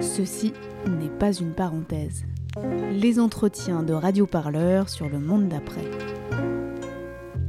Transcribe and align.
Ceci 0.00 0.52
n'est 0.86 1.08
pas 1.08 1.32
une 1.32 1.52
parenthèse. 1.52 2.24
Les 2.92 3.18
entretiens 3.18 3.82
de 3.82 3.92
radioparleurs 3.92 4.88
sur 4.88 5.08
le 5.08 5.18
monde 5.18 5.48
d'après. 5.48 5.84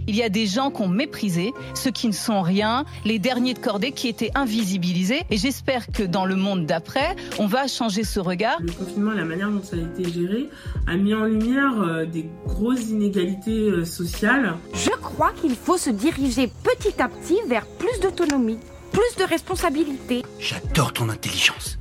Il 0.09 0.15
y 0.15 0.23
a 0.23 0.29
des 0.29 0.47
gens 0.47 0.71
qu'on 0.71 0.87
méprisé, 0.87 1.53
ceux 1.75 1.91
qui 1.91 2.07
ne 2.07 2.13
sont 2.13 2.41
rien, 2.41 2.85
les 3.03 3.19
derniers 3.19 3.53
de 3.53 3.59
cordée 3.59 3.91
qui 3.91 4.07
étaient 4.07 4.31
invisibilisés. 4.35 5.23
Et 5.29 5.37
j'espère 5.37 5.87
que 5.91 6.03
dans 6.03 6.25
le 6.25 6.37
monde 6.37 6.65
d'après, 6.65 7.15
on 7.39 7.45
va 7.45 7.67
changer 7.67 8.05
ce 8.05 8.21
regard. 8.21 8.57
Le 8.61 8.71
confinement 8.71 9.11
et 9.11 9.17
la 9.17 9.25
manière 9.25 9.51
dont 9.51 9.61
ça 9.61 9.75
a 9.75 9.79
été 9.79 10.09
géré 10.09 10.49
a 10.87 10.95
mis 10.95 11.13
en 11.13 11.25
lumière 11.25 11.81
euh, 11.81 12.05
des 12.05 12.25
grosses 12.45 12.87
inégalités 12.89 13.69
euh, 13.69 13.83
sociales. 13.83 14.55
Je 14.73 14.91
crois 15.01 15.33
qu'il 15.41 15.55
faut 15.55 15.77
se 15.77 15.89
diriger 15.89 16.49
petit 16.63 17.01
à 17.01 17.09
petit 17.09 17.39
vers 17.47 17.65
plus 17.65 17.99
d'autonomie, 18.01 18.59
plus 18.93 19.15
de 19.17 19.23
responsabilité. 19.29 20.23
J'adore 20.39 20.93
ton 20.93 21.09
intelligence. 21.09 21.77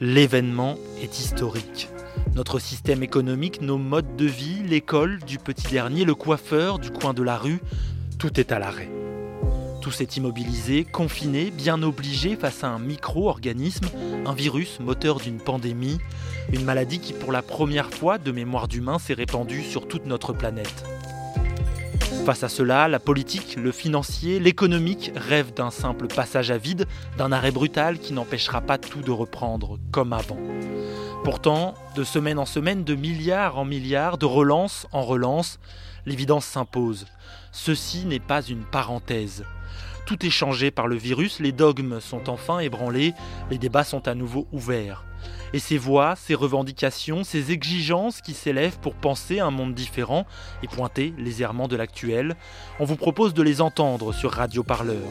L'événement 0.00 0.76
est 1.00 1.20
historique. 1.20 1.88
Notre 2.34 2.58
système 2.58 3.02
économique, 3.02 3.60
nos 3.60 3.78
modes 3.78 4.16
de 4.16 4.24
vie, 4.24 4.62
l'école, 4.64 5.20
du 5.20 5.38
petit 5.38 5.68
dernier, 5.68 6.04
le 6.04 6.14
coiffeur, 6.14 6.78
du 6.78 6.90
coin 6.90 7.14
de 7.14 7.22
la 7.22 7.36
rue, 7.36 7.60
tout 8.18 8.40
est 8.40 8.52
à 8.52 8.58
l'arrêt. 8.58 8.90
Tout 9.80 9.90
s'est 9.90 10.08
immobilisé, 10.16 10.84
confiné, 10.84 11.50
bien 11.50 11.82
obligé 11.82 12.36
face 12.36 12.64
à 12.64 12.68
un 12.68 12.78
micro-organisme, 12.78 13.86
un 14.26 14.32
virus 14.32 14.80
moteur 14.80 15.20
d'une 15.20 15.38
pandémie, 15.38 15.98
une 16.52 16.64
maladie 16.64 17.00
qui 17.00 17.12
pour 17.12 17.32
la 17.32 17.42
première 17.42 17.90
fois 17.90 18.18
de 18.18 18.32
mémoire 18.32 18.68
d'humain 18.68 18.98
s'est 18.98 19.14
répandue 19.14 19.62
sur 19.62 19.86
toute 19.88 20.06
notre 20.06 20.32
planète. 20.32 20.84
Face 22.24 22.44
à 22.44 22.48
cela, 22.48 22.86
la 22.86 23.00
politique, 23.00 23.56
le 23.56 23.72
financier, 23.72 24.38
l'économique 24.38 25.10
rêvent 25.16 25.52
d'un 25.52 25.72
simple 25.72 26.06
passage 26.06 26.52
à 26.52 26.56
vide, 26.56 26.86
d'un 27.18 27.32
arrêt 27.32 27.50
brutal 27.50 27.98
qui 27.98 28.12
n'empêchera 28.12 28.60
pas 28.60 28.78
tout 28.78 29.00
de 29.00 29.10
reprendre 29.10 29.80
comme 29.90 30.12
avant. 30.12 30.38
Pourtant, 31.24 31.74
de 31.96 32.04
semaine 32.04 32.38
en 32.38 32.46
semaine, 32.46 32.84
de 32.84 32.94
milliards 32.94 33.58
en 33.58 33.64
milliards, 33.64 34.18
de 34.18 34.26
relance 34.26 34.86
en 34.92 35.02
relance, 35.02 35.58
l'évidence 36.06 36.44
s'impose. 36.44 37.06
Ceci 37.50 38.04
n'est 38.04 38.20
pas 38.20 38.42
une 38.42 38.64
parenthèse. 38.64 39.44
Tout 40.06 40.24
est 40.24 40.30
changé 40.30 40.70
par 40.70 40.86
le 40.86 40.94
virus, 40.94 41.40
les 41.40 41.52
dogmes 41.52 42.00
sont 42.00 42.30
enfin 42.30 42.60
ébranlés, 42.60 43.14
les 43.50 43.58
débats 43.58 43.82
sont 43.82 44.06
à 44.06 44.14
nouveau 44.14 44.46
ouverts. 44.52 45.04
Et 45.52 45.58
ces 45.58 45.78
voix, 45.78 46.14
ces 46.16 46.34
revendications, 46.34 47.24
ces 47.24 47.52
exigences 47.52 48.20
qui 48.20 48.34
s'élèvent 48.34 48.78
pour 48.80 48.94
penser 48.94 49.40
un 49.40 49.50
monde 49.50 49.74
différent 49.74 50.26
et 50.62 50.68
pointer 50.68 51.12
les 51.18 51.42
errements 51.42 51.68
de 51.68 51.76
l'actuel, 51.76 52.36
on 52.80 52.84
vous 52.84 52.96
propose 52.96 53.34
de 53.34 53.42
les 53.42 53.60
entendre 53.60 54.12
sur 54.12 54.32
Radio 54.32 54.62
Parleur. 54.62 55.02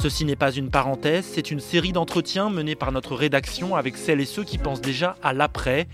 Ceci 0.00 0.24
n'est 0.24 0.34
pas 0.34 0.50
une 0.50 0.70
parenthèse, 0.70 1.26
c'est 1.30 1.50
une 1.50 1.60
série 1.60 1.92
d'entretiens 1.92 2.48
menés 2.48 2.74
par 2.74 2.90
notre 2.90 3.14
rédaction 3.14 3.76
avec 3.76 3.98
celles 3.98 4.22
et 4.22 4.24
ceux 4.24 4.44
qui 4.44 4.56
pensent 4.56 4.80
déjà 4.80 5.16
à 5.22 5.34
l'après. 5.34 5.88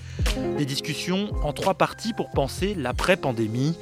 Des 0.59 0.65
discussions 0.65 1.31
en 1.43 1.53
trois 1.53 1.75
parties 1.75 2.13
pour 2.13 2.31
penser 2.31 2.77
l'après-pandémie. 2.79 3.77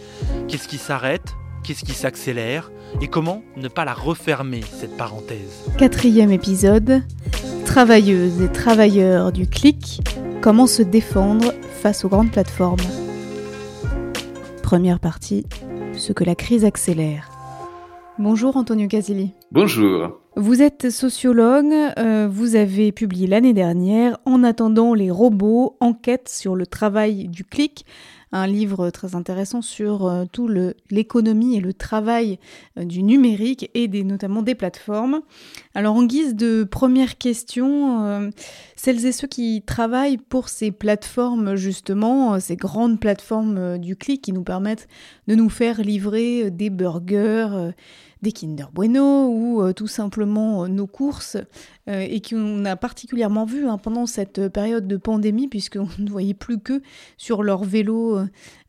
Qu'est-ce 0.49 0.67
qui 0.67 0.79
s'arrête? 0.79 1.35
Qu'est-ce 1.63 1.85
qui 1.85 1.93
s'accélère? 1.93 2.71
Et 3.03 3.09
comment 3.09 3.43
ne 3.57 3.69
pas 3.69 3.85
la 3.85 3.93
refermer, 3.93 4.63
cette 4.63 4.97
parenthèse? 4.97 5.65
Quatrième 5.77 6.31
épisode. 6.31 7.03
Travailleuses 7.65 8.41
et 8.41 8.53
travailleurs 8.53 9.33
du 9.33 9.49
clic, 9.49 10.01
comment 10.41 10.67
se 10.67 10.83
défendre 10.83 11.53
face 11.83 12.05
aux 12.05 12.09
grandes 12.09 12.31
plateformes 12.31 12.77
Première 14.63 15.01
partie, 15.01 15.45
ce 15.93 16.13
que 16.13 16.25
la 16.25 16.35
crise 16.35 16.65
accélère. 16.65 17.31
Bonjour 18.19 18.57
Antonio 18.57 18.87
Casilli. 18.87 19.33
Bonjour. 19.51 20.21
Vous 20.37 20.63
êtes 20.63 20.91
sociologue, 20.91 21.73
euh, 21.97 22.27
vous 22.29 22.57
avez 22.57 22.91
publié 22.91 23.29
l'année 23.29 23.53
dernière 23.53 24.19
En 24.25 24.43
attendant 24.43 24.93
les 24.93 25.09
robots, 25.09 25.77
enquête 25.79 26.29
sur 26.29 26.57
le 26.57 26.67
travail 26.67 27.29
du 27.29 27.45
clic, 27.45 27.87
un 28.33 28.49
livre 28.49 28.91
très 28.91 29.15
intéressant 29.15 29.63
sur 29.63 30.07
euh, 30.07 30.25
tout 30.25 30.51
l'économie 30.91 31.57
et 31.57 31.61
le 31.61 31.73
travail 31.73 32.41
euh, 32.77 32.85
du 32.85 33.05
numérique 33.05 33.71
et 33.75 33.87
notamment 34.03 34.43
des 34.43 34.57
plateformes. 34.57 35.21
Alors 35.73 35.95
en 35.95 36.03
guise 36.03 36.35
de 36.35 36.65
première 36.65 37.17
question, 37.17 38.33
celles 38.75 39.07
et 39.07 39.13
ceux 39.13 39.29
qui 39.29 39.63
travaillent 39.65 40.19
pour 40.19 40.49
ces 40.49 40.73
plateformes 40.73 41.55
justement, 41.55 42.41
ces 42.41 42.57
grandes 42.57 42.99
plateformes 42.99 43.79
du 43.79 43.95
clic 43.95 44.23
qui 44.23 44.33
nous 44.33 44.43
permettent 44.43 44.89
de 45.29 45.37
nous 45.37 45.49
faire 45.49 45.81
livrer 45.81 46.51
des 46.51 46.71
burgers, 46.71 47.73
des 48.25 48.33
Kinder 48.33 48.67
Bueno 48.73 49.29
ou 49.29 49.63
euh, 49.63 49.73
tout 49.73 49.87
simplement 49.87 50.65
euh, 50.65 50.69
nos 50.69 50.89
courses 50.89 51.37
euh, 51.89 52.01
et 52.01 52.21
qu'on 52.21 52.65
a 52.65 52.75
particulièrement 52.75 53.45
vu 53.45 53.69
hein, 53.69 53.79
pendant 53.79 54.07
cette 54.07 54.49
période 54.49 54.89
de 54.89 54.97
pandémie 54.97 55.47
puisqu'on 55.47 55.89
ne 56.01 56.11
voyait 56.11 56.35
plus 56.35 56.59
que 56.59 56.83
sur 57.17 57.45
leur 57.45 57.63
vélo 57.63 58.19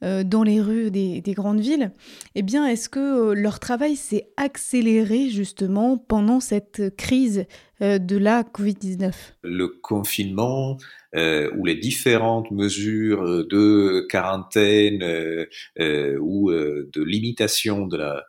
dans 0.01 0.43
les 0.43 0.61
rues 0.61 0.91
des, 0.91 1.21
grandes 1.29 1.61
villes, 1.61 1.91
eh 2.35 2.43
bien 2.43 2.67
est-ce 2.67 2.89
que 2.89 3.31
leur 3.31 3.59
travail 3.59 3.95
s'est 3.95 4.27
accéléré 4.37 5.29
justement 5.29 5.97
pendant 5.97 6.39
cette 6.39 6.95
crise 6.95 7.45
de 7.79 8.17
la 8.17 8.43
Covid-19 8.43 9.13
Le 9.41 9.67
confinement 9.81 10.77
ou 11.15 11.65
les 11.65 11.75
différentes 11.75 12.51
mesures 12.51 13.47
de 13.47 14.05
quarantaine 14.09 15.03
ou 15.79 16.51
de 16.51 17.03
limitation 17.03 17.87
de 17.87 17.97
la 17.97 18.25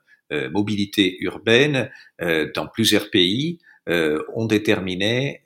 mobilité 0.51 1.17
urbaine 1.21 1.91
euh, 2.21 2.51
dans 2.55 2.67
plusieurs 2.67 3.11
pays 3.11 3.59
euh, 3.89 4.23
ont 4.35 4.47
déterminé 4.47 5.43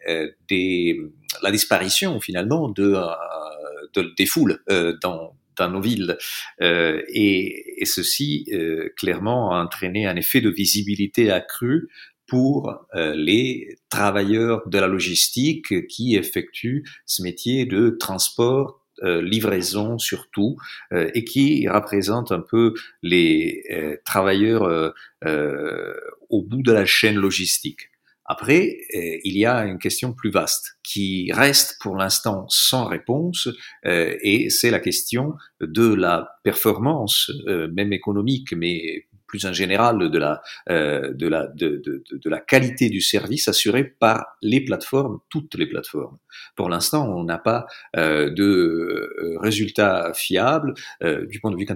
des, 0.48 0.98
la 1.42 1.50
disparition 1.50 2.20
finalement 2.20 2.68
de, 2.68 2.96
de 3.94 4.14
des 4.16 4.26
foules 4.26 4.62
dans, 5.02 5.34
dans 5.60 5.70
nos 5.70 5.80
villes. 5.80 6.16
Euh, 6.62 7.02
et, 7.08 7.82
et, 7.82 7.84
ceci, 7.84 8.46
euh, 8.52 8.88
clairement, 8.96 9.54
a 9.54 9.62
entraîné 9.62 10.06
un 10.06 10.16
effet 10.16 10.40
de 10.40 10.50
visibilité 10.50 11.30
accrue 11.30 11.88
pour 12.26 12.86
euh, 12.94 13.14
les 13.14 13.76
travailleurs 13.90 14.69
de 14.69 14.78
la 14.78 14.86
logistique 14.86 15.86
qui 15.88 16.16
effectuent 16.16 16.84
ce 17.04 17.22
métier 17.22 17.66
de 17.66 17.96
transport 17.98 18.80
euh, 18.88 18.89
livraison 19.03 19.99
surtout, 19.99 20.56
euh, 20.93 21.11
et 21.15 21.25
qui 21.25 21.69
représente 21.69 22.33
un 22.33 22.41
peu 22.41 22.75
les 23.03 23.65
euh, 23.71 23.97
travailleurs 24.05 24.94
au 26.28 26.43
bout 26.43 26.62
de 26.62 26.72
la 26.72 26.87
chaîne 26.87 27.16
logistique. 27.16 27.91
Après, 28.25 28.78
il 28.93 29.37
y 29.37 29.44
a 29.44 29.65
une 29.65 29.78
question 29.78 30.12
plus 30.12 30.31
vaste 30.31 30.78
qui 30.84 31.33
reste 31.33 31.78
pour 31.81 31.97
l'instant 31.97 32.47
sans 32.49 32.84
réponse, 32.84 33.49
et 33.84 34.49
c'est 34.50 34.71
la 34.71 34.78
question 34.78 35.34
de 35.61 35.93
la 35.93 36.38
performance, 36.44 37.32
même 37.47 37.93
économique, 37.93 38.53
mais 38.53 39.09
plus 39.30 39.46
en 39.46 39.52
général 39.52 40.10
de 40.10 40.18
la, 40.18 40.42
euh, 40.70 41.12
de, 41.14 41.28
la, 41.28 41.46
de, 41.46 41.80
de, 41.84 42.02
de, 42.10 42.30
la 42.30 42.41
qualité 42.41 42.91
du 42.91 43.00
service 43.00 43.46
assuré 43.46 43.84
par 43.84 44.26
les 44.42 44.60
plateformes, 44.60 45.20
toutes 45.28 45.54
les 45.54 45.66
plateformes. 45.66 46.18
Pour 46.56 46.68
l'instant, 46.68 47.08
on 47.08 47.22
n'a 47.22 47.38
pas 47.38 47.66
euh, 47.96 48.30
de 48.30 48.42
euh, 48.42 49.38
résultats 49.38 50.12
fiables. 50.14 50.74
Euh, 51.04 51.26
du 51.26 51.40
point 51.40 51.52
de 51.52 51.56
vue 51.56 51.66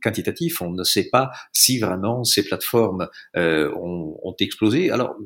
quantitatif, 0.00 0.62
on 0.62 0.70
ne 0.70 0.84
sait 0.84 1.08
pas 1.10 1.32
si 1.52 1.80
vraiment 1.80 2.22
ces 2.22 2.44
plateformes 2.44 3.08
euh, 3.36 3.72
ont, 3.74 4.16
ont, 4.22 4.36
explosé. 4.38 4.90
Alors, 4.90 5.16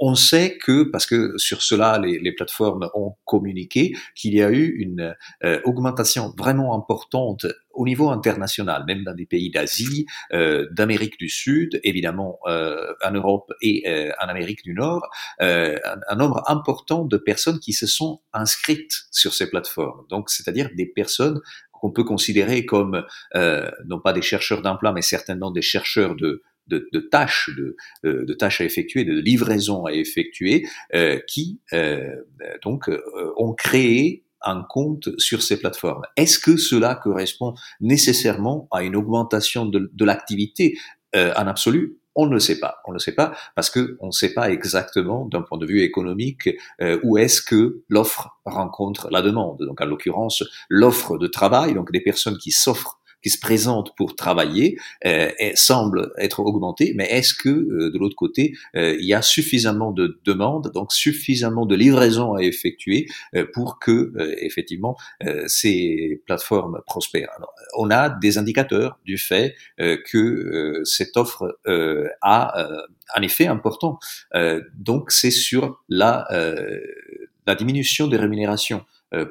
on 0.00 0.14
sait 0.14 0.58
que, 0.62 0.82
parce 0.84 1.06
que 1.06 1.32
sur 1.38 1.62
cela, 1.62 1.98
les, 1.98 2.18
les 2.18 2.32
plateformes 2.32 2.90
ont 2.94 3.14
communiqué, 3.24 3.94
qu'il 4.14 4.34
y 4.34 4.42
a 4.42 4.50
eu 4.50 4.66
une 4.66 5.14
euh, 5.44 5.60
augmentation 5.64 6.34
vraiment 6.36 6.74
importante 6.74 7.46
au 7.74 7.84
niveau 7.84 8.10
international, 8.10 8.84
même 8.86 9.04
dans 9.04 9.14
des 9.14 9.26
pays 9.26 9.50
d'Asie, 9.50 10.06
euh, 10.32 10.66
d'Amérique 10.70 11.18
du 11.18 11.28
Sud, 11.28 11.80
évidemment 11.84 12.38
euh, 12.46 12.92
en 13.04 13.10
Europe 13.12 13.52
et 13.60 13.82
euh, 13.86 14.10
en 14.20 14.28
Amérique 14.28 14.62
du 14.64 14.74
Nord, 14.74 15.08
euh, 15.42 15.76
un, 15.84 15.98
un, 16.08 16.16
nombre 16.16 16.42
important 16.46 17.04
de 17.04 17.16
personnes 17.16 17.58
qui 17.60 17.72
se 17.72 17.86
sont 17.86 18.20
inscrites 18.32 19.04
sur 19.10 19.34
ces 19.34 19.48
plateformes. 19.50 20.06
Donc, 20.08 20.30
c'est-à-dire 20.30 20.70
des 20.76 20.86
personnes 20.86 21.40
qu'on 21.84 21.90
peut 21.90 22.04
considérer 22.04 22.64
comme 22.64 23.04
euh, 23.34 23.70
non 23.86 24.00
pas 24.00 24.14
des 24.14 24.22
chercheurs 24.22 24.62
d'emploi, 24.62 24.92
mais 24.92 25.02
certainement 25.02 25.50
des 25.50 25.62
chercheurs 25.62 26.16
de 26.16 26.42
de, 26.66 26.88
de, 26.94 27.00
tâches, 27.00 27.50
de, 27.58 27.76
de, 28.02 28.32
tâches 28.32 28.62
à 28.62 28.64
effectuer, 28.64 29.04
de 29.04 29.20
livraisons 29.20 29.84
à 29.84 29.92
effectuer, 29.92 30.66
euh, 30.94 31.20
qui 31.28 31.60
euh, 31.74 32.16
donc 32.62 32.90
ont 33.36 33.52
créé 33.52 34.23
un 34.44 34.62
compte 34.62 35.08
sur 35.18 35.42
ces 35.42 35.58
plateformes. 35.58 36.02
Est-ce 36.16 36.38
que 36.38 36.56
cela 36.56 36.94
correspond 36.94 37.54
nécessairement 37.80 38.68
à 38.70 38.82
une 38.82 38.96
augmentation 38.96 39.66
de, 39.66 39.90
de 39.92 40.04
l'activité 40.04 40.76
euh, 41.16 41.32
en 41.36 41.46
absolu? 41.46 41.98
On 42.16 42.26
ne 42.26 42.34
le 42.34 42.40
sait 42.40 42.60
pas. 42.60 42.76
On 42.86 42.92
ne 42.92 42.94
le 42.94 43.00
sait 43.00 43.14
pas 43.14 43.34
parce 43.56 43.70
que 43.70 43.96
on 44.00 44.06
ne 44.06 44.12
sait 44.12 44.34
pas 44.34 44.50
exactement 44.50 45.26
d'un 45.26 45.42
point 45.42 45.58
de 45.58 45.66
vue 45.66 45.82
économique 45.82 46.48
euh, 46.80 47.00
où 47.02 47.18
est-ce 47.18 47.42
que 47.42 47.82
l'offre 47.88 48.38
rencontre 48.44 49.08
la 49.10 49.20
demande. 49.20 49.58
Donc 49.60 49.80
en 49.80 49.86
l'occurrence 49.86 50.44
l'offre 50.68 51.18
de 51.18 51.26
travail, 51.26 51.74
donc 51.74 51.90
des 51.90 52.00
personnes 52.00 52.38
qui 52.38 52.52
s'offrent 52.52 53.00
qui 53.24 53.30
se 53.30 53.40
présentent 53.40 53.96
pour 53.96 54.16
travailler 54.16 54.78
euh, 55.06 55.30
semble 55.54 56.12
être 56.18 56.40
augmentée, 56.40 56.92
mais 56.94 57.06
est-ce 57.06 57.32
que 57.32 57.48
euh, 57.48 57.90
de 57.90 57.98
l'autre 57.98 58.16
côté, 58.16 58.54
euh, 58.76 58.96
il 59.00 59.06
y 59.06 59.14
a 59.14 59.22
suffisamment 59.22 59.92
de 59.92 60.20
demandes, 60.26 60.70
donc 60.74 60.92
suffisamment 60.92 61.64
de 61.64 61.74
livraisons 61.74 62.34
à 62.34 62.42
effectuer 62.42 63.06
euh, 63.34 63.46
pour 63.54 63.78
que 63.78 64.12
effectivement 64.42 64.96
ces 65.46 66.22
plateformes 66.26 66.82
prospèrent? 66.86 67.30
Alors, 67.36 67.54
On 67.78 67.90
a 67.90 68.10
des 68.10 68.36
indicateurs 68.36 68.98
du 69.06 69.16
fait 69.16 69.54
que 69.78 70.82
cette 70.84 71.16
offre 71.16 71.58
a 72.20 72.66
un 73.14 73.22
effet 73.22 73.46
important. 73.46 73.98
donc 74.74 75.10
c'est 75.10 75.30
sur 75.30 75.82
la 75.88 76.28
la 77.46 77.54
diminution 77.54 78.06
des 78.06 78.16
rémunérations 78.16 78.84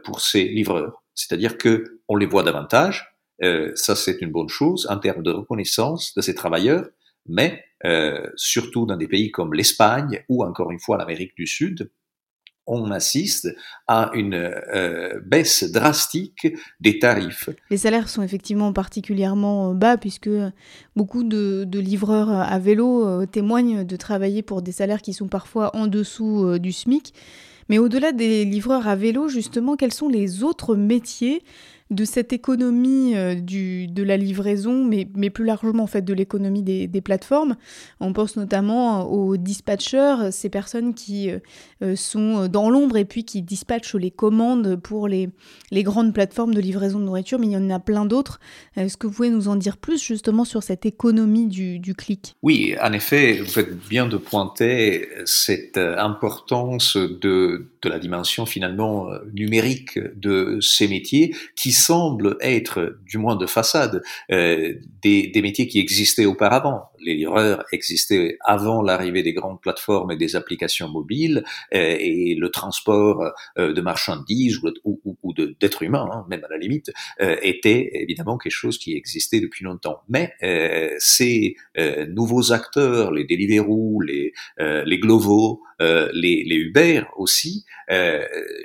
pour 0.04 0.22
ces 0.22 0.46
livreurs. 0.46 1.04
C'est-à-dire 1.16 1.58
que 1.58 2.00
on 2.08 2.16
les 2.16 2.26
voit 2.26 2.44
davantage, 2.44 3.13
euh, 3.44 3.72
ça 3.76 3.96
c'est 3.96 4.22
une 4.22 4.32
bonne 4.32 4.50
chose 4.50 4.88
en 4.90 4.98
termes 4.98 5.24
de 5.24 5.32
reconnaissance 5.32 6.14
de 6.16 6.22
ces 6.22 6.34
travailleurs, 6.34 6.88
mais 7.28 7.64
euh, 7.86 8.28
surtout 8.36 8.86
dans 8.86 8.98
des 8.98 9.08
pays 9.08 9.32
comme 9.32 9.54
l'Espagne 9.54 10.24
ou 10.30 10.44
encore 10.44 10.72
une 10.72 10.80
fois 10.80 10.98
l'Amérique 10.98 11.36
du 11.36 11.46
Sud, 11.46 11.92
on 12.66 12.92
assiste 12.92 13.54
à 13.88 14.10
une 14.14 14.36
euh, 14.36 15.20
baisse 15.26 15.70
drastique 15.70 16.48
des 16.80 16.98
tarifs. 16.98 17.50
Les 17.70 17.76
salaires 17.76 18.08
sont 18.08 18.22
effectivement 18.22 18.72
particulièrement 18.72 19.74
bas 19.74 19.98
puisque 19.98 20.30
beaucoup 20.96 21.26
de, 21.26 21.66
de 21.66 21.80
livreurs 21.80 22.30
à 22.30 22.58
vélo 22.60 23.26
témoignent 23.26 23.84
de 23.84 23.96
travailler 23.98 24.44
pour 24.44 24.62
des 24.62 24.72
salaires 24.72 25.02
qui 25.02 25.12
sont 25.12 25.28
parfois 25.28 25.76
en 25.76 25.88
dessous 25.88 26.58
du 26.58 26.72
SMIC. 26.72 27.14
Mais 27.70 27.80
au-delà 27.80 28.12
des 28.12 28.46
livreurs 28.46 28.88
à 28.88 28.96
vélo, 28.96 29.28
justement, 29.28 29.76
quels 29.76 29.94
sont 29.94 30.10
les 30.10 30.44
autres 30.44 30.76
métiers 30.76 31.44
de 31.94 32.06
cette 32.06 32.34
économie 32.34 33.16
euh, 33.16 33.36
de 33.36 34.04
la 34.04 34.18
livraison, 34.18 34.84
mais, 34.84 35.06
plus 35.30 35.46
largement 35.46 35.84
en 35.84 35.88
fait 35.88 36.04
de 36.04 36.14
l'économie 36.14 36.64
des, 36.64 37.02
plateformes. 37.02 37.56
On 38.00 38.14
pense 38.14 38.38
notamment 38.38 39.10
aux 39.10 39.36
dispatchers, 39.36 40.32
ces 40.32 40.50
personnes 40.50 40.94
qui 40.94 41.30
euh, 41.82 41.96
sont 41.96 42.48
dans 42.48 42.70
l'ombre 42.70 42.98
et 42.98 43.06
puis 43.06 43.26
qui 43.26 43.42
dispatchent 43.42 43.96
les 43.96 44.12
commandes 44.12 44.76
pour 44.78 45.08
les, 45.08 45.30
grandes 45.72 46.14
plateformes 46.14 46.54
de 46.54 46.62
livraison 46.62 47.00
de 47.00 47.06
nourriture, 47.06 47.40
mais 47.40 47.48
il 47.48 47.54
y 47.54 47.58
en 47.58 47.70
a 47.70 47.80
plein 47.80 48.06
d'autres. 48.06 48.40
Est-ce 48.76 48.98
que 48.98 49.08
vous 49.08 49.14
pouvez 49.14 49.30
nous 49.30 49.48
en 49.48 49.56
dire 49.56 49.78
plus 49.78 50.02
justement 50.02 50.46
sur 50.46 50.64
cette 50.64 50.86
économie 50.86 51.48
du, 51.48 51.80
du 51.80 51.94
clic? 51.94 52.36
Oui, 52.42 52.76
en 52.82 52.94
effet, 52.94 53.40
vous 53.42 53.50
faites 53.50 53.78
bien 53.88 54.08
de 54.08 54.18
pointer 54.18 55.08
cette 55.26 55.78
euh, 55.78 55.98
importance 55.98 56.98
de, 56.98 57.68
de 57.84 57.90
la 57.90 58.00
dimension 58.00 58.46
finalement 58.46 59.10
numérique 59.34 60.00
de 60.16 60.60
ces 60.62 60.88
métiers 60.88 61.36
qui 61.56 61.72
semblent 61.72 62.38
être, 62.42 62.98
du 63.06 63.18
moins 63.18 63.36
de 63.36 63.46
façade, 63.46 64.02
euh, 64.32 64.74
des, 65.02 65.28
des, 65.28 65.42
métiers 65.42 65.68
qui 65.68 65.80
existaient 65.80 66.26
auparavant. 66.26 66.90
Les 67.00 67.16
livreurs 67.16 67.64
existaient 67.72 68.38
avant 68.46 68.82
l'arrivée 68.82 69.24
des 69.24 69.34
grandes 69.34 69.62
plateformes 69.62 70.12
et 70.12 70.18
des 70.18 70.36
applications 70.36 70.90
mobiles, 70.90 71.44
euh, 71.74 71.98
et 72.00 72.36
le 72.36 72.50
transport 72.50 73.32
euh, 73.58 73.74
de 73.74 73.82
marchandises 73.82 74.60
ou, 74.64 75.00
ou, 75.04 75.18
ou 75.22 75.34
d'êtres 75.34 75.84
humains, 75.84 76.08
hein, 76.12 76.26
même 76.30 76.44
à 76.44 76.48
la 76.50 76.58
limite, 76.58 76.92
euh, 77.22 77.36
était 77.42 77.90
évidemment 77.94 78.38
quelque 78.38 78.54
chose 78.54 78.78
qui 78.78 78.96
existait 78.96 79.40
depuis 79.40 79.66
longtemps. 79.66 80.02
Mais 80.10 80.34
euh, 80.44 80.90
ces 81.00 81.56
nouveaux 82.10 82.52
acteurs, 82.54 83.12
les 83.12 83.26
Deliveroo, 83.26 84.02
les, 84.02 84.34
les 84.60 85.00
Glovo, 85.00 85.62
les, 86.14 86.44
les 86.44 86.56
Uber 86.56 87.04
aussi, 87.18 87.66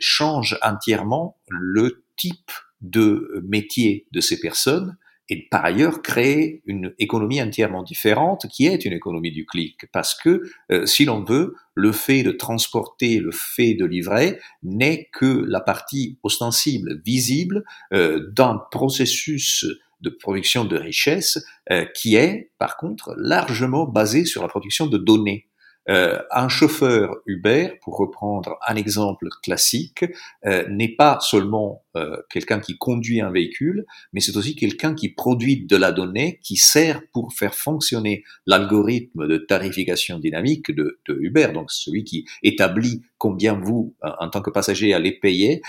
changent 0.00 0.58
entièrement 0.62 1.36
le 1.48 2.04
type 2.16 2.50
de 2.80 3.42
métier 3.44 4.06
de 4.12 4.20
ces 4.20 4.38
personnes 4.40 4.96
et 5.30 5.46
par 5.50 5.64
ailleurs 5.64 6.02
créer 6.02 6.62
une 6.66 6.94
économie 6.98 7.42
entièrement 7.42 7.82
différente 7.82 8.46
qui 8.50 8.66
est 8.66 8.84
une 8.84 8.92
économie 8.92 9.32
du 9.32 9.44
clic. 9.44 9.86
Parce 9.92 10.14
que, 10.14 10.42
euh, 10.72 10.86
si 10.86 11.04
l'on 11.04 11.22
veut, 11.22 11.54
le 11.74 11.92
fait 11.92 12.22
de 12.22 12.32
transporter, 12.32 13.18
le 13.18 13.30
fait 13.30 13.74
de 13.74 13.84
livrer 13.84 14.38
n'est 14.62 15.08
que 15.12 15.44
la 15.46 15.60
partie 15.60 16.18
ostensible, 16.22 17.00
visible 17.04 17.64
euh, 17.92 18.30
d'un 18.32 18.60
processus 18.70 19.66
de 20.00 20.10
production 20.10 20.64
de 20.64 20.76
richesse 20.76 21.44
euh, 21.70 21.84
qui 21.94 22.14
est, 22.14 22.52
par 22.58 22.76
contre, 22.76 23.14
largement 23.18 23.84
basé 23.84 24.24
sur 24.24 24.42
la 24.42 24.48
production 24.48 24.86
de 24.86 24.96
données. 24.96 25.47
Euh, 25.88 26.18
un 26.30 26.48
chauffeur 26.48 27.16
Uber, 27.26 27.78
pour 27.82 27.96
reprendre 27.96 28.58
un 28.66 28.76
exemple 28.76 29.28
classique, 29.42 30.04
euh, 30.44 30.66
n'est 30.68 30.94
pas 30.94 31.18
seulement 31.20 31.82
euh, 31.96 32.18
quelqu'un 32.28 32.60
qui 32.60 32.76
conduit 32.76 33.22
un 33.22 33.30
véhicule, 33.30 33.86
mais 34.12 34.20
c'est 34.20 34.36
aussi 34.36 34.54
quelqu'un 34.54 34.94
qui 34.94 35.08
produit 35.08 35.64
de 35.64 35.76
la 35.76 35.92
donnée 35.92 36.40
qui 36.42 36.56
sert 36.56 37.00
pour 37.12 37.32
faire 37.32 37.54
fonctionner 37.54 38.22
l'algorithme 38.46 39.26
de 39.26 39.38
tarification 39.38 40.18
dynamique 40.18 40.70
de, 40.70 40.98
Uber, 41.08 41.48
donc 41.54 41.70
celui 41.70 42.04
qui 42.04 42.26
établit 42.42 43.02
combien 43.16 43.54
vous, 43.54 43.94
en 44.02 44.28
tant 44.28 44.42
que 44.42 44.50
passager, 44.50 44.92
allez 44.92 45.12
payer 45.12 45.62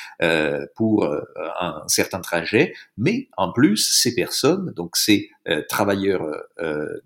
pour 0.75 1.06
un 1.60 1.81
certain 1.88 2.19
trajet, 2.19 2.74
mais 2.98 3.30
en 3.38 3.51
plus, 3.51 3.77
ces 3.77 4.13
personnes, 4.13 4.74
donc 4.75 4.98
ces 4.98 5.30
euh, 5.47 5.62
travailleurs 5.69 6.25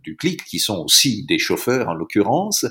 du 0.04 0.16
clic, 0.16 0.44
qui 0.46 0.60
sont 0.60 0.80
aussi 0.84 1.26
des 1.26 1.38
chauffeurs 1.38 1.90
en 1.90 1.94
l'occurrence, 1.94 2.66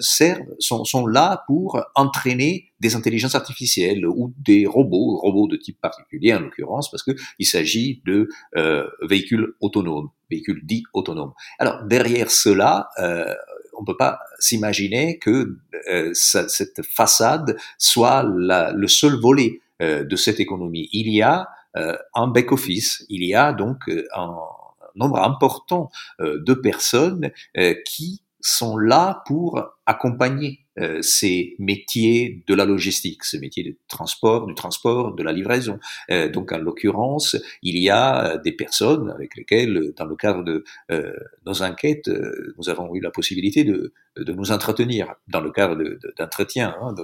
servent, 0.00 0.54
sont, 0.58 0.84
sont 0.84 1.06
là 1.06 1.44
pour 1.46 1.80
entraîner 1.94 2.70
des 2.80 2.94
intelligences 2.94 3.34
artificielles 3.34 4.06
ou 4.06 4.32
des 4.38 4.66
robots, 4.66 5.16
robots 5.16 5.48
de 5.48 5.56
type 5.56 5.80
particulier 5.80 6.34
en 6.34 6.40
l'occurrence, 6.40 6.90
parce 6.90 7.02
qu'il 7.02 7.46
s'agit 7.46 8.02
de 8.04 8.28
euh, 8.56 8.86
véhicules 9.02 9.54
autonomes, 9.60 10.10
véhicules 10.30 10.60
dits 10.64 10.84
autonomes. 10.92 11.32
Alors 11.58 11.84
derrière 11.84 12.30
cela, 12.30 12.88
euh, 12.98 13.34
on 13.78 13.82
ne 13.82 13.86
peut 13.86 13.96
pas 13.96 14.18
s'imaginer 14.38 15.18
que 15.18 15.58
euh, 15.90 16.10
cette 16.14 16.82
façade 16.84 17.56
soit 17.78 18.24
la, 18.36 18.72
le 18.72 18.88
seul 18.88 19.20
volet 19.20 19.60
euh, 19.82 20.04
de 20.04 20.16
cette 20.16 20.40
économie. 20.40 20.88
Il 20.92 21.10
y 21.10 21.22
a 21.22 21.48
euh, 21.76 21.96
un 22.14 22.26
back-office, 22.28 23.04
il 23.08 23.24
y 23.24 23.34
a 23.34 23.52
donc 23.52 23.90
un 24.14 24.34
nombre 24.96 25.20
important 25.22 25.90
de 26.20 26.54
personnes 26.54 27.30
qui 27.84 28.22
sont 28.40 28.78
là 28.78 29.22
pour 29.26 29.60
accompagner 29.86 30.66
euh, 30.78 31.00
ces 31.00 31.56
métiers 31.58 32.44
de 32.46 32.54
la 32.54 32.66
logistique, 32.66 33.24
ces 33.24 33.38
métiers 33.38 33.64
de 33.64 33.76
transport, 33.88 34.46
du 34.46 34.54
transport, 34.54 35.14
de 35.14 35.22
la 35.22 35.32
livraison. 35.32 35.78
Euh, 36.10 36.28
donc 36.28 36.52
en 36.52 36.58
l'occurrence, 36.58 37.36
il 37.62 37.78
y 37.78 37.88
a 37.88 38.34
euh, 38.34 38.38
des 38.38 38.52
personnes 38.52 39.10
avec 39.10 39.36
lesquelles, 39.36 39.94
dans 39.96 40.04
le 40.04 40.16
cadre 40.16 40.44
de 40.44 40.64
nos 41.46 41.62
enquêtes, 41.62 42.10
nous 42.58 42.68
avons 42.68 42.94
eu 42.94 43.00
la 43.00 43.10
possibilité 43.10 43.64
de, 43.64 43.92
de 44.16 44.32
nous 44.32 44.52
entretenir 44.52 45.14
dans 45.28 45.40
le 45.40 45.50
cadre 45.50 45.76
d'entretiens, 46.18 46.74
hein, 46.80 46.94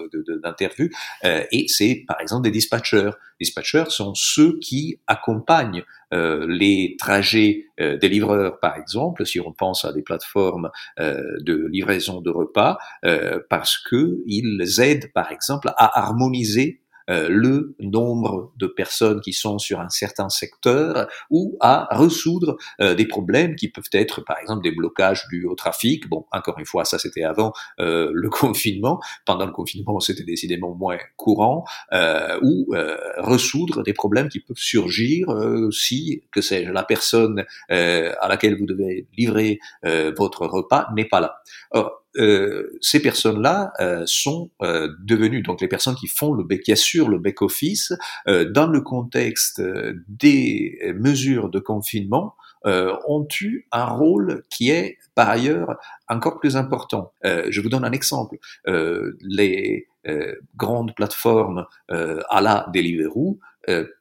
d'interviews. 0.42 0.90
et 1.24 1.66
c'est 1.68 2.04
par 2.06 2.20
exemple 2.20 2.44
des 2.44 2.50
dispatchers. 2.50 3.10
Les 3.40 3.44
dispatchers 3.46 3.84
sont 3.88 4.14
ceux 4.14 4.58
qui 4.60 4.98
accompagnent 5.06 5.82
les 6.12 6.96
trajets 6.98 7.66
des 7.78 8.08
livreurs, 8.08 8.60
par 8.60 8.76
exemple, 8.76 9.24
si 9.24 9.40
on 9.40 9.52
pense 9.52 9.84
à 9.84 9.92
des 9.92 10.02
plateformes 10.02 10.70
de 10.98 11.68
livraison 11.68 12.20
de 12.20 12.30
repas, 12.30 12.78
par 13.02 13.62
parce 13.62 13.78
qu'ils 13.78 14.80
aident, 14.80 15.12
par 15.12 15.30
exemple, 15.30 15.68
à 15.76 16.00
harmoniser 16.00 16.81
euh, 16.81 16.81
le 17.08 17.74
nombre 17.80 18.52
de 18.56 18.66
personnes 18.66 19.20
qui 19.20 19.32
sont 19.32 19.58
sur 19.58 19.80
un 19.80 19.88
certain 19.88 20.28
secteur 20.28 21.08
ou 21.30 21.56
à 21.60 21.88
résoudre 21.90 22.56
euh, 22.80 22.94
des 22.94 23.06
problèmes 23.06 23.56
qui 23.56 23.68
peuvent 23.68 23.90
être 23.92 24.20
par 24.20 24.38
exemple 24.38 24.62
des 24.62 24.72
blocages 24.72 25.26
dus 25.28 25.46
au 25.46 25.54
trafic. 25.54 26.08
Bon, 26.08 26.26
encore 26.32 26.58
une 26.58 26.66
fois, 26.66 26.84
ça 26.84 26.98
c'était 26.98 27.24
avant 27.24 27.52
euh, 27.80 28.10
le 28.12 28.30
confinement. 28.30 29.00
Pendant 29.24 29.46
le 29.46 29.52
confinement, 29.52 30.00
c'était 30.00 30.24
décidément 30.24 30.74
moins 30.74 30.98
courant. 31.16 31.64
ou 32.42 32.74
résoudre 33.18 33.82
des 33.82 33.92
problèmes 33.92 34.28
qui 34.28 34.40
peuvent 34.40 34.56
surgir 34.56 35.26
si, 35.70 36.22
que 36.30 36.40
sais-je, 36.40 36.70
la 36.70 36.82
personne 36.82 37.44
à 37.68 38.28
laquelle 38.28 38.58
vous 38.58 38.66
devez 38.66 39.06
livrer 39.16 39.58
votre 39.82 40.46
repas 40.46 40.88
n'est 40.94 41.04
pas 41.04 41.20
là. 41.20 41.42
Euh, 42.18 42.76
ces 42.80 43.00
personnes-là 43.00 43.72
euh, 43.80 44.02
sont 44.06 44.50
euh, 44.62 44.94
devenues 45.00 45.42
donc 45.42 45.62
les 45.62 45.68
personnes 45.68 45.94
qui 45.94 46.08
font 46.08 46.34
le 46.34 46.44
qui 46.58 46.72
assurent 46.72 47.08
le 47.08 47.18
back 47.18 47.40
office 47.40 47.94
dans 48.26 48.66
le 48.66 48.80
contexte 48.82 49.62
des 50.08 50.78
mesures 50.96 51.48
de 51.48 51.58
confinement 51.58 52.34
ont 52.64 53.26
eu 53.40 53.66
un 53.72 53.86
rôle 53.86 54.42
qui 54.50 54.70
est 54.70 54.98
par 55.14 55.30
ailleurs 55.30 55.76
encore 56.08 56.38
plus 56.38 56.56
important. 56.56 57.12
je 57.24 57.60
vous 57.60 57.68
donne 57.68 57.84
un 57.84 57.92
exemple. 57.92 58.38
les 58.66 59.88
grandes 60.56 60.94
plateformes 60.94 61.64
à 61.88 62.40
la 62.40 62.66
Deliveroo 62.72 63.38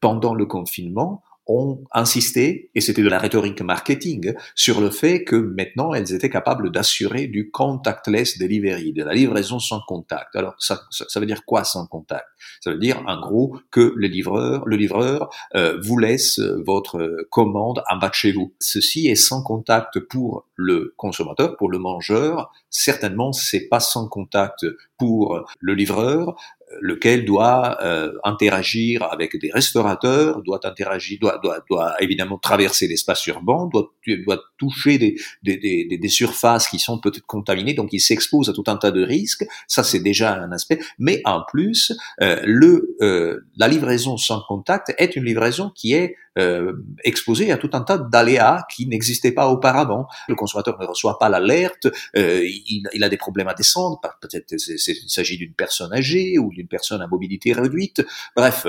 pendant 0.02 0.36
le 0.36 0.46
confinement 0.46 1.24
ont 1.48 1.84
insisté, 1.92 2.70
et 2.76 2.82
c'était 2.82 3.02
de 3.02 3.10
la 3.10 3.20
rhétorique 3.20 3.62
marketing, 3.62 4.34
sur 4.56 4.80
le 4.80 4.90
fait 4.90 5.24
que 5.24 5.36
maintenant 5.36 5.94
elles 5.94 6.14
étaient 6.14 6.30
capables 6.30 6.72
d'assurer 6.72 7.28
du 7.28 7.52
contactless 7.52 8.38
delivery, 8.38 8.94
de 8.94 9.04
la 9.04 9.14
livraison 9.14 9.60
sans 9.60 9.82
contact. 9.88 10.36
Alors 10.36 10.56
ça, 10.60 10.82
ça, 10.92 11.20
veut 11.20 11.26
dire 11.26 11.44
quoi 11.46 11.64
sans 11.64 11.88
contact? 11.88 12.28
Ça 12.62 12.72
veut 12.72 12.78
dire 12.78 13.04
en 13.08 13.20
gros 13.20 13.58
que 13.72 13.94
le 13.96 14.08
livreur, 14.08 14.66
le 14.66 14.78
livreur 14.78 15.30
euh, 15.56 15.80
vous 15.84 15.98
laisse 15.98 16.40
votre 16.40 17.26
commande 17.30 17.84
en 17.90 17.98
bas 17.98 18.10
de 18.10 18.14
chez 18.14 18.32
vous. 18.32 18.54
Ceci 18.60 19.08
est 19.08 19.16
sans 19.16 19.44
contact 19.44 20.00
pour 20.00 20.48
le 20.56 20.94
consommateur, 20.98 21.58
pour 21.58 21.70
le 21.70 21.80
mangeur. 21.80 22.52
Certainement, 22.70 23.34
c'est 23.34 23.68
pas 23.68 23.80
sans 23.80 24.08
contact 24.08 24.66
pour 24.98 25.44
le 25.60 25.74
livreur, 25.74 26.36
lequel 26.80 27.26
doit 27.26 27.78
euh, 27.84 28.14
interagir 28.24 29.04
avec 29.04 29.38
des 29.40 29.52
restaurateurs, 29.52 30.42
doit 30.44 30.60
interagir, 30.66 31.18
doit, 31.20 31.40
doit, 31.44 31.64
doit 31.70 31.96
évidemment 32.00 32.38
traverser 32.38 32.88
l'espace 32.88 33.26
urbain, 33.28 33.70
doit, 33.72 33.92
doit 34.26 34.42
toucher 34.58 34.98
des, 34.98 35.16
des, 35.44 35.58
des, 35.58 35.98
des 35.98 36.10
surfaces 36.10 36.68
qui 36.68 36.80
sont 36.80 37.00
peut-être 37.00 37.26
contaminées, 37.26 37.74
donc 37.74 37.90
il 37.92 38.00
s'expose 38.00 38.50
à 38.50 38.54
tout 38.54 38.64
un 38.68 38.78
tas 38.78 38.92
de 38.92 39.04
risques. 39.04 39.46
Ça, 39.68 39.84
c'est 39.84 40.00
déjà 40.00 40.36
un 40.36 40.52
aspect. 40.52 40.80
Mais 41.00 41.22
en 41.26 41.42
plus, 41.50 41.92
euh, 42.22 42.40
le, 42.44 42.96
euh, 43.02 43.42
la 43.58 43.68
livraison 43.68 44.18
sans 44.18 44.42
contact 44.48 44.94
est 44.98 45.16
une 45.16 45.26
livraison 45.26 45.72
qui 45.76 45.94
est 45.94 46.16
euh, 46.40 46.74
exposé 47.04 47.52
à 47.52 47.58
tout 47.58 47.70
un 47.74 47.82
tas 47.82 47.98
d'aléas 47.98 48.66
qui 48.74 48.88
n'existaient 48.88 49.34
pas 49.34 49.48
auparavant. 49.50 50.08
Le 50.28 50.36
consommateur 50.36 50.80
ne 50.80 50.86
reçoit 50.86 51.20
pas 51.20 51.30
l'alerte, 51.30 51.88
euh, 52.16 52.42
il, 52.44 53.04
a 53.04 53.10
des 53.10 53.18
problèmes 53.18 53.48
à 53.48 53.54
descendre, 53.54 54.00
peut-être 54.22 54.54
il 54.54 55.10
s'agit 55.10 55.38
d'une 55.38 55.54
personne 55.54 55.94
âgée 55.94 56.38
ou 56.40 56.50
d'une 56.52 56.68
personne 56.68 57.02
à 57.02 57.08
mobilité 57.08 57.54
réduite. 57.54 58.04
Bref, 58.36 58.66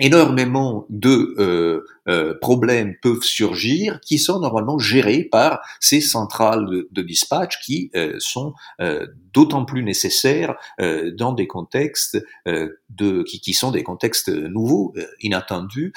énormément 0.00 0.86
de 0.88 1.34
euh, 1.38 1.84
euh, 2.08 2.34
problèmes 2.40 2.94
peuvent 3.00 3.22
surgir 3.22 4.00
qui 4.00 4.18
sont 4.18 4.40
normalement 4.40 4.78
gérés 4.78 5.22
par 5.22 5.60
ces 5.80 6.00
centrales 6.00 6.66
de, 6.90 7.02
dispatch 7.02 7.60
qui 7.64 7.90
euh, 7.94 8.14
sont 8.18 8.54
euh, 8.80 9.06
d'autant 9.32 9.64
plus 9.64 9.84
nécessaires 9.84 10.56
euh, 10.80 11.12
dans 11.16 11.32
des 11.32 11.46
contextes 11.46 12.18
de, 12.46 13.22
qui, 13.22 13.40
qui, 13.40 13.52
sont 13.52 13.70
des 13.70 13.82
contextes 13.82 14.28
nouveaux, 14.28 14.94
inattendus, 15.20 15.92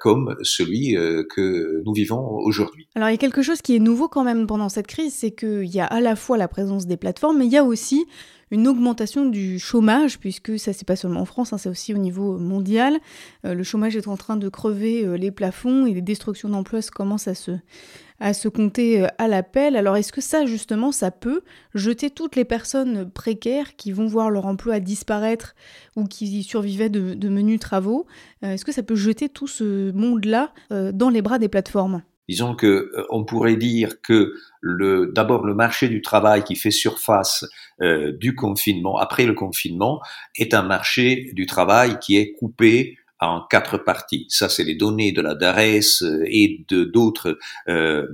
comme 0.00 0.36
celui 0.42 0.94
que 0.94 1.82
nous 1.84 1.92
vivons 1.92 2.20
aujourd'hui. 2.20 2.88
Alors 2.94 3.08
il 3.08 3.12
y 3.12 3.14
a 3.14 3.18
quelque 3.18 3.42
chose 3.42 3.62
qui 3.62 3.76
est 3.76 3.78
nouveau 3.78 4.08
quand 4.08 4.24
même 4.24 4.46
pendant 4.46 4.68
cette 4.68 4.86
crise, 4.86 5.14
c'est 5.14 5.32
qu'il 5.32 5.66
y 5.66 5.80
a 5.80 5.86
à 5.86 6.00
la 6.00 6.16
fois 6.16 6.36
la 6.36 6.48
présence 6.48 6.86
des 6.86 6.96
plateformes, 6.96 7.38
mais 7.38 7.46
il 7.46 7.52
y 7.52 7.56
a 7.56 7.64
aussi 7.64 8.06
une 8.54 8.68
augmentation 8.68 9.26
du 9.26 9.58
chômage, 9.58 10.20
puisque 10.20 10.58
ça 10.60 10.72
c'est 10.72 10.86
pas 10.86 10.94
seulement 10.94 11.22
en 11.22 11.24
France, 11.24 11.52
hein, 11.52 11.58
c'est 11.58 11.68
aussi 11.68 11.92
au 11.92 11.98
niveau 11.98 12.38
mondial. 12.38 12.98
Euh, 13.44 13.52
le 13.52 13.64
chômage 13.64 13.96
est 13.96 14.06
en 14.06 14.16
train 14.16 14.36
de 14.36 14.48
crever 14.48 15.04
euh, 15.04 15.16
les 15.16 15.32
plafonds 15.32 15.86
et 15.86 15.92
les 15.92 16.02
destructions 16.02 16.48
d'emplois 16.48 16.78
commencent 16.94 17.26
à 17.26 17.34
se, 17.34 18.48
compter 18.48 19.02
euh, 19.02 19.08
à 19.18 19.26
l'appel. 19.26 19.74
Alors 19.74 19.96
est-ce 19.96 20.12
que 20.12 20.20
ça 20.20 20.46
justement 20.46 20.92
ça 20.92 21.10
peut 21.10 21.42
jeter 21.74 22.10
toutes 22.10 22.36
les 22.36 22.44
personnes 22.44 23.10
précaires 23.10 23.74
qui 23.74 23.90
vont 23.90 24.06
voir 24.06 24.30
leur 24.30 24.46
emploi 24.46 24.78
disparaître 24.78 25.56
ou 25.96 26.04
qui 26.04 26.44
survivaient 26.44 26.88
de 26.88 27.28
menus 27.28 27.58
travaux, 27.58 28.06
est-ce 28.42 28.64
que 28.64 28.72
ça 28.72 28.82
peut 28.82 28.94
jeter 28.94 29.28
tout 29.28 29.46
ce 29.46 29.90
monde-là 29.92 30.52
dans 30.70 31.08
les 31.08 31.22
bras 31.22 31.38
des 31.38 31.48
plateformes? 31.48 32.02
Disons 32.28 32.54
que 32.54 32.66
euh, 32.66 33.06
on 33.10 33.24
pourrait 33.24 33.56
dire 33.56 34.00
que 34.02 34.34
le 34.60 35.12
d'abord 35.14 35.44
le 35.44 35.54
marché 35.54 35.88
du 35.88 36.00
travail 36.00 36.42
qui 36.44 36.56
fait 36.56 36.70
surface 36.70 37.44
euh, 37.82 38.12
du 38.12 38.34
confinement 38.34 38.98
après 38.98 39.26
le 39.26 39.34
confinement 39.34 40.00
est 40.36 40.54
un 40.54 40.62
marché 40.62 41.30
du 41.34 41.46
travail 41.46 41.98
qui 42.00 42.16
est 42.16 42.32
coupé 42.32 42.96
en 43.20 43.42
quatre 43.48 43.78
parties. 43.78 44.26
Ça, 44.28 44.48
c'est 44.48 44.64
les 44.64 44.74
données 44.74 45.12
de 45.12 45.20
la 45.20 45.34
DARES 45.34 46.02
euh, 46.02 46.24
et 46.26 46.64
de 46.68 46.84
d'autres 46.84 47.38
euh, 47.68 48.06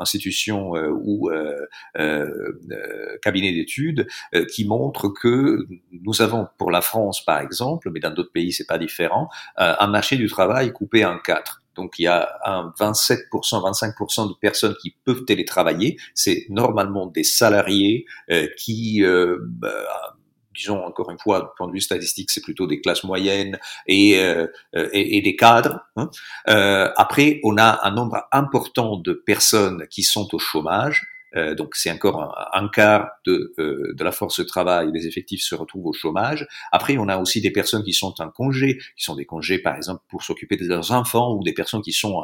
institutions 0.00 0.76
euh, 0.76 0.90
ou 0.90 1.30
euh, 1.30 1.66
cabinets 3.22 3.52
d'études 3.52 4.06
qui 4.52 4.64
montrent 4.66 5.08
que 5.08 5.66
nous 5.92 6.22
avons, 6.22 6.46
pour 6.58 6.70
la 6.70 6.80
France 6.80 7.24
par 7.24 7.40
exemple, 7.40 7.90
mais 7.92 8.00
dans 8.00 8.10
d'autres 8.10 8.32
pays 8.32 8.52
c'est 8.52 8.66
pas 8.66 8.78
différent, 8.78 9.28
un 9.56 9.86
marché 9.86 10.16
du 10.16 10.28
travail 10.28 10.72
coupé 10.72 11.04
en 11.04 11.18
quatre. 11.18 11.61
Donc 11.76 11.98
il 11.98 12.02
y 12.02 12.06
a 12.06 12.28
un 12.44 12.72
27%, 12.78 13.22
25% 13.30 14.28
de 14.28 14.34
personnes 14.34 14.74
qui 14.80 14.94
peuvent 15.04 15.24
télétravailler. 15.24 15.98
C'est 16.14 16.46
normalement 16.48 17.06
des 17.06 17.24
salariés 17.24 18.06
euh, 18.30 18.46
qui, 18.58 19.02
euh, 19.04 19.38
bah, 19.42 20.16
disons 20.54 20.84
encore 20.84 21.10
une 21.10 21.18
fois, 21.18 21.40
du 21.40 21.46
point 21.56 21.68
de 21.68 21.72
vue 21.72 21.80
statistique, 21.80 22.30
c'est 22.30 22.42
plutôt 22.42 22.66
des 22.66 22.80
classes 22.80 23.04
moyennes 23.04 23.58
et, 23.86 24.18
euh, 24.20 24.46
et, 24.74 25.16
et, 25.16 25.22
des 25.22 25.36
cadres. 25.36 25.80
Hein. 25.96 26.10
après, 26.96 27.40
on 27.42 27.56
a 27.56 27.80
un 27.86 27.90
nombre 27.90 28.26
important 28.32 28.96
de 28.98 29.12
personnes 29.12 29.86
qui 29.88 30.02
sont 30.02 30.34
au 30.34 30.38
chômage. 30.38 31.11
Euh, 31.36 31.54
donc 31.54 31.74
c'est 31.74 31.90
encore 31.90 32.34
un, 32.52 32.68
quart 32.68 33.08
de, 33.26 33.54
euh, 33.58 33.94
de 33.94 34.04
la 34.04 34.12
force 34.12 34.40
de 34.40 34.44
travail, 34.44 34.92
des 34.92 35.06
effectifs 35.06 35.42
se 35.42 35.54
retrouvent 35.54 35.86
au 35.86 35.92
chômage. 35.92 36.46
Après, 36.72 36.96
on 36.98 37.08
a 37.08 37.18
aussi 37.18 37.40
des 37.40 37.50
personnes 37.50 37.82
qui 37.82 37.92
sont 37.92 38.14
en 38.20 38.30
congé, 38.30 38.78
qui 38.96 39.04
sont 39.04 39.14
des 39.14 39.24
congés 39.24 39.58
par 39.58 39.76
exemple 39.76 40.02
pour 40.08 40.22
s'occuper 40.22 40.56
de 40.56 40.66
leurs 40.66 40.92
enfants 40.92 41.34
ou 41.34 41.42
des 41.42 41.52
personnes 41.52 41.82
qui 41.82 41.92
sont 41.92 42.22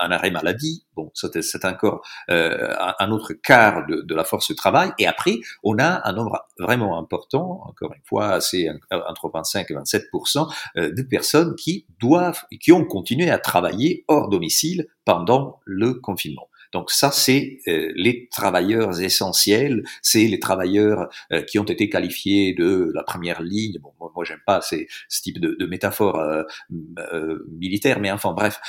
en, 0.00 0.10
arrêt 0.10 0.30
maladie. 0.30 0.84
Bon, 0.94 1.10
c'est 1.14 1.64
encore 1.64 2.02
euh, 2.30 2.74
un 2.98 3.10
autre 3.10 3.32
quart 3.32 3.86
de, 3.86 4.02
de, 4.02 4.14
la 4.14 4.24
force 4.24 4.48
de 4.48 4.54
travail. 4.54 4.92
Et 4.98 5.06
après, 5.06 5.38
on 5.62 5.78
a 5.78 6.06
un 6.08 6.12
nombre 6.12 6.46
vraiment 6.58 6.98
important, 6.98 7.62
encore 7.66 7.92
une 7.94 8.02
fois, 8.04 8.40
c'est 8.40 8.68
entre 8.90 9.30
25 9.32 9.70
et 9.70 9.74
27% 9.74 10.54
de 10.76 11.02
personnes 11.02 11.54
qui 11.56 11.86
doivent, 12.00 12.44
qui 12.60 12.72
ont 12.72 12.84
continué 12.84 13.30
à 13.30 13.38
travailler 13.38 14.04
hors 14.08 14.28
domicile 14.28 14.86
pendant 15.04 15.60
le 15.64 15.94
confinement. 15.94 16.48
Donc 16.74 16.90
ça, 16.90 17.12
c'est 17.12 17.60
euh, 17.68 17.92
les 17.94 18.28
travailleurs 18.32 19.00
essentiels, 19.00 19.84
c'est 20.02 20.24
les 20.24 20.40
travailleurs 20.40 21.08
euh, 21.32 21.42
qui 21.42 21.60
ont 21.60 21.64
été 21.64 21.88
qualifiés 21.88 22.52
de 22.52 22.90
la 22.92 23.04
première 23.04 23.42
ligne. 23.42 23.78
Bon, 23.80 23.92
moi, 24.00 24.10
moi 24.12 24.24
j'aime 24.24 24.42
pas 24.44 24.60
ces, 24.60 24.88
ce 25.08 25.22
type 25.22 25.38
de, 25.38 25.56
de 25.56 25.66
métaphore 25.66 26.18
euh, 26.18 27.38
militaire, 27.48 28.00
mais 28.00 28.10
enfin 28.10 28.32
bref, 28.32 28.60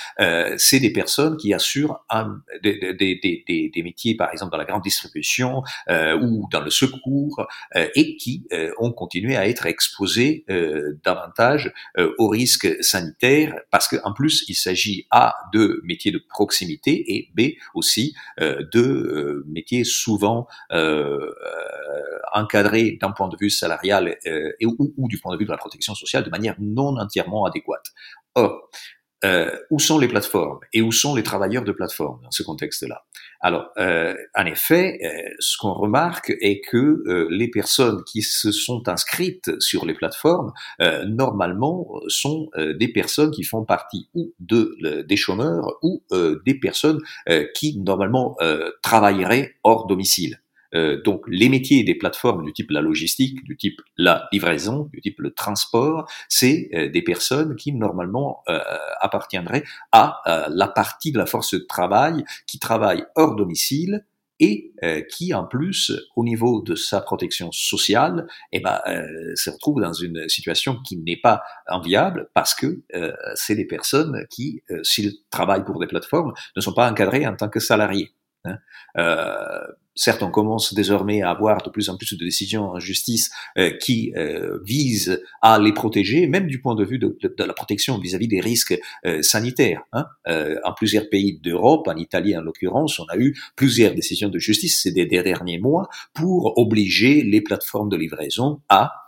c'est 0.58 0.80
des 0.80 0.92
personnes 0.92 1.36
qui 1.38 1.52
assurent 1.54 2.06
un, 2.12 2.42
des, 2.62 2.94
des, 2.94 3.20
des, 3.48 3.72
des, 3.74 3.84
métiers, 3.84 4.16
par 4.16 4.32
exemple 4.32 4.52
dans 4.52 4.60
la 4.60 4.66
grande 4.66 4.84
distribution 4.84 5.64
ou 5.90 6.48
dans 6.52 6.62
le 6.62 6.70
secours, 6.70 7.48
et 7.96 8.18
qui 8.18 8.48
ont 8.78 8.92
continué 8.92 9.36
à 9.36 9.48
être 9.48 9.66
exposés 9.66 10.46
davantage 11.04 11.74
aux 12.18 12.28
risques 12.28 12.72
sanitaires, 12.84 13.60
parce 13.72 13.88
qu'en 13.88 14.14
plus, 14.14 14.46
il 14.48 14.56
s'agit 14.56 15.08
A 15.10 15.36
de 15.54 15.82
métiers 15.84 16.12
de 16.12 16.22
proximité 16.30 17.16
et 17.16 17.30
B 17.36 17.56
aussi 17.74 17.95
euh, 18.42 18.64
de 18.74 18.82
euh, 18.82 19.46
métiers 19.48 19.84
souvent 19.84 20.48
euh, 20.72 21.32
encadrés 22.34 22.98
d'un 23.00 23.12
point 23.12 23.28
de 23.28 23.38
vue 23.40 23.50
salarial 23.50 24.18
et, 24.26 24.66
ou, 24.66 24.94
ou, 24.98 25.08
du 25.08 25.20
point 25.20 25.34
de 25.34 25.38
vue 25.38 25.46
de 25.46 25.52
la 25.52 25.58
protection 25.58 25.96
sociale 25.96 26.24
de 26.24 26.30
manière 26.30 26.56
non 26.60 26.98
entièrement 26.98 27.46
adéquate. 27.46 27.86
Or, 28.36 28.70
euh, 29.26 29.52
où 29.72 29.80
sont 29.80 29.98
les 29.98 30.08
plateformes 30.08 30.60
et 30.72 30.82
où 30.82 30.92
sont 30.92 31.16
les 31.16 31.24
travailleurs 31.24 31.64
de 31.64 31.72
plateformes 31.72 32.22
dans 32.24 32.32
ce 32.32 32.44
contexte-là? 32.44 33.04
Alors, 33.42 33.70
euh, 33.78 34.16
en 34.36 34.46
effet, 34.46 35.00
euh, 35.04 35.34
ce 35.40 35.58
qu'on 35.58 35.74
remarque 35.74 36.32
est 36.42 36.62
que 36.62 36.78
euh, 36.78 37.28
les 37.30 37.50
personnes 37.50 38.04
qui 38.06 38.22
se 38.22 38.52
sont 38.52 38.88
inscrites 38.88 39.52
sur 39.60 39.86
les 39.86 39.94
plateformes, 39.94 40.52
euh, 40.82 41.06
normalement, 41.06 41.88
sont 42.08 42.50
des 42.80 42.88
personnes 42.88 43.32
qui 43.32 43.44
font 43.44 43.66
partie 43.66 44.10
ou 44.14 44.34
de, 44.40 45.04
des 45.08 45.16
chômeurs 45.16 45.66
ou 45.82 46.04
des 46.46 46.56
personnes 46.60 47.00
qui, 47.54 47.80
normalement, 47.80 48.38
travailleraient 48.82 49.56
hors 49.64 49.88
domicile. 49.88 50.40
Euh, 50.76 51.02
donc 51.02 51.24
les 51.28 51.50
métiers 51.50 51.84
des 51.84 51.96
plateformes 51.96 52.44
du 52.46 52.54
type 52.54 52.72
la 52.72 52.82
logistique, 52.82 53.44
du 53.44 53.58
type 53.58 53.82
la 53.98 54.28
livraison, 54.32 54.90
du 54.94 55.02
type 55.02 55.20
le 55.20 55.34
transport, 55.34 56.10
c'est 56.30 56.70
euh, 56.74 56.90
des 56.90 57.02
personnes 57.02 57.56
qui 57.56 57.72
normalement 57.74 58.44
euh, 58.50 58.60
appartiendraient 59.00 59.64
à 59.92 60.22
la 60.50 60.68
partie 60.68 61.12
de 61.12 61.18
la 61.18 61.26
force 61.26 61.54
de 61.54 61.60
travail 61.60 62.24
qui 62.48 62.60
travaille 62.60 63.06
hors 63.16 63.36
domicile 63.36 64.06
et 64.40 64.74
qui 65.10 65.34
en 65.34 65.46
plus 65.46 65.94
au 66.18 66.24
niveau 66.24 66.62
de 66.62 66.76
sa 66.76 67.00
protection 67.00 67.52
sociale 67.54 68.28
eh 68.52 68.60
ben, 68.60 68.82
se 69.36 69.50
retrouve 69.50 69.82
dans 69.82 69.94
une 69.94 70.28
situation 70.28 70.78
qui 70.86 70.98
n'est 70.98 71.20
pas 71.22 71.42
enviable 71.68 72.30
parce 72.34 72.54
que 72.54 72.82
c'est 73.36 73.56
des 73.56 73.66
personnes 73.66 74.26
qui 74.30 74.62
s'ils 74.84 75.14
travaillent 75.30 75.64
pour 75.64 75.80
des 75.80 75.88
plateformes 75.88 76.34
ne 76.56 76.62
sont 76.62 76.74
pas 76.74 76.92
encadrés 76.92 77.26
en 77.26 77.36
tant 77.36 77.48
que 77.48 77.62
salariés 77.62 78.12
Hein. 78.46 78.60
Euh, 79.96 80.02
certes, 80.06 80.24
on 80.24 80.32
commence 80.32 80.74
désormais 80.74 81.22
à 81.22 81.32
avoir 81.32 81.62
de 81.62 81.70
plus 81.70 81.90
en 81.90 81.98
plus 81.98 82.14
de 82.14 82.24
décisions 82.24 82.70
en 82.70 82.80
justice 82.80 83.32
euh, 83.58 83.72
qui 83.72 84.14
euh, 84.16 84.60
visent 84.64 85.22
à 85.42 85.60
les 85.60 85.74
protéger, 85.74 86.28
même 86.28 86.48
du 86.48 86.62
point 86.62 86.76
de 86.76 86.84
vue 86.84 87.00
de, 87.00 87.18
la 87.38 87.54
protection 87.54 87.98
vis-à-vis 87.98 88.28
des 88.28 88.40
risques 88.40 88.78
sanitaires. 89.22 89.82
Hein. 89.94 90.06
en 90.64 90.74
plusieurs 90.74 91.10
pays 91.10 91.40
d'Europe, 91.42 91.88
en 91.88 91.96
Italie 91.96 92.36
en 92.38 92.42
l'occurrence, 92.42 93.00
on 93.00 93.06
a 93.06 93.18
eu 93.18 93.38
plusieurs 93.56 93.94
décisions 93.94 94.30
de 94.30 94.40
justice 94.40 94.82
ces 94.82 94.92
derniers 94.92 95.60
mois 95.60 95.88
pour 96.14 96.58
obliger 96.58 97.24
les 97.24 97.42
plateformes 97.42 97.90
de 97.90 97.98
livraison 97.98 98.62
à 98.70 98.92
euh, 98.94 99.05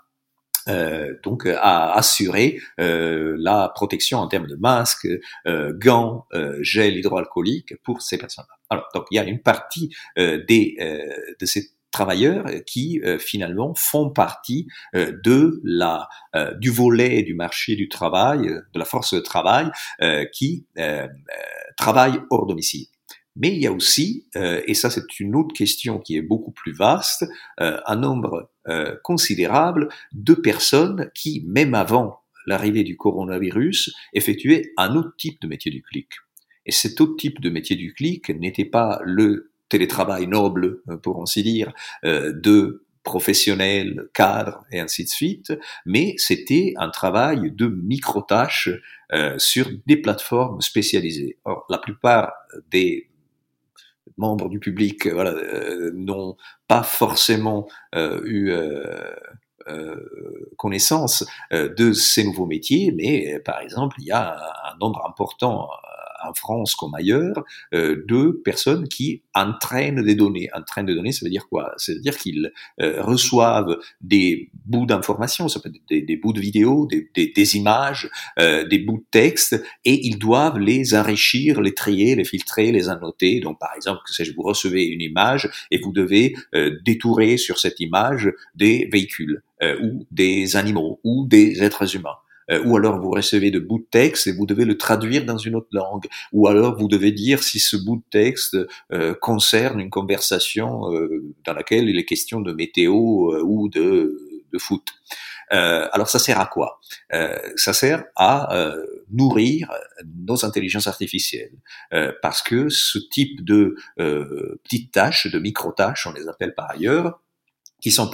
donc 1.24 1.46
à 1.46 1.94
assurer 1.94 2.60
euh, 2.80 3.36
la 3.40 3.72
protection 3.74 4.20
en 4.20 4.28
termes 4.28 4.48
de 4.48 4.56
masques, 4.56 5.08
euh, 5.48 5.74
gants, 5.78 6.26
euh, 6.34 6.58
gel 6.62 6.98
hydroalcoolique 6.98 7.82
pour 7.84 8.02
ces 8.02 8.18
personnes-là. 8.18 8.56
Alors 8.70 8.88
donc 8.94 9.06
il 9.12 9.16
y 9.16 9.20
a 9.20 9.24
une 9.24 9.42
partie 9.42 9.96
euh, 10.18 10.44
des 10.48 10.76
de 11.40 11.46
ces 11.46 11.72
travailleurs 11.92 12.46
qui 12.66 13.02
finalement 13.18 13.74
font 13.74 14.12
partie 14.12 14.68
de 14.94 15.60
la 15.64 16.08
du 16.60 16.70
volet 16.70 17.24
du 17.24 17.34
marché 17.34 17.76
du 17.76 17.90
travail, 17.90 18.40
de 18.42 18.80
la 18.80 18.86
force 18.86 19.14
de 19.14 19.20
travail 19.20 19.72
qui 20.32 20.68
travaille 21.78 22.20
hors 22.30 22.46
domicile. 22.46 22.88
Mais 23.38 23.50
il 23.50 23.62
y 23.62 23.68
a 23.68 23.72
aussi, 23.72 24.28
euh, 24.36 24.62
et 24.66 24.74
ça 24.74 24.90
c'est 24.90 25.20
une 25.20 25.36
autre 25.36 25.54
question 25.54 26.00
qui 26.00 26.18
est 26.18 26.22
beaucoup 26.22 26.52
plus 26.52 26.74
vaste, 26.74 27.26
euh, 27.62 27.80
un 27.86 27.96
nombre 27.96 28.50
euh, 28.68 28.96
considérable 29.04 29.90
de 30.14 30.34
personnes 30.34 31.10
qui, 31.14 31.44
même 31.48 31.74
avant 31.74 32.22
l'arrivée 32.46 32.84
du 32.84 32.98
coronavirus, 32.98 33.94
effectuaient 34.14 34.72
un 34.78 34.96
autre 34.96 35.14
type 35.18 35.42
de 35.42 35.48
métier 35.48 35.72
du 35.72 35.82
clic. 35.82 36.10
Et 36.66 36.72
cet 36.72 37.02
autre 37.02 37.16
type 37.18 37.42
de 37.42 37.50
métier 37.50 37.76
du 37.76 37.94
clic 37.94 38.30
n'était 38.30 38.66
pas 38.66 39.00
le 39.04 39.52
télétravail 39.70 40.28
noble, 40.28 40.82
pour 41.04 41.22
ainsi 41.22 41.44
dire, 41.44 41.74
de 42.04 42.86
professionnels, 43.04 44.10
cadres 44.14 44.66
et 44.72 44.80
ainsi 44.80 45.04
de 45.04 45.10
suite, 45.10 45.54
mais 45.86 46.16
c'était 46.18 46.74
un 46.78 46.90
travail 46.90 47.52
de 47.52 47.68
micro-tâches 47.68 48.70
sur 49.38 49.70
des 49.86 49.98
plateformes 49.98 50.62
spécialisées. 50.62 51.38
La 51.70 51.78
plupart 51.78 52.34
des 52.70 53.10
membres 54.18 54.50
du 54.50 54.60
public 54.60 55.08
voilà, 55.08 55.32
euh, 55.32 55.92
n'ont 55.94 56.36
pas 56.68 56.84
forcément 56.84 57.68
euh, 57.96 58.22
eu 58.26 58.52
euh, 58.52 59.16
connaissance 60.58 61.26
de 61.52 61.92
ces 61.92 62.24
nouveaux 62.24 62.46
métiers, 62.46 62.94
mais 62.96 63.38
par 63.44 63.60
exemple, 63.60 63.98
il 64.00 64.06
y 64.06 64.12
a 64.12 64.38
un 64.64 64.78
nombre 64.80 65.06
important 65.06 65.70
en 66.24 66.34
France 66.34 66.76
comme 66.76 66.94
ailleurs, 66.96 67.44
euh, 67.74 68.04
de 68.08 68.42
personnes 68.44 68.88
qui 68.88 69.22
entraînent 69.34 70.02
des 70.04 70.16
données. 70.16 70.50
Entraînent 70.54 70.86
des 70.86 70.96
données, 70.96 71.12
ça 71.12 71.26
veut 71.26 71.30
dire 71.30 71.48
quoi? 71.50 71.74
Ça 71.78 71.94
veut 71.94 72.00
dire 72.00 72.18
qu'ils 72.18 72.52
euh, 72.82 73.02
reçoivent 73.02 73.78
des 74.02 74.50
bouts 74.66 74.86
d'informations, 74.86 75.48
ça 75.48 75.60
peut 75.60 75.70
être 75.70 76.06
des, 76.06 76.16
bouts 76.16 76.34
de 76.34 76.40
vidéos, 76.40 76.88
des, 76.88 77.10
des, 77.16 77.32
des 77.36 77.58
images, 77.58 78.10
euh, 78.40 78.66
des 78.68 78.80
bouts 78.80 78.98
de 78.98 79.06
texte, 79.12 79.64
et 79.86 80.08
ils 80.08 80.18
doivent 80.18 80.60
les 80.60 80.96
enrichir, 80.96 81.62
les 81.62 81.74
trier, 81.74 82.16
les 82.16 82.26
filtrer, 82.26 82.72
les 82.72 82.90
annoter. 82.90 83.40
Donc, 83.40 83.60
par 83.60 83.74
exemple, 83.76 84.02
que 84.06 84.14
sais-je, 84.14 84.34
vous 84.34 84.44
recevez 84.44 84.86
une 84.86 85.02
image 85.02 85.50
et 85.72 85.80
vous 85.80 85.92
devez 85.92 86.36
euh, 86.56 86.78
détourer 86.86 87.38
sur 87.38 87.60
cette 87.60 87.80
image 87.80 88.32
des 88.56 88.90
véhicules 88.92 89.42
euh, 89.64 89.80
ou 89.82 90.06
des 90.12 90.56
animaux 90.56 91.00
ou 91.04 91.26
des 91.26 91.64
êtres 91.64 91.96
humains. 91.96 92.18
Euh, 92.52 92.64
ou 92.66 92.78
alors 92.78 93.00
vous 93.00 93.12
recevez 93.12 93.52
de 93.52 93.60
bouts 93.60 93.80
de 93.80 93.88
texte 93.90 94.28
et 94.28 94.32
vous 94.32 94.46
devez 94.46 94.66
le 94.66 94.78
traduire 94.78 95.26
dans 95.26 95.38
une 95.38 95.56
autre 95.56 95.70
langue, 95.72 96.06
ou 96.32 96.48
alors 96.48 96.78
vous 96.78 96.88
devez 96.88 97.12
dire 97.12 97.44
si 97.44 97.60
ce 97.60 97.76
bout 97.76 97.98
de 97.98 98.04
texte 98.10 98.58
euh, 98.92 99.14
concerne 99.22 99.80
une 99.80 99.90
conversation 99.90 100.94
euh, 100.94 101.36
dans 101.46 101.54
laquelle 101.54 101.90
il 101.90 101.98
est 101.98 102.06
question 102.06 102.42
de 102.42 102.54
météo 102.54 102.94
ou 103.44 103.70
de, 103.70 104.44
de 104.52 104.58
foot. 104.58 104.84
alors 105.50 106.10
ça 106.10 106.20
sert 106.20 106.40
à 106.40 106.46
quoi? 106.46 106.80
Ça 107.56 107.74
sert 107.74 108.04
à 108.16 108.50
nourrir 109.12 109.72
nos 110.26 110.46
intelligences 110.46 110.88
artificielles, 110.88 111.58
parce 112.22 112.42
que 112.42 112.70
ce 112.70 113.00
type 113.00 113.44
de 113.44 113.76
petites 114.64 114.92
tâches, 114.92 115.28
de 115.28 115.40
micro-tâches, 115.40 116.08
on 116.08 116.14
les 116.14 116.28
appelle 116.28 116.54
par 116.56 116.72
ailleurs, 116.72 117.20
qui 117.82 117.92
sont 117.92 118.10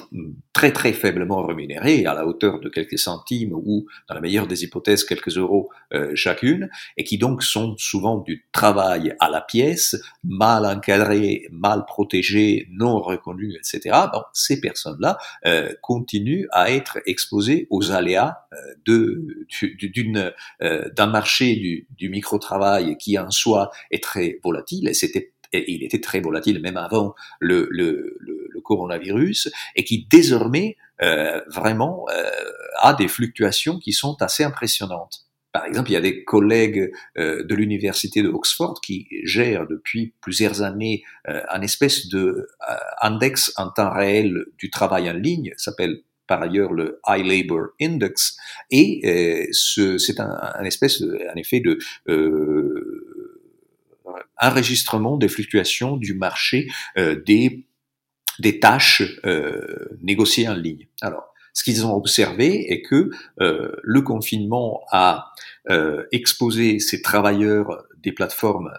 très 0.51 0.73
très 0.73 0.93
faiblement 0.93 1.45
rémunérés 1.45 2.05
à 2.05 2.13
la 2.13 2.25
hauteur 2.25 2.59
de 2.59 2.69
quelques 2.69 2.99
centimes 2.99 3.53
ou 3.53 3.87
dans 4.09 4.15
la 4.15 4.21
meilleure 4.21 4.47
des 4.47 4.63
hypothèses 4.63 5.03
quelques 5.03 5.37
euros 5.37 5.69
euh, 5.93 6.11
chacune 6.15 6.69
et 6.97 7.03
qui 7.03 7.17
donc 7.17 7.43
sont 7.43 7.75
souvent 7.77 8.17
du 8.17 8.45
travail 8.51 9.15
à 9.19 9.29
la 9.29 9.41
pièce 9.41 9.95
mal 10.23 10.65
encadré 10.65 11.47
mal 11.51 11.85
protégé 11.85 12.67
non 12.71 12.99
reconnu 12.99 13.55
etc 13.55 13.97
bon 14.11 14.21
ces 14.33 14.59
personnes 14.59 14.97
là 14.99 15.17
euh, 15.45 15.71
continuent 15.81 16.47
à 16.51 16.71
être 16.71 16.99
exposées 17.05 17.67
aux 17.69 17.91
aléas 17.91 18.45
euh, 18.53 18.57
de 18.85 19.47
d'une 19.61 20.33
euh, 20.61 20.89
d'un 20.89 21.07
marché 21.07 21.55
du, 21.55 21.87
du 21.97 22.09
micro 22.09 22.37
travail 22.37 22.97
qui 22.97 23.17
en 23.17 23.31
soi 23.31 23.71
est 23.91 24.03
très 24.03 24.39
volatile 24.43 24.89
et 24.89 24.93
c'était 24.93 25.31
et 25.53 25.71
il 25.71 25.83
était 25.83 26.01
très 26.01 26.19
volatile 26.19 26.59
même 26.59 26.77
avant 26.77 27.13
le, 27.39 27.67
le 27.69 28.17
coronavirus 28.63 29.51
et 29.75 29.83
qui 29.83 30.07
désormais 30.09 30.77
euh, 31.01 31.41
vraiment 31.47 32.05
euh, 32.09 32.29
a 32.79 32.93
des 32.93 33.07
fluctuations 33.07 33.79
qui 33.79 33.93
sont 33.93 34.21
assez 34.21 34.43
impressionnantes. 34.43 35.23
Par 35.53 35.65
exemple, 35.65 35.91
il 35.91 35.93
y 35.93 35.97
a 35.97 36.01
des 36.01 36.23
collègues 36.23 36.91
euh, 37.17 37.43
de 37.43 37.55
l'université 37.55 38.23
de 38.23 38.27
Oxford 38.27 38.81
qui 38.81 39.07
gèrent 39.23 39.67
depuis 39.67 40.15
plusieurs 40.19 40.63
années 40.63 41.03
euh, 41.29 41.41
un 41.49 41.61
espèce 41.61 42.07
de 42.07 42.17
euh, 42.69 42.75
index 43.03 43.53
en 43.55 43.69
temps 43.69 43.93
réel 43.93 44.45
du 44.57 44.71
travail 44.71 45.09
en 45.11 45.13
ligne, 45.13 45.53
s'appelle 45.57 46.01
par 46.25 46.41
ailleurs 46.41 46.73
le 46.73 46.99
High 47.07 47.25
Labor 47.25 47.67
Index, 47.79 48.35
et 48.71 49.01
euh, 49.05 49.97
c'est 49.99 50.19
un, 50.19 50.39
un, 50.55 50.63
espèce, 50.63 51.03
en 51.03 51.35
effet, 51.35 51.59
de 51.59 51.77
enregistrement 54.41 55.17
des 55.17 55.27
fluctuations 55.27 55.97
du 55.97 56.15
marché 56.15 56.67
des 56.97 57.65
des 58.39 58.59
tâches 58.59 59.03
euh, 59.25 59.97
négociées 60.01 60.47
en 60.47 60.53
ligne. 60.53 60.87
Alors, 61.01 61.33
ce 61.53 61.63
qu'ils 61.63 61.85
ont 61.85 61.93
observé 61.93 62.71
est 62.71 62.81
que 62.81 63.11
euh, 63.39 63.75
le 63.83 64.01
confinement 64.01 64.81
a 64.91 65.31
euh, 65.69 66.03
exposé 66.11 66.79
ces 66.79 67.01
travailleurs 67.01 67.83
des 67.97 68.11
plateformes 68.11 68.69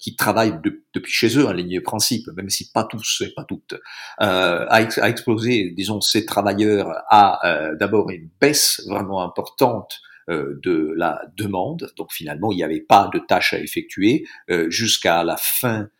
qui 0.00 0.16
travaillent 0.16 0.58
de, 0.62 0.82
depuis 0.94 1.12
chez 1.12 1.36
eux 1.36 1.46
en 1.46 1.52
ligne 1.52 1.74
de 1.74 1.80
principe, 1.80 2.26
même 2.34 2.48
si 2.48 2.72
pas 2.72 2.84
tous 2.84 3.20
et 3.20 3.30
pas 3.36 3.44
toutes, 3.44 3.74
a, 4.16 4.64
a, 4.64 5.08
exposé, 5.10 5.74
disons, 5.76 6.00
ces 6.00 6.24
travailleurs 6.24 6.90
à 7.10 7.72
d'abord 7.78 8.08
une 8.08 8.30
baisse 8.40 8.82
vraiment 8.88 9.22
importante 9.22 10.00
de 10.26 10.94
la 10.96 11.20
demande. 11.36 11.92
Donc 11.98 12.12
finalement, 12.12 12.50
il 12.50 12.56
n'y 12.56 12.64
avait 12.64 12.80
pas 12.80 13.10
de 13.12 13.18
tâches 13.18 13.52
à 13.52 13.58
effectuer 13.58 14.24
jusqu'à 14.68 15.22
la 15.22 15.36
fin 15.36 15.90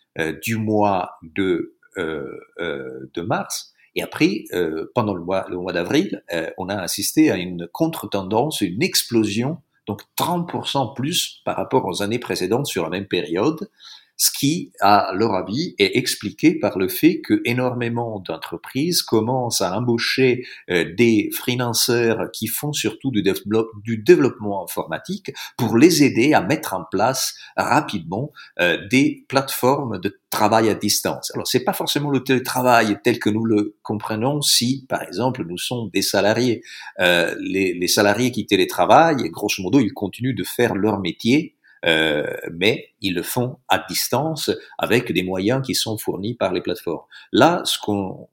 du 0.42 0.56
mois 0.56 1.18
de 1.22 1.74
de 1.96 3.20
mars. 3.20 3.72
Et 3.94 4.02
après, 4.02 4.44
euh, 4.54 4.90
pendant 4.94 5.14
le 5.14 5.22
mois, 5.22 5.46
le 5.48 5.56
mois 5.56 5.72
d'avril, 5.72 6.24
on 6.56 6.68
a 6.68 6.76
assisté 6.76 7.30
à 7.30 7.36
une 7.36 7.68
contre-tendance, 7.70 8.60
une 8.62 8.82
explosion, 8.82 9.58
donc 9.86 10.02
30% 10.18 10.94
plus 10.94 11.42
par 11.44 11.56
rapport 11.56 11.84
aux 11.86 12.02
années 12.02 12.18
précédentes 12.18 12.66
sur 12.66 12.84
la 12.84 12.90
même 12.90 13.06
période 13.06 13.68
ce 14.16 14.30
qui, 14.30 14.72
à 14.80 15.12
leur 15.14 15.34
avis, 15.34 15.74
est 15.78 15.96
expliqué 15.96 16.58
par 16.58 16.78
le 16.78 16.88
fait 16.88 17.20
que 17.20 17.40
énormément 17.44 18.20
d'entreprises 18.20 19.02
commencent 19.02 19.60
à 19.60 19.76
embaucher 19.76 20.44
euh, 20.70 20.94
des 20.96 21.30
freelancers 21.32 22.30
qui 22.32 22.46
font 22.46 22.72
surtout 22.72 23.10
du, 23.10 23.22
développement 23.22 24.62
informatique 24.62 25.32
pour 25.56 25.76
les 25.76 26.04
aider 26.04 26.34
à 26.34 26.40
mettre 26.40 26.74
en 26.74 26.84
place 26.84 27.34
rapidement 27.56 28.32
euh, 28.60 28.78
des 28.90 29.24
plateformes 29.28 29.98
de 29.98 30.20
travail 30.30 30.68
à 30.68 30.74
distance. 30.74 31.32
Alors, 31.34 31.46
c'est 31.46 31.64
pas 31.64 31.72
forcément 31.72 32.10
le 32.10 32.22
télétravail 32.22 32.98
tel 33.02 33.18
que 33.18 33.30
nous 33.30 33.44
le 33.44 33.76
comprenons 33.82 34.40
si, 34.40 34.86
par 34.88 35.02
exemple, 35.02 35.44
nous 35.44 35.58
sommes 35.58 35.90
des 35.92 36.02
salariés. 36.02 36.62
Euh, 37.00 37.34
les, 37.40 37.74
les 37.74 37.88
salariés 37.88 38.30
qui 38.30 38.46
télétravaillent, 38.46 39.30
grosso 39.30 39.62
modo, 39.62 39.80
ils 39.80 39.92
continuent 39.92 40.34
de 40.34 40.44
faire 40.44 40.74
leur 40.74 41.00
métier 41.00 41.56
euh, 41.84 42.26
mais 42.52 42.90
ils 43.00 43.14
le 43.14 43.22
font 43.22 43.58
à 43.68 43.84
distance 43.88 44.50
avec 44.78 45.12
des 45.12 45.22
moyens 45.22 45.64
qui 45.64 45.74
sont 45.74 45.98
fournis 45.98 46.34
par 46.34 46.52
les 46.52 46.60
plateformes. 46.60 47.04
Là, 47.32 47.62
ce 47.64 47.78
qu'on 47.78 48.28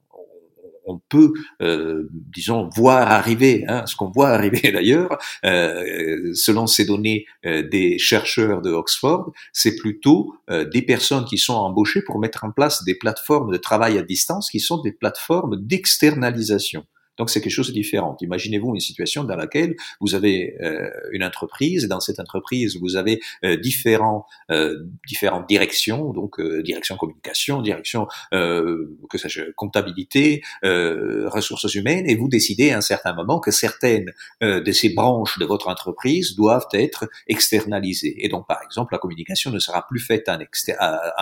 on 0.90 0.98
peut, 1.08 1.32
euh, 1.62 2.08
disons, 2.12 2.68
voir 2.74 3.10
arriver, 3.10 3.64
hein, 3.68 3.84
ce 3.86 3.96
qu'on 3.96 4.10
voit 4.10 4.30
arriver 4.30 4.72
d'ailleurs, 4.72 5.18
euh, 5.44 6.32
selon 6.34 6.66
ces 6.66 6.84
données 6.84 7.26
euh, 7.46 7.62
des 7.68 7.98
chercheurs 7.98 8.60
de 8.62 8.70
Oxford, 8.70 9.32
c'est 9.52 9.76
plutôt 9.76 10.34
euh, 10.50 10.64
des 10.64 10.82
personnes 10.82 11.24
qui 11.24 11.38
sont 11.38 11.54
embauchées 11.54 12.02
pour 12.02 12.18
mettre 12.18 12.44
en 12.44 12.50
place 12.50 12.84
des 12.84 12.94
plateformes 12.94 13.52
de 13.52 13.56
travail 13.56 13.98
à 13.98 14.02
distance 14.02 14.50
qui 14.50 14.60
sont 14.60 14.80
des 14.82 14.92
plateformes 14.92 15.56
d'externalisation. 15.64 16.84
Donc 17.20 17.28
c'est 17.28 17.42
quelque 17.42 17.58
chose 17.60 17.68
de 17.68 17.78
différent. 17.82 18.16
Imaginez-vous 18.22 18.70
une 18.74 18.80
situation 18.80 19.24
dans 19.30 19.36
laquelle 19.36 19.72
vous 20.00 20.14
avez 20.18 20.56
euh, 20.62 20.88
une 21.12 21.24
entreprise, 21.30 21.84
et 21.84 21.88
dans 21.94 22.00
cette 22.00 22.18
entreprise 22.26 22.78
vous 22.82 22.96
avez 22.96 23.20
euh, 23.44 23.56
différents 23.68 24.24
euh, 24.50 24.78
différentes 25.06 25.46
directions, 25.46 26.02
donc 26.20 26.40
euh, 26.40 26.62
direction 26.70 26.96
communication, 26.96 27.60
direction 27.60 28.02
euh, 28.32 28.96
que 29.10 29.18
comptabilité, 29.64 30.42
euh, 30.64 31.28
ressources 31.28 31.74
humaines, 31.74 32.06
et 32.08 32.16
vous 32.20 32.30
décidez 32.38 32.70
à 32.70 32.78
un 32.78 32.86
certain 32.94 33.12
moment 33.20 33.38
que 33.38 33.50
certaines 33.50 34.10
de 34.40 34.72
ces 34.72 34.90
branches 35.00 35.38
de 35.42 35.44
votre 35.44 35.68
entreprise 35.68 36.26
doivent 36.42 36.70
être 36.72 37.02
externalisées. 37.36 38.16
Et 38.24 38.28
donc 38.30 38.44
par 38.52 38.60
exemple 38.66 38.94
la 38.94 38.98
communication 38.98 39.50
ne 39.50 39.58
sera 39.58 39.86
plus 39.90 40.00
faite 40.00 40.26
en, 40.30 40.38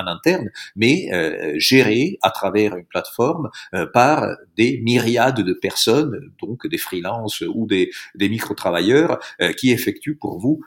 en 0.00 0.06
interne, 0.16 0.48
mais 0.76 0.96
gérée 1.56 2.18
à 2.22 2.30
travers 2.30 2.76
une 2.76 2.88
plateforme 2.94 3.50
par 3.92 4.16
des 4.56 4.80
myriades 4.90 5.42
de 5.50 5.54
personnes 5.54 5.88
donc 6.40 6.66
des 6.66 6.79
freelances 6.79 7.42
ou 7.42 7.66
des, 7.66 7.90
des 8.14 8.29
micro-travailleurs, 8.29 9.18
qui 9.57 9.70
effectuent 9.70 10.16
pour 10.16 10.38
vous 10.38 10.61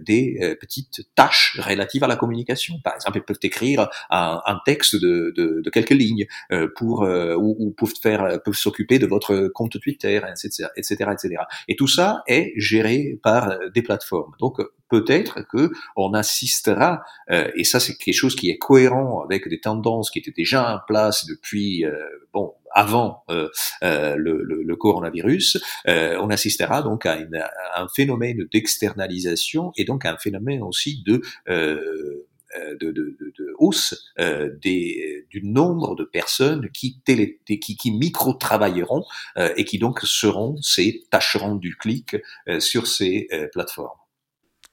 des 0.00 0.56
petites 0.60 1.08
tâches 1.14 1.58
relatives 1.62 2.04
à 2.04 2.06
la 2.06 2.16
communication. 2.16 2.74
Par 2.82 2.94
exemple, 2.94 3.18
ils 3.18 3.24
peuvent 3.24 3.38
écrire 3.42 3.88
un, 4.10 4.40
un 4.44 4.58
texte 4.64 4.96
de, 4.96 5.32
de, 5.36 5.60
de, 5.62 5.70
quelques 5.70 5.90
lignes 5.90 6.26
pour 6.76 7.00
ou, 7.02 7.56
ou, 7.58 7.70
peuvent 7.72 7.94
faire 8.00 8.40
peuvent 8.44 8.54
s'occuper 8.54 8.98
de 8.98 9.06
votre 9.06 9.48
compte 9.48 9.80
Twitter, 9.80 10.16
etc., 10.16 10.68
etc., 10.76 11.10
etc. 11.12 11.42
Et 11.68 11.76
tout 11.76 11.88
ça 11.88 12.22
est 12.26 12.52
géré 12.56 13.18
par 13.22 13.58
des 13.74 13.82
plateformes. 13.82 14.32
Donc 14.40 14.60
peut-être 14.88 15.46
que 15.48 15.70
on 15.96 16.14
assistera, 16.14 17.02
euh, 17.30 17.50
et 17.56 17.64
ça 17.64 17.80
c'est 17.80 17.96
quelque 17.96 18.14
chose 18.14 18.34
qui 18.34 18.50
est 18.50 18.58
cohérent 18.58 19.22
avec 19.22 19.48
des 19.48 19.60
tendances 19.60 20.10
qui 20.10 20.18
étaient 20.18 20.32
déjà 20.32 20.74
en 20.74 20.80
place 20.86 21.26
depuis 21.26 21.84
euh, 21.84 21.92
bon 22.32 22.52
avant 22.78 23.24
euh, 23.30 23.48
le, 23.82 24.42
le, 24.44 24.76
coronavirus, 24.76 25.58
on 25.86 26.30
assistera 26.30 26.82
donc 26.82 27.06
à, 27.06 27.18
un 27.76 27.88
phénomène 27.88 28.46
d'externalisation 28.52 29.72
et 29.76 29.84
donc 29.84 30.04
à 30.04 30.12
un 30.12 30.16
phénomène 30.16 30.62
aussi 30.62 31.02
de 31.04 31.22
de, 32.80 32.90
de, 32.92 32.92
de, 32.92 33.54
hausse 33.58 34.12
des, 34.62 35.26
du 35.30 35.42
nombre 35.42 35.96
de 35.96 36.04
personnes 36.04 36.70
qui, 36.70 37.00
télé, 37.04 37.40
qui, 37.46 37.58
qui 37.58 37.90
micro-travailleront 37.90 39.04
et 39.56 39.64
qui 39.64 39.78
donc 39.78 40.00
seront 40.00 40.56
ces 40.62 41.02
tâcheront 41.10 41.56
du 41.56 41.76
clic 41.76 42.16
sur 42.58 42.86
ces 42.86 43.28
plateformes. 43.52 43.98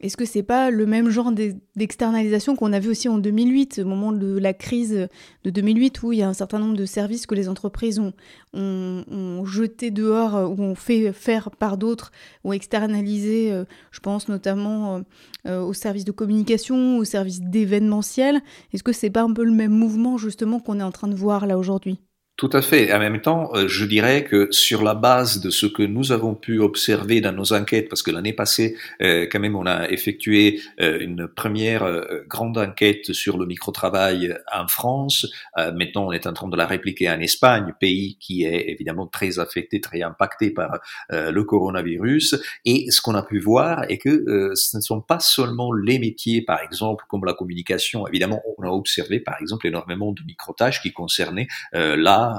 Est-ce 0.02 0.18
que 0.18 0.26
c'est 0.26 0.44
pas 0.44 0.72
le 0.72 0.86
même 0.86 1.10
genre 1.10 1.32
d'externalisation 1.76 2.58
qu'on 2.58 2.74
a 2.74 2.80
vu 2.80 2.90
aussi 2.90 3.08
en 3.08 3.18
2008, 3.18 3.80
au 3.80 3.88
moment 3.88 4.12
de 4.12 4.38
la 4.38 4.54
crise 4.54 5.08
de 5.46 5.50
2008, 5.50 6.04
où 6.04 6.12
il 6.12 6.20
y 6.20 6.22
a 6.22 6.28
un 6.28 6.34
certain 6.34 6.60
nombre 6.60 6.76
de 6.76 6.86
services 6.86 7.26
que 7.26 7.34
les 7.34 7.48
entreprises 7.48 8.00
ont, 8.00 8.12
ont, 8.54 9.46
jeté 9.46 9.92
dehors 9.92 10.36
euh, 10.36 10.48
ou 10.48 10.62
ont 10.62 10.76
fait 10.76 11.14
faire 11.14 11.50
par 11.50 11.78
d'autres, 11.78 12.12
ont 12.44 12.52
externalisé, 12.52 13.54
euh, 13.54 13.64
je 13.92 14.02
pense 14.02 14.28
notamment 14.28 15.02
euh, 15.48 15.62
aux 15.62 15.74
services 15.74 16.06
de 16.06 16.12
communication, 16.12 16.98
aux 16.98 17.06
services 17.06 17.42
d'événementiel. 17.42 18.42
Est-ce 18.74 18.84
que 18.84 18.92
c'est 18.92 19.10
pas 19.10 19.22
un 19.22 19.32
peu 19.32 19.46
le 19.46 19.52
même 19.52 19.72
mouvement 19.72 20.18
justement 20.18 20.60
qu'on 20.60 20.80
est 20.80 20.84
en 20.84 20.92
train 20.92 21.08
de 21.08 21.16
voir 21.16 21.46
là 21.46 21.58
aujourd'hui? 21.58 22.00
Tout 22.38 22.50
à 22.52 22.62
fait. 22.62 22.92
En 22.94 23.00
même 23.00 23.22
temps, 23.22 23.50
euh, 23.56 23.70
je 23.70 23.86
dirais 23.86 24.26
que 24.26 24.50
sur 24.52 24.84
la 24.84 24.94
base 24.94 25.40
de 25.40 25.50
ce 25.50 25.66
que 25.66 25.84
nous 25.84 26.12
avons 26.12 26.36
pu 26.36 26.60
observer 26.60 27.22
dans 27.22 27.32
nos 27.32 27.54
enquêtes, 27.54 27.88
parce 27.88 28.04
que 28.04 28.12
l'année 28.12 28.34
passée, 28.34 28.76
euh, 29.02 29.26
quand 29.32 29.40
même, 29.40 29.56
on 29.56 29.66
a 29.66 29.88
effectué 29.90 30.60
euh, 30.82 31.00
une 31.00 31.30
première 31.30 31.86
grande 32.28 32.58
enquête 32.58 33.14
sur 33.14 33.38
le 33.38 33.46
microtravail 33.46 34.38
en 34.54 34.68
France. 34.68 35.28
Maintenant, 35.56 36.08
on 36.08 36.12
est 36.12 36.28
en 36.28 36.34
train 36.34 36.48
de 36.48 36.58
la 36.58 36.66
répliquer 36.66 37.10
en 37.10 37.20
Espagne, 37.20 37.74
pays 37.80 38.18
qui 38.20 38.44
est 38.44 38.70
évidemment 38.70 39.08
très 39.08 39.40
affecté, 39.40 39.80
très 39.80 40.02
impacté 40.02 40.52
par 40.52 40.80
le 41.10 41.44
coronavirus. 41.44 42.36
Et 42.66 42.90
ce 42.92 43.02
qu'on 43.02 43.16
a 43.16 43.24
pu 43.24 43.40
voir 43.40 43.84
est 43.90 43.98
que 43.98 44.52
ce 44.56 44.78
ne 44.78 44.82
sont 44.82 45.02
pas 45.02 45.20
seulement 45.20 45.72
les 45.74 46.00
métiers, 46.00 46.42
par 46.42 46.60
exemple, 46.62 47.06
comme 47.08 47.26
la 47.26 47.34
communication. 47.34 48.08
Évidemment, 48.08 48.42
on 48.58 48.64
a 48.64 48.70
observé, 48.70 49.20
par 49.20 49.36
exemple, 49.42 49.68
énormément 49.68 50.12
de 50.12 50.24
microtages 50.24 50.82
qui 50.82 50.92
concernaient 50.92 51.48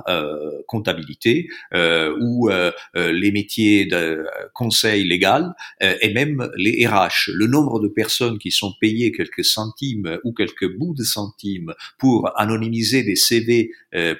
euh, 0.08 0.62
comptabilité 0.66 1.48
euh, 1.74 2.16
ou 2.20 2.50
euh, 2.50 2.70
les 2.94 3.30
métiers 3.30 3.86
de 3.86 4.24
conseil 4.54 5.04
légal 5.04 5.54
et 5.80 6.12
même 6.12 6.48
les 6.56 6.86
RH. 6.86 7.30
Le 7.32 7.46
nombre 7.46 7.80
de 7.80 7.88
personnes 7.88 8.38
qui 8.38 8.50
sont 8.50 8.72
payées 8.80 9.12
quelques 9.12 9.44
centimes 9.44 10.18
ou 10.24 10.32
quelques 10.32 10.76
bouts 10.76 10.94
de 10.94 11.02
centimes 11.02 11.72
pour 11.98 12.30
anonymiser 12.38 13.02
des 13.02 13.16
CV 13.16 13.70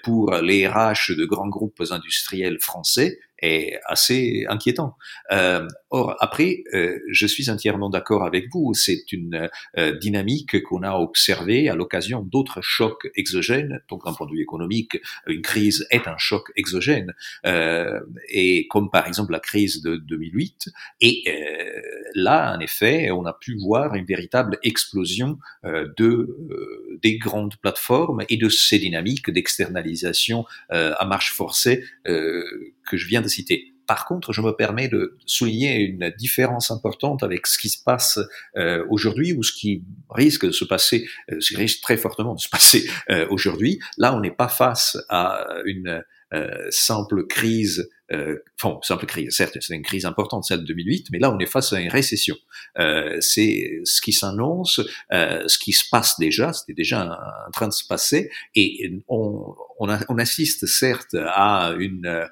pour 0.02 0.35
les 0.37 0.66
RH 0.66 1.14
de 1.16 1.24
grands 1.24 1.48
groupes 1.48 1.83
industriels 1.90 2.59
français 2.61 3.18
est 3.40 3.79
assez 3.87 4.44
inquiétant. 4.49 4.96
Euh, 5.33 5.66
or, 5.90 6.16
après, 6.20 6.64
euh, 6.75 6.99
je 7.11 7.27
suis 7.27 7.51
entièrement 7.51 7.90
d'accord 7.90 8.25
avec 8.25 8.46
vous, 8.53 8.75
c'est 8.75 9.12
une 9.12 9.49
euh, 9.77 9.92
dynamique 9.99 10.62
qu'on 10.62 10.83
a 10.83 10.94
observée 10.94 11.68
à 11.68 11.75
l'occasion 11.75 12.22
d'autres 12.22 12.61
chocs 12.62 13.09
exogènes. 13.14 13.81
Donc, 13.88 14.05
d'un 14.05 14.12
point 14.12 14.27
de 14.27 14.33
vue 14.33 14.42
économique, 14.42 14.99
une 15.27 15.42
crise 15.42 15.87
est 15.90 16.09
un 16.09 16.16
choc 16.18 16.51
exogène, 16.57 17.14
euh, 17.44 18.01
et 18.29 18.66
comme 18.68 18.90
par 18.90 19.07
exemple 19.07 19.33
la 19.33 19.40
crise 19.40 19.83
de 19.83 19.96
2008. 19.96 20.70
Et 21.01 21.22
euh, 21.27 21.81
là, 22.14 22.55
en 22.57 22.61
effet, 22.61 23.11
on 23.11 23.25
a 23.27 23.33
pu 23.33 23.57
voir 23.59 23.94
une 23.94 24.07
véritable 24.07 24.59
explosion 24.62 25.38
de 25.64 26.99
des 27.03 27.18
grandes 27.18 27.57
plateformes 27.57 28.22
et 28.29 28.37
de 28.37 28.49
ces 28.49 28.79
dynamiques 28.79 29.31
d'externalisation 29.31 30.44
à 30.70 31.05
marche 31.05 31.33
forcée 31.33 31.85
que 32.05 32.96
je 32.96 33.07
viens 33.07 33.20
Par 33.86 34.04
contre, 34.04 34.32
je 34.32 34.40
me 34.40 34.52
permets 34.52 34.88
de 34.88 35.16
souligner 35.26 35.76
une 35.80 36.12
différence 36.18 36.70
importante 36.70 37.22
avec 37.22 37.46
ce 37.46 37.58
qui 37.58 37.68
se 37.68 37.82
passe 37.82 38.18
euh, 38.56 38.84
aujourd'hui 38.90 39.32
ou 39.32 39.42
ce 39.42 39.52
qui 39.52 39.84
risque 40.10 40.46
de 40.46 40.52
se 40.52 40.64
passer, 40.64 41.06
euh, 41.30 41.36
ce 41.40 41.54
qui 41.54 41.56
risque 41.56 41.80
très 41.82 41.96
fortement 41.96 42.34
de 42.34 42.40
se 42.40 42.48
passer 42.48 42.88
euh, 43.10 43.26
aujourd'hui. 43.30 43.78
Là, 43.96 44.14
on 44.14 44.20
n'est 44.20 44.34
pas 44.34 44.48
face 44.48 44.98
à 45.08 45.46
une 45.64 46.02
simple 46.70 47.24
crise, 47.28 47.88
euh, 48.12 48.36
enfin 48.60 48.78
simple 48.82 49.06
crise, 49.06 49.30
certes 49.30 49.56
c'est 49.60 49.76
une 49.76 49.84
crise 49.84 50.04
importante 50.04 50.44
celle 50.44 50.58
de 50.60 50.64
2008, 50.64 51.06
mais 51.12 51.20
là 51.20 51.32
on 51.32 51.38
est 51.38 51.46
face 51.46 51.72
à 51.72 51.80
une 51.80 51.88
récession. 51.88 52.36
C'est 53.20 53.80
ce 53.84 54.00
qui 54.02 54.12
s'annonce, 54.12 54.80
ce 55.12 55.58
qui 55.58 55.72
se 55.72 55.88
passe 55.88 56.18
déjà, 56.18 56.52
c'était 56.52 56.74
déjà 56.74 57.16
en 57.46 57.50
train 57.52 57.68
de 57.68 57.72
se 57.72 57.86
passer, 57.86 58.28
et 58.56 58.90
on, 59.08 59.54
assiste 60.18 60.66
certes 60.66 61.14
à 61.14 61.74
une 61.78 62.26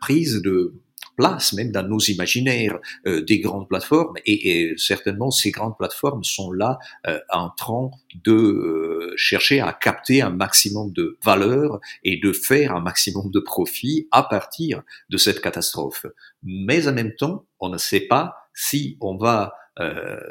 prise 0.00 0.42
de 0.42 0.74
place 1.20 1.52
même 1.52 1.70
dans 1.70 1.86
nos 1.86 1.98
imaginaires 1.98 2.78
euh, 3.06 3.20
des 3.20 3.40
grandes 3.40 3.68
plateformes 3.68 4.14
et, 4.24 4.72
certainement 4.78 5.30
ces 5.30 5.50
grandes 5.50 5.76
plateformes 5.76 6.24
sont 6.24 6.50
là 6.50 6.78
euh, 7.06 7.18
en 7.30 7.50
train 7.50 7.90
de 8.24 8.32
euh, 8.32 9.12
chercher 9.16 9.60
à 9.60 9.72
capter 9.74 10.22
un 10.22 10.30
maximum 10.30 10.92
de 10.92 11.18
valeur 11.22 11.78
et 12.04 12.18
de 12.18 12.32
faire 12.32 12.74
un 12.74 12.80
maximum 12.80 13.30
de 13.30 13.40
profit 13.40 14.08
à 14.12 14.22
partir 14.22 14.82
de 15.10 15.18
cette 15.18 15.42
catastrophe. 15.42 16.06
Mais 16.42 16.88
en 16.88 16.94
même 16.94 17.14
temps, 17.14 17.44
on 17.58 17.68
ne 17.68 17.78
sait 17.78 18.00
pas 18.00 18.34
si 18.54 18.96
on 19.00 19.16
va 19.16 19.54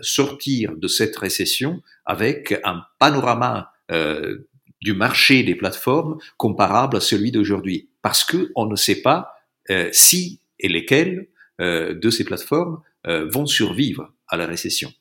sortir 0.02 0.76
de 0.78 0.88
cette 0.88 1.16
récession 1.18 1.82
avec 2.06 2.60
un 2.64 2.84
panorama 3.00 3.72
du 4.82 4.94
marché 4.94 5.44
des 5.44 5.56
plateformes 5.56 6.18
comparable 6.38 6.98
à 6.98 7.02
celui 7.02 7.32
d'aujourd'hui. 7.32 7.90
Parce 8.02 8.24
que 8.24 8.52
on 8.56 8.66
ne 8.66 8.76
sait 8.76 9.02
pas 9.02 9.34
euh, 9.70 9.90
si 9.92 10.42
et 10.60 10.70
lesquelles 10.70 11.28
euh, 11.62 11.94
de 11.94 12.10
ces 12.10 12.24
plateformes 12.24 12.82
euh, 13.08 13.28
vont 13.30 13.46
survivre 13.46 14.14
à 14.28 14.38
la 14.38 14.46
récession. 14.46 14.92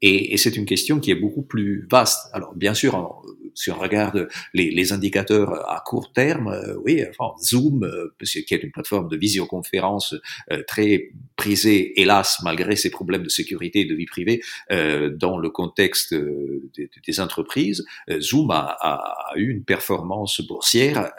Et, 0.00 0.34
et 0.34 0.36
c'est 0.36 0.56
une 0.56 0.66
question 0.66 1.00
qui 1.00 1.10
est 1.10 1.16
beaucoup 1.16 1.42
plus 1.42 1.86
vaste. 1.90 2.28
Alors, 2.32 2.54
bien 2.54 2.74
sûr, 2.74 3.22
si 3.54 3.70
on 3.70 3.78
regarde 3.78 4.28
les, 4.54 4.70
les 4.70 4.92
indicateurs 4.92 5.68
à 5.70 5.82
court 5.84 6.12
terme, 6.12 6.48
euh, 6.48 6.76
oui, 6.84 7.02
enfin, 7.10 7.34
Zoom, 7.42 7.84
euh, 7.84 8.14
qui 8.24 8.54
est 8.54 8.62
une 8.62 8.70
plateforme 8.70 9.08
de 9.08 9.16
visioconférence 9.16 10.14
euh, 10.50 10.62
très 10.66 11.10
prisée, 11.36 12.00
hélas, 12.00 12.38
malgré 12.42 12.76
ses 12.76 12.90
problèmes 12.90 13.22
de 13.22 13.28
sécurité 13.28 13.80
et 13.80 13.84
de 13.84 13.94
vie 13.94 14.06
privée, 14.06 14.42
euh, 14.70 15.10
dans 15.10 15.38
le 15.38 15.50
contexte 15.50 16.14
des, 16.14 16.90
des 17.06 17.20
entreprises, 17.20 17.84
Zoom 18.20 18.50
a, 18.50 18.76
a, 18.80 19.32
eu 19.36 19.50
une 19.50 19.64
performance 19.64 20.40
boursière 20.46 21.10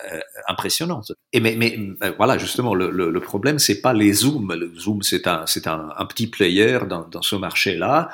impressionnante. 0.48 1.12
Et 1.34 1.40
mais, 1.40 1.56
mais 1.58 1.78
voilà, 2.18 2.38
justement, 2.38 2.76
le, 2.76 2.90
le, 2.90 3.12
le 3.12 3.20
problème, 3.20 3.60
c'est 3.60 3.82
pas 3.82 3.94
les 3.94 4.14
Zoom. 4.14 4.54
Le 4.54 4.72
Zoom, 4.78 5.02
c'est 5.02 5.28
un, 5.28 5.46
c'est 5.46 5.68
un, 5.68 5.90
petit 6.08 6.28
player 6.28 6.80
dans, 6.88 7.08
dans 7.08 7.22
ce 7.22 7.36
marché-là, 7.36 8.10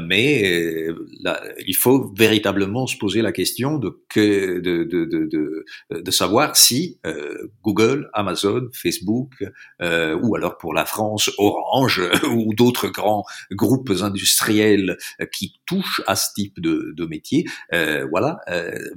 mais 0.00 0.88
là, 1.20 1.42
il 1.66 1.76
faut 1.76 2.12
véritablement 2.16 2.86
se 2.86 2.96
poser 2.96 3.22
la 3.22 3.32
question 3.32 3.53
de, 3.54 4.04
de, 4.16 4.84
de, 4.84 5.04
de, 5.04 5.64
de, 5.90 6.10
savoir 6.10 6.56
si 6.56 6.98
euh, 7.06 7.48
Google, 7.62 8.10
Amazon, 8.12 8.68
Facebook, 8.72 9.32
euh, 9.80 10.18
ou 10.22 10.34
alors 10.36 10.58
pour 10.58 10.74
la 10.74 10.84
France, 10.84 11.30
Orange, 11.38 12.02
ou 12.30 12.54
d'autres 12.54 12.88
grands 12.88 13.24
groupes 13.52 13.90
industriels 14.02 14.96
qui 15.32 15.60
touchent 15.66 16.02
à 16.06 16.16
ce 16.16 16.32
type 16.34 16.60
de, 16.60 16.92
de 16.96 17.06
métier, 17.06 17.44
euh, 17.72 18.06
voilà, 18.10 18.38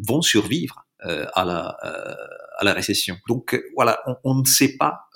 vont 0.08 0.22
survivre 0.22 0.86
à 1.00 1.46
la 1.46 1.78
à 2.60 2.63
la 2.63 2.74
récession. 2.74 3.17
Donc 3.28 3.62
voilà, 3.76 4.00
on, 4.08 4.15
on 4.24 4.36
ne 4.39 4.46
sait 4.46 4.78
pas 4.78 5.10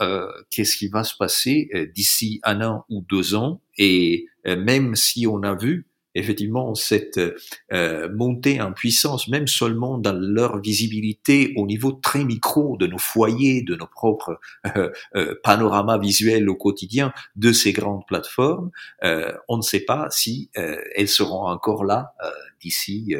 qu'est-ce 0.51 0.77
qui 0.77 0.87
va 0.87 1.03
se 1.03 1.15
passer 1.17 1.69
d'ici 1.95 2.39
un 2.43 2.61
an 2.61 2.85
ou 2.89 3.03
deux 3.09 3.33
ans, 3.33 3.61
et 3.77 4.27
même 4.45 4.95
si 4.95 5.25
on 5.25 5.41
a 5.41 5.55
vu 5.55 5.90
effectivement 6.15 6.75
cette 6.75 7.19
euh, 7.71 8.09
montée 8.13 8.61
en 8.61 8.73
puissance, 8.73 9.27
même 9.27 9.47
seulement 9.47 9.97
dans 9.97 10.17
leur 10.17 10.59
visibilité 10.59 11.53
au 11.55 11.65
niveau 11.65 11.91
très 11.91 12.23
micro 12.23 12.77
de 12.77 12.87
nos 12.87 12.97
foyers, 12.97 13.61
de 13.61 13.75
nos 13.75 13.87
propres 13.87 14.39
euh, 14.77 14.89
euh, 15.15 15.35
panoramas 15.43 15.97
visuels 15.97 16.49
au 16.49 16.55
quotidien 16.55 17.13
de 17.35 17.51
ces 17.51 17.71
grandes 17.71 18.05
plateformes, 18.07 18.71
on 19.47 19.57
ne 19.57 19.61
sait 19.61 19.81
pas 19.81 20.07
si 20.09 20.49
elles 20.53 21.07
seront 21.07 21.47
encore 21.47 21.83
là 21.83 22.13
d'ici 22.61 23.13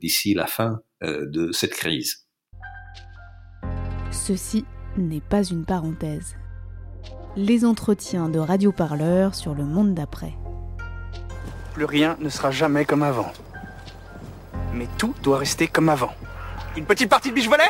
d'ici 0.00 0.34
la 0.34 0.46
fin 0.46 0.80
de 1.02 1.52
cette 1.52 1.72
crise. 1.72 2.26
Ceci 4.10 4.64
n'est 4.96 5.20
pas 5.20 5.44
une 5.44 5.64
parenthèse. 5.64 6.36
les 7.36 7.66
entretiens 7.66 8.30
de 8.30 8.38
Radio 8.38 8.72
Parleur 8.72 9.34
sur 9.34 9.54
le 9.54 9.64
monde 9.64 9.94
d'après. 9.94 10.32
Plus 11.76 11.84
rien 11.84 12.16
ne 12.20 12.30
sera 12.30 12.50
jamais 12.50 12.86
comme 12.86 13.02
avant. 13.02 13.30
Mais 14.72 14.88
tout 14.96 15.14
doit 15.22 15.36
rester 15.36 15.68
comme 15.68 15.90
avant. 15.90 16.14
Une 16.74 16.86
petite 16.86 17.10
partie 17.10 17.28
de 17.28 17.34
biche 17.34 17.50
volet 17.50 17.68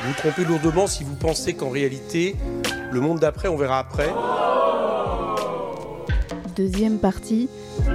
Vous 0.00 0.08
vous 0.08 0.14
trompez 0.14 0.46
lourdement 0.46 0.86
si 0.86 1.04
vous 1.04 1.16
pensez 1.16 1.52
qu'en 1.52 1.68
réalité, 1.68 2.36
le 2.92 2.98
monde 2.98 3.18
d'après, 3.18 3.48
on 3.48 3.58
verra 3.58 3.80
après. 3.80 4.08
Deuxième 6.56 6.98
partie, 6.98 7.50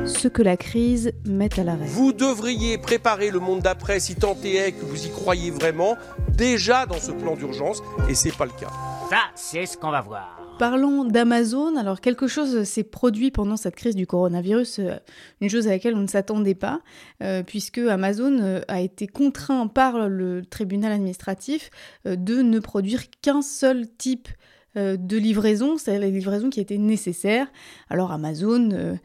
ce 0.06 0.28
que 0.28 0.42
la 0.42 0.58
crise 0.58 1.12
met 1.26 1.60
à 1.60 1.64
l'arrêt. 1.64 1.86
Vous 1.88 2.14
devriez 2.14 2.78
préparer 2.78 3.32
le 3.32 3.40
monde 3.40 3.62
d'après 3.62 4.00
si 4.00 4.16
tant 4.16 4.38
est 4.44 4.72
que 4.72 4.86
vous 4.86 5.06
y 5.06 5.10
croyez 5.10 5.52
vraiment, 5.52 5.98
déjà 6.30 6.86
dans 6.86 7.00
ce 7.00 7.12
plan 7.12 7.36
d'urgence, 7.36 7.82
et 8.10 8.16
c'est 8.16 8.36
pas 8.36 8.46
le 8.46 8.52
cas. 8.52 8.72
Ça, 9.10 9.20
c'est 9.36 9.66
ce 9.66 9.78
qu'on 9.78 9.92
va 9.92 10.02
voir. 10.02 10.46
Parlons 10.58 11.04
d'Amazon. 11.04 11.76
Alors 11.76 12.00
quelque 12.00 12.28
chose 12.28 12.64
s'est 12.64 12.84
produit 12.84 13.30
pendant 13.30 13.58
cette 13.58 13.76
crise 13.76 13.96
du 13.96 14.08
coronavirus, 14.08 14.80
euh, 14.80 14.96
une 15.42 15.50
chose 15.50 15.68
à 15.68 15.72
laquelle 15.72 15.96
on 15.96 16.02
ne 16.02 16.08
s'attendait 16.08 16.56
pas, 16.56 16.80
euh, 17.22 17.44
puisque 17.44 17.80
Amazon 17.80 18.40
euh, 18.40 18.62
a 18.70 18.80
été 18.80 19.06
contraint 19.06 19.68
par 19.68 20.08
le 20.08 20.46
tribunal 20.46 20.94
administratif 20.94 21.70
de 22.06 22.42
ne 22.42 22.60
produire 22.60 23.04
qu'un 23.22 23.42
seul 23.42 23.86
type 23.98 24.30
de 24.76 25.18
livraison, 25.18 25.78
c'est-à-dire 25.78 26.02
les 26.02 26.12
livraisons 26.12 26.50
qui 26.50 26.60
étaient 26.60 26.78
nécessaires. 26.78 27.48
Alors 27.90 28.12
Amazon 28.12 28.72
euh, 28.74 28.96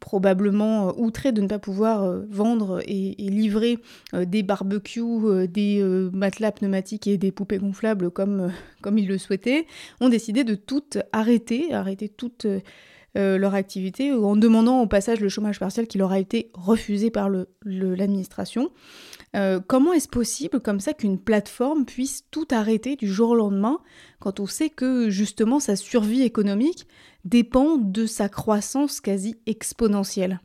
probablement 0.00 0.88
euh, 0.88 0.92
outré 0.96 1.32
de 1.32 1.40
ne 1.40 1.48
pas 1.48 1.58
pouvoir 1.58 2.04
euh, 2.04 2.22
vendre 2.28 2.80
et, 2.86 3.14
livrer 3.18 3.78
des 4.14 4.42
barbecues, 4.42 5.48
des 5.48 5.82
matelas 6.12 6.52
pneumatiques 6.52 7.06
et 7.06 7.16
des 7.16 7.32
poupées 7.32 7.58
gonflables 7.58 8.10
comme, 8.10 8.52
comme 8.82 8.98
ils 8.98 9.08
le 9.08 9.18
souhaitaient, 9.18 9.66
ont 10.00 10.08
décidé 10.08 10.44
de 10.44 10.54
tout 10.54 10.84
arrêter, 11.12 11.72
arrêter 11.72 12.08
toute 12.08 12.46
leur 13.14 13.54
activité 13.54 14.12
en 14.12 14.36
demandant 14.36 14.80
au 14.82 14.86
passage 14.86 15.20
le 15.20 15.28
chômage 15.28 15.58
partiel 15.58 15.86
qui 15.86 15.98
leur 15.98 16.12
a 16.12 16.18
été 16.18 16.50
refusé 16.54 17.10
par 17.10 17.30
l'administration. 17.64 18.70
Comment 19.66 19.92
est-ce 19.92 20.08
possible 20.08 20.60
comme 20.60 20.80
ça 20.80 20.92
qu'une 20.92 21.20
plateforme 21.20 21.84
puisse 21.84 22.24
tout 22.30 22.48
arrêter 22.50 22.96
du 22.96 23.06
jour 23.06 23.30
au 23.30 23.36
lendemain 23.36 23.78
quand 24.18 24.40
on 24.40 24.46
sait 24.46 24.70
que 24.70 25.08
justement 25.10 25.60
sa 25.60 25.76
survie 25.76 26.22
économique 26.22 26.86
dépend 27.24 27.76
de 27.76 28.06
sa 28.06 28.28
croissance 28.28 29.00
quasi 29.00 29.40
exponentielle? 29.46 30.40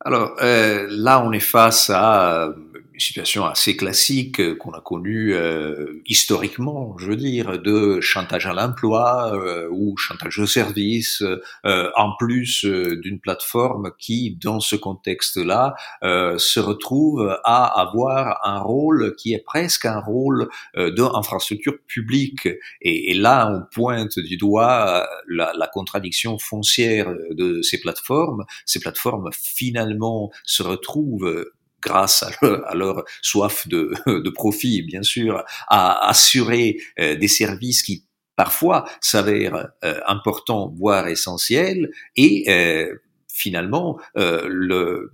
Alors 0.00 0.36
euh, 0.42 0.86
là, 0.90 1.22
on 1.24 1.32
est 1.32 1.40
face 1.40 1.90
à 1.90 2.54
situation 3.00 3.44
assez 3.44 3.76
classique 3.76 4.40
euh, 4.40 4.54
qu'on 4.54 4.72
a 4.72 4.80
connue 4.80 5.34
euh, 5.34 6.02
historiquement, 6.06 6.96
je 6.98 7.06
veux 7.06 7.16
dire, 7.16 7.60
de 7.60 8.00
chantage 8.00 8.46
à 8.46 8.52
l'emploi 8.52 9.32
euh, 9.34 9.68
ou 9.70 9.96
chantage 9.96 10.38
au 10.38 10.46
service, 10.46 11.22
en 11.64 12.12
plus 12.18 12.64
d'une 12.64 13.20
plateforme 13.20 13.92
qui, 13.98 14.36
dans 14.40 14.60
ce 14.60 14.76
contexte-là, 14.76 15.74
se 16.02 16.60
retrouve 16.60 17.38
à 17.44 17.80
avoir 17.80 18.40
un 18.44 18.60
rôle 18.60 19.14
qui 19.16 19.32
est 19.32 19.44
presque 19.44 19.86
un 19.86 20.00
rôle 20.00 20.48
d'infrastructure 20.76 21.78
publique. 21.86 22.46
Et, 22.82 23.10
et, 23.10 23.14
là, 23.14 23.50
on 23.50 23.62
pointe 23.72 24.18
du 24.18 24.36
doigt 24.36 25.06
la, 25.28 25.52
la 25.56 25.66
contradiction 25.66 26.38
foncière 26.38 27.12
de 27.30 27.62
ces 27.62 27.80
plateformes. 27.80 28.44
Ces 28.66 28.80
plateformes, 28.80 29.30
finalement, 29.32 30.30
se 30.44 30.62
retrouvent 30.62 31.46
grâce 31.82 32.24
à 32.42 32.74
leur, 32.74 33.04
soif 33.22 33.66
de, 33.68 33.92
de, 34.06 34.30
profit, 34.30 34.82
bien 34.82 35.02
sûr, 35.02 35.44
à 35.68 36.08
assurer 36.08 36.78
euh, 36.98 37.16
des 37.16 37.28
services 37.28 37.82
qui 37.82 38.04
parfois 38.36 38.84
s'avèrent 39.00 39.68
euh, 39.84 40.00
importants, 40.06 40.72
voire 40.76 41.08
essentiels, 41.08 41.90
et 42.16 42.44
euh, 42.48 42.94
finalement, 43.28 43.98
le, 44.14 45.12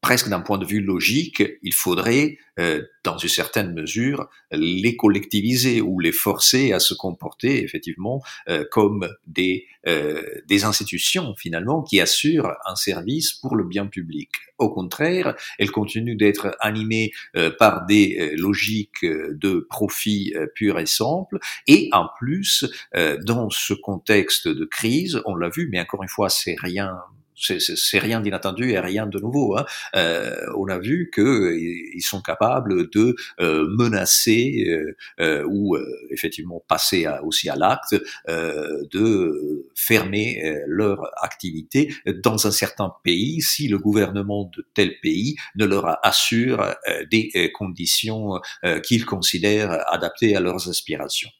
presque 0.00 0.28
d'un 0.28 0.40
point 0.40 0.58
de 0.58 0.64
vue 0.64 0.80
logique, 0.80 1.42
il 1.62 1.74
faudrait, 1.74 2.38
euh, 2.58 2.82
dans 3.04 3.18
une 3.18 3.28
certaine 3.28 3.72
mesure, 3.72 4.28
les 4.52 4.96
collectiviser 4.96 5.80
ou 5.80 5.98
les 5.98 6.12
forcer 6.12 6.72
à 6.72 6.80
se 6.80 6.94
comporter 6.94 7.62
effectivement 7.62 8.22
euh, 8.48 8.64
comme 8.70 9.08
des, 9.26 9.66
euh, 9.86 10.22
des 10.46 10.64
institutions 10.64 11.34
finalement 11.36 11.82
qui 11.82 12.00
assurent 12.00 12.52
un 12.66 12.76
service 12.76 13.32
pour 13.32 13.56
le 13.56 13.64
bien 13.64 13.86
public. 13.86 14.30
Au 14.58 14.70
contraire, 14.70 15.34
elles 15.58 15.70
continuent 15.70 16.16
d'être 16.16 16.56
animées 16.60 17.12
par 17.58 17.84
des 17.84 18.32
logiques 18.38 19.04
de 19.04 19.66
profit 19.68 20.32
pur 20.54 20.78
et 20.78 20.86
simple, 20.86 21.38
et 21.66 21.90
en 21.92 22.08
plus, 22.18 22.64
dans 22.94 23.50
ce 23.50 23.74
contexte 23.74 24.48
de 24.48 24.64
crise, 24.64 25.20
on 25.26 25.34
l'a 25.34 25.50
vu, 25.50 25.68
mais 25.70 25.78
encore 25.78 26.02
une 26.02 26.08
fois, 26.08 26.30
c'est 26.30 26.56
rien 26.58 26.96
c'est 27.36 27.98
rien 27.98 28.20
d'inattendu 28.20 28.70
et 28.70 28.80
rien 28.80 29.06
de 29.06 29.18
nouveau. 29.18 29.56
Hein. 29.56 29.64
Euh, 29.94 30.36
on 30.56 30.68
a 30.68 30.78
vu 30.78 31.10
qu'ils 31.14 32.02
sont 32.02 32.22
capables 32.22 32.90
de 32.90 33.14
euh, 33.40 33.66
menacer 33.76 34.64
euh, 34.68 34.96
euh 35.20 35.44
ou 35.46 35.76
euh, 35.76 35.84
effectivement 36.10 36.64
passer 36.66 37.06
à, 37.06 37.22
aussi 37.24 37.48
à 37.48 37.56
l'acte 37.56 37.94
de 38.26 39.66
fermer 39.74 40.42
leur 40.66 41.10
activité 41.22 41.92
dans 42.22 42.46
un 42.46 42.50
certain 42.50 42.92
pays 43.04 43.40
si 43.40 43.68
le 43.68 43.78
gouvernement 43.78 44.50
de 44.56 44.66
tel 44.74 44.98
pays 45.00 45.36
ne 45.56 45.64
leur 45.64 46.04
assure 46.04 46.74
des 47.10 47.30
conditions 47.52 48.40
qu'ils 48.84 49.04
considèrent 49.04 49.84
adaptées 49.92 50.36
à 50.36 50.40
leurs 50.40 50.68
aspirations. 50.68 51.30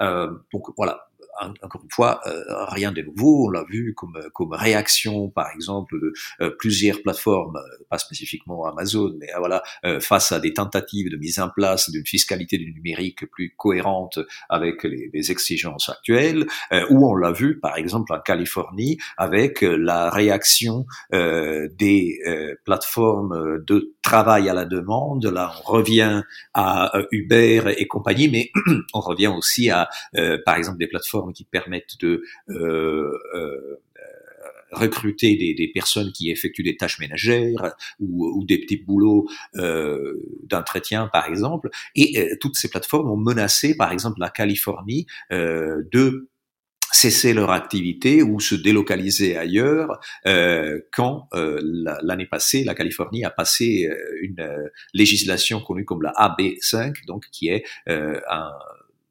donc 0.00 0.64
voilà, 0.76 1.05
encore 1.62 1.82
une 1.82 1.90
fois, 1.90 2.20
euh, 2.26 2.42
rien 2.66 2.92
de 2.92 3.02
nouveau. 3.02 3.46
On 3.46 3.50
l'a 3.50 3.64
vu 3.68 3.94
comme, 3.94 4.18
comme 4.32 4.52
réaction, 4.52 5.28
par 5.28 5.50
exemple, 5.54 5.98
de 6.00 6.12
euh, 6.40 6.50
plusieurs 6.58 7.02
plateformes, 7.02 7.56
euh, 7.56 7.84
pas 7.90 7.98
spécifiquement 7.98 8.66
Amazon, 8.66 9.14
mais 9.18 9.28
voilà, 9.38 9.62
face 10.00 10.32
à 10.32 10.40
des 10.40 10.52
tentatives 10.52 11.10
de 11.10 11.16
mise 11.16 11.38
en 11.38 11.48
place 11.48 11.90
d'une 11.90 12.06
fiscalité 12.06 12.58
du 12.58 12.72
numérique 12.72 13.30
plus 13.30 13.54
cohérente 13.56 14.18
avec 14.48 14.84
les, 14.84 15.10
les 15.12 15.30
exigences 15.30 15.88
actuelles, 15.88 16.46
ou 16.90 17.06
on 17.08 17.14
l'a 17.14 17.32
vu, 17.32 17.60
par 17.60 17.76
exemple, 17.76 18.12
en 18.12 18.20
Californie, 18.20 18.98
avec 19.16 19.60
la 19.62 20.10
réaction 20.10 20.86
des 21.12 22.18
plateformes 22.64 23.64
de 23.64 23.95
travail 24.06 24.48
à 24.48 24.54
la 24.54 24.64
demande. 24.64 25.26
Là, 25.26 25.52
on 25.66 25.72
revient 25.72 26.22
à 26.54 26.92
Uber 27.10 27.74
et 27.76 27.86
compagnie, 27.86 28.28
mais 28.28 28.52
on 28.94 29.00
revient 29.00 29.32
aussi 29.36 29.68
à, 29.70 29.88
par 30.44 30.56
exemple, 30.56 30.78
des 30.78 30.86
plateformes 30.86 31.32
qui 31.32 31.44
permettent 31.44 31.98
de 32.00 32.22
euh, 32.50 33.12
euh, 33.34 33.80
recruter 34.72 35.36
des, 35.36 35.54
des, 35.54 35.68
personnes 35.68 36.12
qui 36.12 36.30
effectuent 36.30 36.62
des 36.62 36.76
tâches 36.76 36.98
ménagères 36.98 37.74
ou, 38.00 38.26
ou 38.26 38.44
des 38.44 38.58
petits 38.58 38.76
boulots 38.76 39.28
euh, 39.56 40.14
d'entretien, 40.44 41.08
par 41.12 41.28
exemple. 41.28 41.70
Et 41.94 42.18
euh, 42.18 42.36
toutes 42.40 42.56
ces 42.56 42.68
plateformes 42.68 43.10
ont 43.10 43.16
menacé, 43.16 43.76
par 43.76 43.92
exemple, 43.92 44.20
la 44.20 44.30
Californie 44.30 45.06
euh, 45.32 45.82
de 45.92 46.28
cesser 46.92 47.34
leur 47.34 47.50
activité 47.50 48.22
ou 48.22 48.40
se 48.40 48.54
délocaliser 48.54 49.36
ailleurs 49.36 50.00
euh, 50.26 50.80
quand 50.92 51.28
euh, 51.34 51.60
l'année 52.02 52.26
passée 52.26 52.64
la 52.64 52.74
Californie 52.74 53.24
a 53.24 53.30
passé 53.30 53.88
une 54.20 54.70
législation 54.94 55.60
connue 55.60 55.84
comme 55.84 56.02
la 56.02 56.12
AB5 56.12 57.04
donc 57.06 57.24
qui 57.30 57.48
est 57.48 57.64
un 57.86 58.50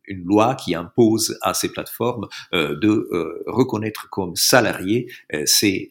une 0.07 0.23
loi 0.23 0.55
qui 0.55 0.75
impose 0.75 1.37
à 1.41 1.53
ces 1.53 1.71
plateformes 1.71 2.27
euh, 2.53 2.75
de 2.79 3.07
euh, 3.11 3.43
reconnaître 3.47 4.09
comme 4.09 4.35
salariés 4.35 5.11
euh, 5.33 5.43
ces, 5.45 5.89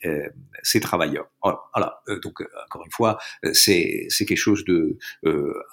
ces 0.63 0.81
travailleurs. 0.81 1.27
Voilà, 1.43 2.01
donc 2.23 2.43
encore 2.67 2.85
une 2.87 2.93
fois, 2.93 3.19
c'est 3.53 4.09
quelque 4.19 4.37
chose 4.37 4.65
de 4.65 4.97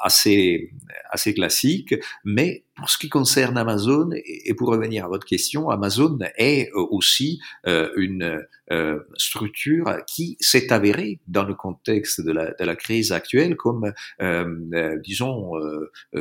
assez 0.02 0.70
assez 1.10 1.34
classique, 1.34 1.96
mais 2.26 2.66
pour 2.76 2.90
ce 2.90 2.98
qui 2.98 3.08
concerne 3.10 3.58
Amazon, 3.58 4.10
et 4.14 4.54
pour 4.54 4.70
revenir 4.70 5.06
à 5.06 5.08
votre 5.08 5.26
question, 5.26 5.70
Amazon 5.70 6.20
est 6.38 6.70
aussi 6.74 7.40
une 7.96 8.46
structure 9.16 9.98
qui 10.08 10.36
s'est 10.42 10.74
avérée 10.74 11.20
dans 11.28 11.44
le 11.44 11.54
contexte 11.54 12.22
de 12.22 12.32
la, 12.32 12.52
de 12.52 12.66
la 12.66 12.76
crise 12.76 13.14
actuelle 13.14 13.56
comme, 13.56 13.94
disons, 15.04 15.54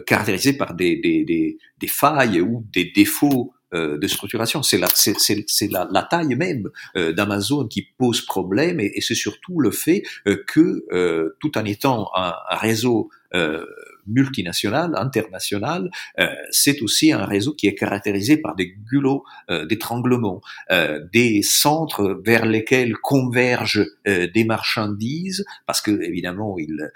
caractérisée 0.07 0.53
par 0.53 0.75
des, 0.75 0.97
des, 0.97 1.25
des, 1.25 1.59
des 1.81 2.41
ou 2.41 2.65
des 2.73 2.93
défauts 2.95 3.53
euh, 3.73 3.99
de 3.99 4.09
structuration. 4.09 4.65
C'est 4.65 4.79
la, 4.79 4.89
c'est, 4.93 5.71
la, 5.71 5.87
la, 5.93 6.03
taille 6.03 6.35
même 6.35 6.71
euh, 6.97 7.13
d'Amazon 7.13 7.69
qui 7.69 7.83
pose 7.83 8.21
problème 8.21 8.81
et, 8.81 9.01
c'est 9.01 9.15
surtout 9.15 9.61
le 9.61 9.71
fait 9.71 10.03
euh, 10.27 10.43
que 10.49 10.85
tout 11.39 11.57
en 11.57 11.65
étant 11.65 12.11
un, 12.17 12.35
réseau 12.51 13.11
multinationale, 14.11 14.93
internationale, 14.97 15.91
c'est 16.51 16.83
aussi 16.83 17.13
un 17.13 17.25
réseau 17.25 17.55
qui 17.55 17.67
est 17.67 17.75
caractérisé 17.75 18.37
par 18.37 18.55
des 18.55 18.75
goulots 18.91 19.25
d'étranglement, 19.69 20.41
des 21.13 21.43
centres 21.43 22.21
vers 22.25 22.47
lesquels 22.47 22.97
convergent 22.97 23.87
des 24.07 24.45
marchandises, 24.45 25.45
parce 25.67 25.81
que 25.81 26.03
évidemment 26.03 26.57
ils 26.59 26.91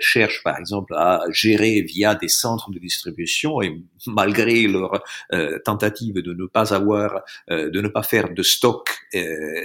cherchent 0.00 0.42
par 0.42 0.58
exemple 0.58 0.94
à 0.94 1.22
gérer 1.30 1.82
via 1.82 2.14
des 2.14 2.28
centres 2.28 2.70
de 2.70 2.78
distribution 2.78 3.60
et 3.62 3.82
malgré 4.06 4.66
leur 4.66 5.02
tentative 5.64 6.14
de 6.14 6.32
ne 6.32 6.46
pas 6.46 6.74
avoir, 6.74 7.22
de 7.50 7.80
ne 7.80 7.88
pas 7.88 8.02
faire 8.02 8.32
de 8.32 8.42
stock, 8.42 8.88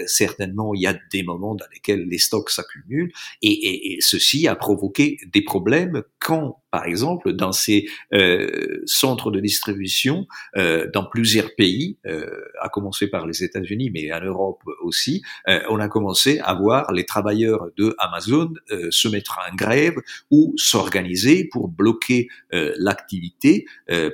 certainement 0.05 0.73
il 0.73 0.81
y 0.81 0.87
a 0.87 0.95
des 1.11 1.23
moments 1.23 1.55
dans 1.55 1.65
lesquels 1.73 2.07
les 2.07 2.17
stocks 2.17 2.49
s'accumulent 2.49 3.11
et, 3.41 3.93
et, 3.93 4.01
ceci 4.01 4.47
a 4.47 4.55
provoqué 4.55 5.17
des 5.31 5.41
problèmes 5.41 6.03
quand, 6.19 6.61
par 6.71 6.85
exemple, 6.85 7.33
dans 7.33 7.53
ces 7.53 7.87
euh, 8.13 8.81
centres 8.85 9.31
de 9.31 9.39
distribution, 9.39 10.27
euh, 10.57 10.89
dans 10.93 11.05
plusieurs 11.05 11.55
pays, 11.55 11.97
euh, 12.05 12.29
à 12.61 12.67
commencer 12.69 13.07
par 13.07 13.25
les 13.25 13.43
États-Unis, 13.43 13.89
mais 13.93 14.11
en 14.11 14.21
Europe 14.21 14.61
aussi, 14.81 15.21
on 15.69 15.79
a 15.79 15.87
commencé 15.87 16.39
à 16.39 16.53
voir 16.53 16.91
les 16.91 17.05
travailleurs 17.05 17.67
de 17.77 17.95
Amazon 17.99 18.53
se 18.89 19.07
mettre 19.07 19.39
en 19.39 19.55
grève 19.55 19.95
ou 20.31 20.53
s'organiser 20.57 21.47
pour 21.51 21.67
bloquer 21.69 22.27
l'activité 22.51 23.65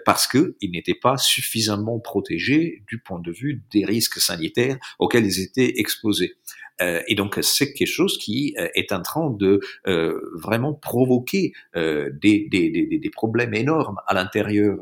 parce 0.05 0.27
qu'ils 0.27 0.71
n'étaient 0.71 0.93
pas 0.93 1.17
suffisamment 1.17 1.99
protégés 1.99 2.83
du 2.87 2.99
point 2.99 3.19
de 3.19 3.31
vue 3.31 3.63
des 3.71 3.85
risques 3.85 4.19
sanitaires 4.19 4.77
auxquels 4.99 5.25
ils 5.25 5.41
étaient 5.41 5.79
exposés. 5.79 6.35
Euh, 6.81 7.01
et 7.07 7.15
donc 7.15 7.39
c'est 7.41 7.73
quelque 7.73 7.87
chose 7.87 8.17
qui 8.17 8.55
euh, 8.57 8.67
est 8.73 8.91
en 8.91 9.01
train 9.01 9.29
de 9.29 9.59
euh, 9.87 10.19
vraiment 10.33 10.73
provoquer 10.73 11.53
des, 11.75 12.47
des, 12.49 12.69
des, 12.69 12.99
des, 12.99 13.09
problèmes 13.09 13.53
énormes 13.53 13.97
à 14.07 14.13
l'intérieur 14.13 14.77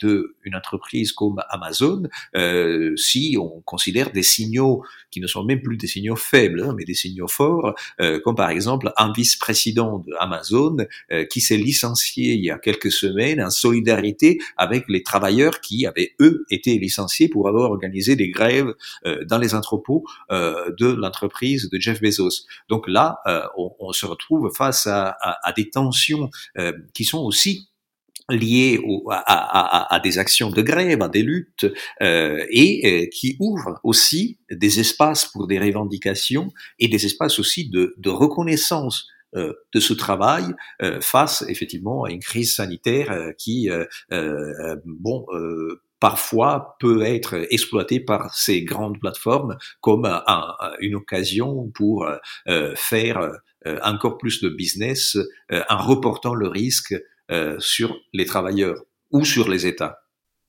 de 0.00 0.34
une 0.44 0.56
entreprise 0.56 1.12
comme 1.12 1.40
Amazon 1.48 2.02
euh, 2.36 2.94
si 2.96 3.36
on 3.40 3.60
considère 3.62 4.10
des 4.10 4.22
signaux 4.22 4.82
qui 5.10 5.20
ne 5.20 5.26
sont 5.26 5.44
même 5.44 5.62
plus 5.62 5.76
des 5.76 5.86
signaux 5.86 6.16
faibles, 6.16 6.62
hein, 6.62 6.74
mais 6.76 6.84
des 6.84 6.94
signaux 6.94 7.28
forts, 7.28 7.74
euh, 8.00 8.20
comme 8.20 8.34
par 8.34 8.50
exemple 8.50 8.92
un 8.96 9.12
vice-président 9.12 10.00
de 10.00 10.12
Amazon 10.18 10.76
euh, 11.12 11.24
qui 11.24 11.40
s'est 11.40 11.56
licencié 11.56 12.34
il 12.34 12.44
y 12.44 12.50
a 12.50 12.58
quelques 12.58 12.90
semaines 12.90 13.40
en 13.40 13.50
solidarité 13.50 14.38
avec 14.56 14.84
les 14.88 15.02
travailleurs 15.02 15.60
qui 15.60 15.86
avaient 15.86 16.14
eux 16.20 16.44
été 16.50 16.78
licenciés 16.78 17.28
pour 17.28 17.48
avoir 17.48 17.70
organisé 17.70 18.16
des 18.16 18.28
grèves 18.28 18.74
dans 19.26 19.38
les 19.38 19.54
entrepôts 19.54 20.04
de 20.30 20.86
l'entreprise 20.86 21.23
de 21.70 21.78
Jeff 21.78 22.00
Bezos. 22.00 22.46
Donc 22.68 22.88
là, 22.88 23.18
on, 23.56 23.70
on, 23.78 23.92
se 23.92 24.06
retrouve 24.06 24.50
face 24.56 24.86
à, 24.86 25.16
des 25.56 25.70
tensions 25.70 26.30
qui 26.92 27.04
sont 27.04 27.20
aussi 27.20 27.68
liées 28.30 28.80
à, 29.10 30.00
des 30.02 30.18
actions 30.18 30.50
de 30.50 30.62
grève, 30.62 31.02
à 31.02 31.08
des 31.08 31.22
luttes, 31.22 31.66
euh, 32.02 32.44
et 32.50 32.80
euh, 32.84 33.06
qui 33.12 33.36
ouvrent 33.38 33.80
aussi 33.82 34.38
des 34.50 34.80
espaces 34.80 35.26
pour 35.26 35.46
des 35.46 35.58
revendications 35.58 36.52
et 36.78 36.88
des 36.88 37.04
espaces 37.04 37.38
aussi 37.38 37.68
de, 37.68 37.94
reconnaissance 38.06 39.08
euh, 39.36 39.52
de 39.74 39.80
ce 39.80 39.92
travail 39.92 40.44
euh, 40.80 41.00
face 41.00 41.44
effectivement 41.48 42.04
à 42.04 42.10
une 42.10 42.20
crise 42.20 42.54
sanitaire 42.54 43.10
euh, 43.10 43.32
qui, 43.36 43.68
bon, 44.84 45.26
parfois 46.04 46.76
peut 46.80 47.02
être 47.02 47.46
exploitée 47.50 47.98
par 47.98 48.34
ces 48.34 48.62
grandes 48.62 49.00
plateformes 49.00 49.56
comme 49.80 50.04
un, 50.04 50.54
une 50.80 50.96
occasion 50.96 51.70
pour 51.74 52.06
faire 52.76 53.30
encore 53.82 54.18
plus 54.18 54.42
de 54.42 54.50
business 54.50 55.16
en 55.50 55.78
reportant 55.78 56.34
le 56.34 56.48
risque 56.48 56.94
euh, 57.30 57.56
sur 57.58 57.96
les 58.12 58.26
travailleurs 58.26 58.76
ou 59.10 59.24
sur 59.24 59.48
les 59.48 59.66
États. 59.66 60.03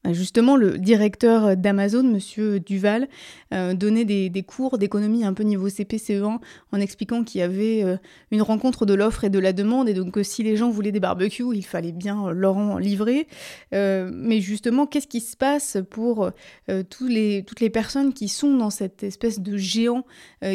Ah, 0.07 0.13
justement, 0.13 0.55
le 0.55 0.77
directeur 0.77 1.57
d'Amazon, 1.57 2.03
Monsieur 2.03 2.59
Duval, 2.59 3.07
euh, 3.53 3.73
donnait 3.73 4.05
des, 4.05 4.43
cours 4.43 4.77
d'économie 4.77 5.25
un 5.25 5.33
peu 5.33 5.41
niveau 5.41 5.67
CP-CE1 5.67 6.37
en 6.71 6.79
expliquant 6.79 7.23
qu'il 7.23 7.41
y 7.41 7.43
avait 7.43 7.83
euh, 7.83 7.97
une 8.29 8.43
rencontre 8.43 8.85
de 8.85 8.93
l'offre 8.93 9.23
et 9.23 9.31
de 9.31 9.39
la 9.39 9.51
demande 9.51 9.89
et 9.89 9.95
donc 9.95 10.11
que 10.11 10.21
si 10.21 10.43
les 10.43 10.57
gens 10.57 10.69
voulaient 10.69 10.91
des 10.91 10.99
barbecues, 10.99 11.55
il 11.55 11.65
fallait 11.65 11.91
bien 11.91 12.29
leur 12.31 12.55
en 12.55 12.77
livrer. 12.77 13.27
Euh, 13.73 14.11
mais 14.13 14.41
justement, 14.41 14.85
qu'est-ce 14.85 15.07
qui 15.07 15.21
se 15.21 15.35
passe 15.35 15.77
pour 15.89 16.29
toutes 16.89 17.09
les 17.09 17.69
personnes 17.71 18.13
qui 18.13 18.27
sont 18.27 18.55
dans 18.55 18.69
cette 18.69 19.01
espèce 19.01 19.39
de 19.39 19.57
géant 19.57 20.05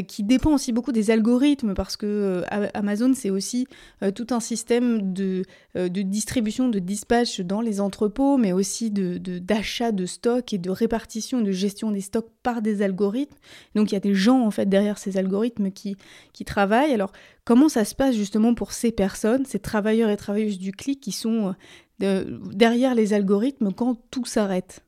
qui 0.06 0.22
dépend 0.22 0.54
aussi 0.54 0.72
beaucoup 0.72 0.92
des 0.92 1.10
algorithmes? 1.10 1.74
Parce 1.74 1.96
que 1.96 2.44
Amazon, 2.74 3.12
c'est 3.14 3.30
aussi 3.30 3.66
tout 4.14 4.26
un 4.30 4.40
système 4.40 5.12
de 5.12 5.44
distribution, 5.74 6.68
de 6.68 6.78
dispatch 6.78 7.40
dans 7.40 7.60
les 7.60 7.80
entrepôts, 7.80 8.36
mais 8.36 8.52
aussi 8.52 8.90
de 8.90 9.39
d'achat 9.40 9.92
de 9.92 10.07
stocks 10.07 10.53
et 10.53 10.59
de 10.59 10.70
répartition 10.70 11.40
de 11.40 11.50
gestion 11.50 11.90
des 11.90 12.00
stocks 12.00 12.31
par 12.42 12.62
des 12.62 12.83
algorithmes. 12.83 13.37
Donc 13.74 13.90
il 13.90 13.94
y 13.94 13.96
a 13.96 14.00
des 14.00 14.14
gens 14.14 14.40
en 14.46 14.50
fait 14.50 14.68
derrière 14.68 14.98
ces 14.98 15.16
algorithmes 15.16 15.70
qui, 15.70 15.96
qui 16.33 16.44
travaillent. 16.44 16.92
Alors 16.92 17.12
comment 17.44 17.68
ça 17.68 17.85
se 17.85 17.94
passe 17.94 18.14
justement 18.14 18.55
pour 18.55 18.72
ces 18.72 18.92
personnes, 18.92 19.44
ces 19.44 19.59
travailleurs 19.59 20.11
et 20.11 20.16
travailleuses 20.16 20.59
du 20.59 20.72
clic 20.72 21.00
qui 21.00 21.12
sont 21.12 21.55
euh, 22.03 22.24
derrière 22.53 22.94
les 22.94 23.12
algorithmes 23.12 23.72
quand 23.72 24.00
tout 24.11 24.24
s'arrête? 24.24 24.85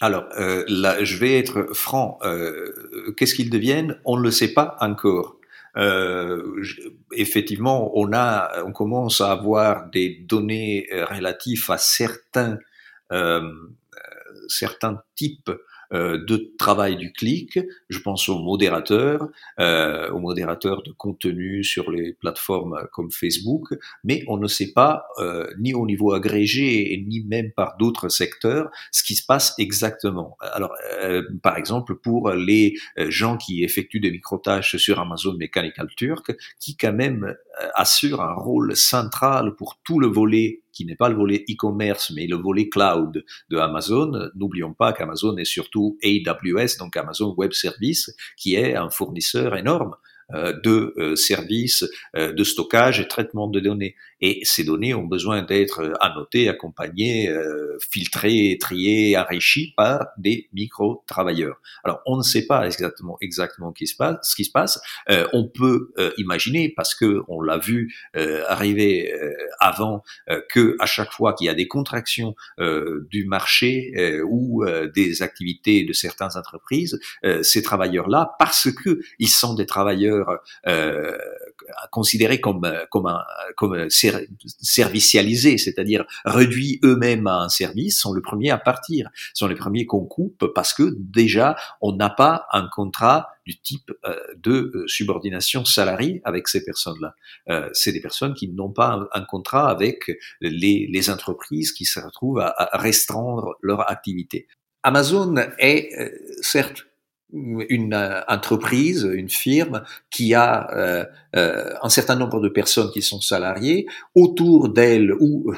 Alors, 0.00 0.24
euh, 0.38 0.64
là, 0.66 1.04
je 1.04 1.16
vais 1.18 1.38
être 1.38 1.74
franc. 1.74 2.18
Euh, 2.22 3.12
qu'est-ce 3.16 3.34
qu'ils 3.34 3.50
deviennent? 3.50 3.98
On 4.04 4.16
ne 4.16 4.22
le 4.22 4.30
sait 4.30 4.52
pas 4.52 4.76
encore. 4.80 5.36
Effectivement, 7.12 7.92
on 7.94 8.12
a, 8.12 8.64
on 8.64 8.72
commence 8.72 9.20
à 9.20 9.30
avoir 9.30 9.88
des 9.90 10.24
données 10.26 10.88
relatives 10.90 11.64
à 11.68 11.78
certains 11.78 12.58
certains 14.48 15.02
types 15.16 15.50
euh, 15.92 16.24
de 16.24 16.52
travail 16.56 16.96
du 16.96 17.12
clic. 17.12 17.58
Je 17.88 17.98
pense 17.98 18.28
aux 18.28 18.38
modérateurs, 18.38 19.26
euh, 19.58 20.08
aux 20.12 20.20
modérateurs 20.20 20.84
de 20.84 20.92
contenu 20.92 21.64
sur 21.64 21.90
les 21.90 22.12
plateformes 22.12 22.86
comme 22.92 23.10
Facebook, 23.10 23.74
mais 24.04 24.22
on 24.28 24.36
ne 24.36 24.46
sait 24.46 24.72
pas, 24.72 25.06
euh, 25.18 25.50
ni 25.58 25.74
au 25.74 25.86
niveau 25.86 26.12
agrégé, 26.12 27.04
ni 27.08 27.24
même 27.24 27.50
par 27.50 27.76
d'autres 27.76 28.08
secteurs, 28.08 28.70
ce 28.92 29.02
qui 29.02 29.16
se 29.16 29.26
passe 29.26 29.52
exactement. 29.58 30.36
Alors, 30.40 30.76
euh, 31.02 31.24
par 31.42 31.56
exemple, 31.56 31.96
pour 31.96 32.30
les 32.30 32.74
gens 33.08 33.36
qui 33.36 33.64
effectuent 33.64 33.98
des 33.98 34.12
micro-tâches 34.12 34.76
sur 34.76 35.00
Amazon 35.00 35.34
Mechanical 35.34 35.88
Turk, 35.96 36.36
qui 36.60 36.76
quand 36.76 36.92
même 36.92 37.34
assure 37.74 38.20
un 38.20 38.34
rôle 38.34 38.76
central 38.76 39.56
pour 39.56 39.80
tout 39.82 39.98
le 39.98 40.06
volet 40.06 40.62
qui 40.72 40.84
n'est 40.84 40.96
pas 40.96 41.08
le 41.08 41.16
volet 41.16 41.44
e-commerce, 41.50 42.12
mais 42.14 42.26
le 42.26 42.36
volet 42.36 42.68
cloud 42.68 43.24
de 43.48 43.56
Amazon. 43.56 44.30
N'oublions 44.34 44.74
pas 44.74 44.92
qu'Amazon 44.92 45.36
est 45.36 45.44
surtout 45.44 45.98
AWS, 46.02 46.78
donc 46.78 46.96
Amazon 46.96 47.34
Web 47.36 47.52
Service, 47.52 48.14
qui 48.36 48.54
est 48.54 48.74
un 48.76 48.90
fournisseur 48.90 49.56
énorme 49.56 49.94
de 50.32 50.94
euh, 50.98 51.16
services 51.16 51.84
euh, 52.16 52.32
de 52.32 52.44
stockage 52.44 53.00
et 53.00 53.08
traitement 53.08 53.48
de 53.48 53.60
données. 53.60 53.96
Et 54.20 54.40
ces 54.44 54.64
données 54.64 54.94
ont 54.94 55.04
besoin 55.04 55.42
d'être 55.42 55.94
annotées, 56.00 56.50
accompagnées, 56.50 57.34
filtrées, 57.90 58.58
triées, 58.60 59.16
enrichies 59.16 59.72
par 59.78 60.08
des 60.18 60.50
micro-travailleurs. 60.52 61.58
Alors, 61.84 62.02
on 62.04 62.18
ne 62.18 62.22
sait 62.22 62.44
pas 62.44 62.66
exactement 62.66 63.16
exactement. 63.22 63.72
Ce 63.74 64.34
qui 64.36 64.44
se 64.44 64.50
passe. 64.52 64.78
on 65.32 65.48
peut 65.48 65.94
imaginer, 66.18 66.68
parce 66.76 66.94
que 66.94 67.22
on 67.28 67.40
l'a 67.40 67.56
vu 67.56 67.94
arriver 68.46 69.10
avant, 69.58 70.02
que 70.50 70.76
à 70.80 70.86
chaque 70.86 71.12
fois 71.12 71.32
qu'il 71.32 71.46
y 71.46 71.50
a 71.50 71.54
des 71.54 71.66
contractions 71.66 72.34
du 72.58 73.24
marché 73.24 74.20
ou 74.28 74.66
des 74.94 75.22
activités 75.22 75.84
de 75.84 75.94
certaines 75.94 76.36
entreprises, 76.36 77.00
ces 77.40 77.62
travailleurs-là, 77.62 78.34
parce 78.38 78.68
que 78.70 79.00
ils 79.18 79.30
sont 79.30 79.54
des 79.54 79.64
travailleurs 79.64 80.19
euh, 80.66 81.16
considérés 81.90 82.40
comme 82.40 82.70
comme 82.90 83.06
un, 83.06 83.22
comme 83.56 83.88
servicialisés, 83.90 85.58
c'est-à-dire 85.58 86.04
réduits 86.24 86.80
eux-mêmes 86.84 87.26
à 87.26 87.40
un 87.42 87.48
service, 87.48 87.98
sont 87.98 88.14
les 88.14 88.20
premiers 88.20 88.50
à 88.50 88.58
partir, 88.58 89.08
sont 89.34 89.48
les 89.48 89.54
premiers 89.54 89.86
qu'on 89.86 90.04
coupe 90.04 90.46
parce 90.54 90.72
que 90.72 90.94
déjà 90.98 91.56
on 91.80 91.92
n'a 91.92 92.10
pas 92.10 92.46
un 92.52 92.68
contrat 92.68 93.28
du 93.46 93.60
type 93.60 93.90
euh, 94.04 94.16
de 94.36 94.70
euh, 94.74 94.86
subordination 94.86 95.64
salariée 95.64 96.20
avec 96.24 96.48
ces 96.48 96.64
personnes-là. 96.64 97.14
c'est 97.72 97.92
des 97.92 98.00
personnes 98.00 98.34
qui 98.34 98.48
n'ont 98.48 98.70
pas 98.70 99.08
un, 99.12 99.24
contrat 99.24 99.68
avec 99.68 100.10
les, 100.40 100.88
les, 100.90 101.10
entreprises 101.10 101.72
qui 101.72 101.84
se 101.84 101.98
retrouvent 101.98 102.40
à, 102.40 102.54
à 102.56 102.78
restreindre 102.78 103.56
leur 103.62 103.90
activité. 103.90 104.46
Amazon 104.82 105.34
est 105.58 105.90
certes 106.42 106.89
une 107.32 107.94
euh, 107.94 108.20
entreprise, 108.28 109.08
une 109.12 109.28
firme 109.28 109.82
qui 110.10 110.34
a 110.34 110.70
euh, 110.74 111.04
euh, 111.36 111.72
un 111.82 111.88
certain 111.88 112.16
nombre 112.16 112.40
de 112.40 112.48
personnes 112.48 112.90
qui 112.92 113.02
sont 113.02 113.20
salariées. 113.20 113.86
Autour 114.14 114.68
d'elle 114.68 115.12
ou 115.20 115.52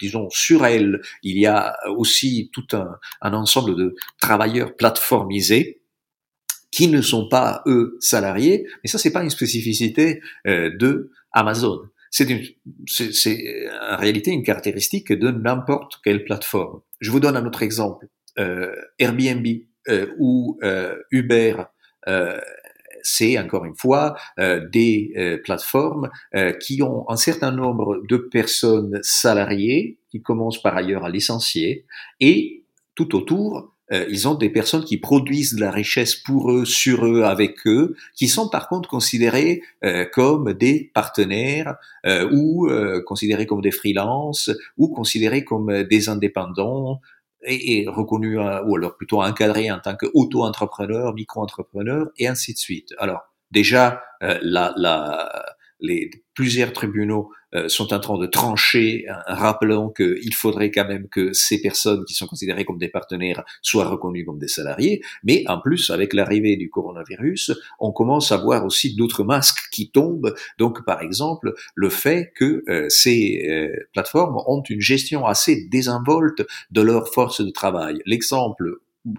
disons 0.00 0.28
sur 0.30 0.64
elle, 0.66 1.00
il 1.22 1.38
y 1.38 1.46
a 1.46 1.76
aussi 1.96 2.50
tout 2.52 2.66
un, 2.72 2.98
un 3.20 3.34
ensemble 3.34 3.76
de 3.76 3.94
travailleurs 4.20 4.76
plateformisés 4.76 5.82
qui 6.70 6.88
ne 6.88 7.00
sont 7.00 7.28
pas 7.28 7.62
eux 7.66 7.96
salariés. 8.00 8.66
Mais 8.82 8.90
ça, 8.90 8.98
c'est 8.98 9.12
pas 9.12 9.22
une 9.22 9.30
spécificité 9.30 10.20
de 10.44 11.10
Amazon. 11.32 11.80
c'est 12.10 12.26
en 13.90 13.96
réalité 13.96 14.30
une 14.30 14.42
caractéristique 14.42 15.12
de 15.12 15.30
n'importe 15.30 16.00
quelle 16.04 16.24
plateforme. 16.24 16.80
Je 17.00 17.10
vous 17.10 17.20
donne 17.20 17.36
un 17.36 17.46
autre 17.46 17.62
exemple. 17.62 18.08
Euh, 18.38 18.72
Airbnb 19.00 19.46
euh, 19.46 19.64
ou 20.18 20.58
euh, 20.62 20.96
Uber, 21.10 21.56
euh, 22.08 22.38
c'est 23.02 23.38
encore 23.38 23.64
une 23.64 23.76
fois 23.76 24.16
des 24.72 25.40
plateformes 25.44 26.10
qui 26.60 26.82
ont 26.82 27.08
un 27.08 27.16
certain 27.16 27.52
nombre 27.52 28.02
de 28.08 28.16
personnes 28.16 28.98
salariées 29.02 29.98
qui 30.10 30.20
commencent 30.20 30.60
par 30.60 30.76
ailleurs 30.76 31.04
à 31.04 31.08
licencier 31.08 31.86
et 32.18 32.64
tout 32.96 33.14
autour 33.14 33.72
euh, 33.92 34.04
ils 34.10 34.28
ont 34.28 34.34
des 34.34 34.50
personnes 34.50 34.84
qui 34.84 34.98
produisent 34.98 35.54
de 35.54 35.60
la 35.60 35.70
richesse 35.70 36.14
pour 36.14 36.52
eux, 36.52 36.64
sur 36.64 37.06
eux, 37.06 37.22
avec 37.22 37.66
eux, 37.66 37.94
qui 38.14 38.28
sont 38.28 38.48
par 38.48 38.68
contre 38.68 38.88
considérés 38.88 39.62
euh, 39.84 40.04
comme 40.12 40.52
des 40.52 40.90
partenaires 40.94 41.76
euh, 42.06 42.28
ou 42.32 42.68
considérés 43.06 43.46
comme 43.46 43.60
des 43.60 43.70
freelances 43.70 44.50
ou 44.76 44.88
considérés 44.88 45.44
comme 45.44 45.84
des 45.84 46.08
indépendants 46.08 47.00
et, 47.44 47.82
et 47.82 47.88
reconnus 47.88 48.38
ou 48.38 48.76
alors 48.76 48.96
plutôt 48.96 49.22
encadrés 49.22 49.70
en 49.70 49.78
tant 49.78 49.96
qu'auto-entrepreneurs, 49.96 51.14
micro-entrepreneurs 51.14 52.08
et 52.18 52.28
ainsi 52.28 52.52
de 52.52 52.58
suite. 52.58 52.94
Alors 52.98 53.22
déjà, 53.50 54.02
la 54.20 54.74
les 55.80 56.10
plusieurs 56.34 56.72
tribunaux 56.72 57.30
euh, 57.30 57.37
sont 57.68 57.94
en 57.94 58.00
train 58.00 58.18
de 58.18 58.26
trancher, 58.26 59.06
rappelant 59.26 59.88
qu'il 59.90 60.34
faudrait 60.34 60.70
quand 60.70 60.86
même 60.86 61.08
que 61.08 61.32
ces 61.32 61.60
personnes 61.60 62.04
qui 62.04 62.14
sont 62.14 62.26
considérées 62.26 62.64
comme 62.64 62.78
des 62.78 62.88
partenaires 62.88 63.44
soient 63.62 63.88
reconnues 63.88 64.24
comme 64.24 64.38
des 64.38 64.48
salariés. 64.48 65.02
Mais 65.24 65.44
en 65.46 65.60
plus, 65.60 65.90
avec 65.90 66.12
l'arrivée 66.12 66.56
du 66.56 66.70
coronavirus, 66.70 67.52
on 67.80 67.92
commence 67.92 68.32
à 68.32 68.36
voir 68.36 68.64
aussi 68.64 68.94
d'autres 68.96 69.24
masques 69.24 69.68
qui 69.72 69.90
tombent. 69.90 70.34
Donc, 70.58 70.84
par 70.84 71.02
exemple, 71.02 71.54
le 71.74 71.88
fait 71.88 72.32
que 72.34 72.62
euh, 72.68 72.88
ces 72.88 73.46
euh, 73.48 73.68
plateformes 73.92 74.36
ont 74.46 74.62
une 74.68 74.80
gestion 74.80 75.26
assez 75.26 75.66
désinvolte 75.68 76.46
de 76.70 76.80
leur 76.80 77.08
force 77.12 77.40
de 77.40 77.50
travail. 77.50 78.00
L'exemple 78.06 78.78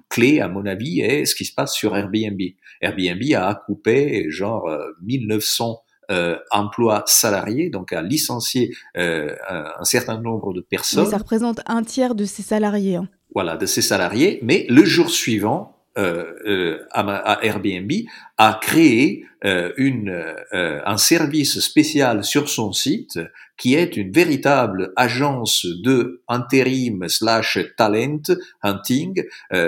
clé, 0.09 0.39
à 0.39 0.47
mon 0.47 0.65
avis, 0.65 0.99
est 0.99 1.25
ce 1.25 1.35
qui 1.35 1.45
se 1.45 1.53
passe 1.53 1.73
sur 1.73 1.95
Airbnb. 1.95 2.39
Airbnb 2.81 3.23
a 3.35 3.55
coupé 3.65 4.29
genre 4.29 4.69
1900 5.01 5.81
euh, 6.09 6.37
emploi 6.51 7.03
salarié, 7.05 7.69
donc 7.69 7.93
à 7.93 8.01
licencier 8.01 8.75
euh, 8.97 9.35
un, 9.47 9.83
certain 9.83 10.19
nombre 10.19 10.53
de 10.53 10.61
personnes. 10.61 11.05
ça 11.05 11.17
représente 11.17 11.61
un 11.65 11.83
tiers 11.83 12.15
de 12.15 12.25
ses 12.25 12.43
salariés. 12.43 12.95
Hein. 12.95 13.07
Voilà, 13.33 13.57
de 13.57 13.65
ses 13.65 13.81
salariés. 13.81 14.39
Mais 14.41 14.65
le 14.69 14.83
jour 14.85 15.09
suivant, 15.09 15.79
euh, 15.97 16.33
euh 16.47 16.85
à, 16.91 17.39
Airbnb 17.43 17.91
a 18.37 18.59
créé 18.61 19.25
euh, 19.43 19.71
une, 19.77 20.09
euh, 20.53 20.81
un 20.85 20.97
service 20.97 21.59
spécial 21.59 22.23
sur 22.23 22.47
son 22.49 22.71
site 22.71 23.19
qui 23.57 23.75
est 23.75 23.97
une 23.97 24.11
véritable 24.11 24.93
agence 24.95 25.65
de 25.83 26.23
intérim 26.27 27.07
slash 27.09 27.59
talent 27.77 28.21
hunting, 28.63 29.21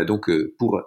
donc 0.07 0.31
pour 0.57 0.81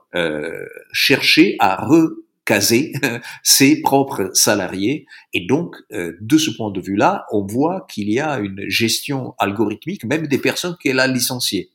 chercher 0.90 1.56
à 1.58 1.84
re 1.84 2.08
caser 2.44 2.92
ses 3.42 3.80
propres 3.80 4.30
salariés. 4.34 5.06
Et 5.32 5.46
donc, 5.46 5.76
euh, 5.92 6.16
de 6.20 6.38
ce 6.38 6.50
point 6.50 6.70
de 6.70 6.80
vue-là, 6.80 7.26
on 7.32 7.46
voit 7.46 7.86
qu'il 7.90 8.10
y 8.10 8.20
a 8.20 8.38
une 8.38 8.68
gestion 8.68 9.34
algorithmique, 9.38 10.04
même 10.04 10.26
des 10.26 10.38
personnes 10.38 10.76
qu'elle 10.80 11.00
a 11.00 11.06
licenciées. 11.06 11.70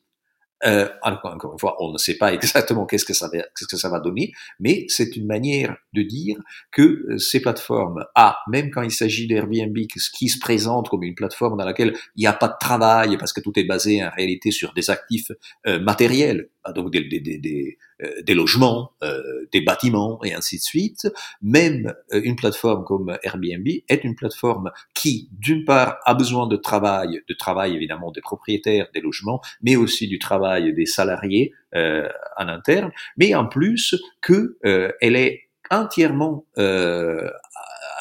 Euh, 0.66 0.90
encore, 1.04 1.54
une 1.54 1.60
fois, 1.60 1.78
on 1.80 1.94
ne 1.94 1.98
sait 1.98 2.18
pas 2.18 2.34
exactement 2.34 2.86
qu'est-ce 2.86 3.06
que 3.06 3.14
ça 3.14 3.30
va, 3.34 3.40
qu'est-ce 3.40 3.68
que 3.68 3.78
ça 3.78 3.90
va 3.90 4.00
donner, 4.00 4.34
mais 4.60 4.86
c'est 4.90 5.16
une 5.16 5.26
manière 5.26 5.78
de 5.94 6.02
dire 6.02 6.38
que 6.72 6.82
euh, 6.82 7.18
ces 7.18 7.42
plateformes, 7.42 8.04
ah, 8.16 8.38
même 8.50 8.70
quand 8.70 8.82
il 8.82 8.92
s'agit 8.92 9.26
d'Airbnb, 9.28 9.78
qui 9.88 10.28
se 10.28 10.40
présente 10.40 10.90
comme 10.90 11.04
une 11.04 11.16
plateforme 11.16 11.58
dans 11.58 11.66
laquelle 11.66 11.96
il 12.16 12.22
n'y 12.22 12.28
a 12.28 12.34
pas 12.34 12.50
de 12.50 12.58
travail 12.60 13.18
parce 13.18 13.32
que 13.32 13.40
tout 13.40 13.58
est 13.58 13.64
basé 13.64 14.04
en 14.04 14.10
réalité 14.10 14.52
sur 14.52 14.74
des 14.74 14.90
actifs 14.90 15.32
euh, 15.66 15.80
matériels, 15.80 16.50
donc 16.76 16.92
des, 16.92 17.04
des, 17.04 17.20
des, 17.20 17.78
euh, 18.02 18.22
des 18.22 18.34
logements, 18.34 18.92
euh, 19.04 19.48
des 19.52 19.62
bâtiments 19.62 20.20
et 20.24 20.34
ainsi 20.34 20.58
de 20.58 20.62
suite. 20.62 21.08
Même 21.42 21.94
euh, 22.14 22.22
une 22.24 22.36
plateforme 22.36 22.84
comme 22.84 23.18
Airbnb 23.24 23.68
est 23.88 24.04
une 24.04 24.16
plateforme 24.16 24.72
qui, 24.94 25.30
d'une 25.32 25.66
part, 25.66 25.98
a 26.06 26.14
besoin 26.14 26.48
de 26.48 26.56
travail, 26.56 27.22
de 27.28 27.34
travail 27.34 27.76
évidemment 27.76 28.12
des 28.12 28.22
propriétaires 28.22 28.88
des 28.94 29.02
logements, 29.02 29.42
mais 29.62 29.76
aussi 29.76 30.08
du 30.08 30.20
travail 30.20 30.74
des 30.74 30.86
salariés 30.86 31.54
en 31.74 32.48
interne, 32.48 32.92
mais 33.18 33.36
en 33.36 33.46
plus 33.46 33.96
que 34.22 34.58
elle 34.64 35.16
est 35.16 35.50
entièrement 35.70 36.46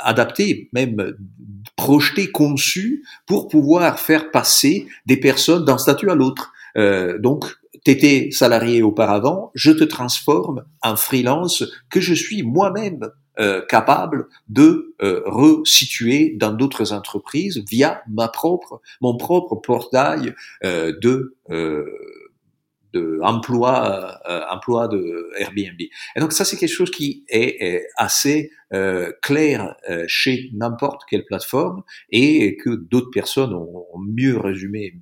adaptée, 0.03 0.71
même 0.73 1.17
projetée, 1.77 2.31
conçue 2.31 3.05
pour 3.27 3.49
pouvoir 3.49 3.99
faire 3.99 4.31
passer 4.31 4.89
des 5.07 5.19
personnes 5.19 5.65
d'un 5.65 5.79
statut 5.79 6.11
à 6.11 6.15
l'autre. 6.15 6.53
Euh, 6.77 7.19
donc, 7.19 7.47
t'étais 7.85 8.31
salarié 8.31 8.83
auparavant, 8.83 9.51
je 9.55 9.71
te 9.73 9.85
transforme 9.85 10.65
en 10.83 10.97
freelance 10.97 11.65
que 11.91 12.01
je 12.01 12.15
suis 12.15 12.43
moi-même 12.43 13.11
euh, 13.39 13.65
capable 13.67 14.27
de 14.49 14.97
euh, 15.01 15.23
resituer 15.25 16.35
dans 16.37 16.53
d'autres 16.53 16.93
entreprises 16.93 17.63
via 17.71 18.03
ma 18.09 18.27
propre, 18.27 18.81
mon 19.01 19.17
propre 19.17 19.55
portail 19.55 20.35
euh, 20.65 20.93
de 21.01 21.37
euh, 21.51 21.85
de 22.95 23.21
emploi, 23.23 24.19
euh, 24.29 24.41
emploi 24.51 24.89
de 24.89 25.31
Airbnb. 25.39 25.81
Et 26.17 26.21
donc 26.21 26.33
ça, 26.33 26.45
c'est 26.45 26.57
quelque 26.57 26.75
chose 26.75 26.91
qui 26.91 27.25
est, 27.29 27.87
assez 27.97 28.51
euh, 28.73 29.13
clair 29.23 29.77
chez 30.07 30.51
n'importe 30.55 31.03
quelle 31.09 31.25
plateforme 31.25 31.83
et 32.11 32.57
que 32.57 32.71
d'autres 32.71 33.11
personnes 33.11 33.55
ont 33.55 33.87
mieux 33.99 34.39
résumé, 34.39 34.95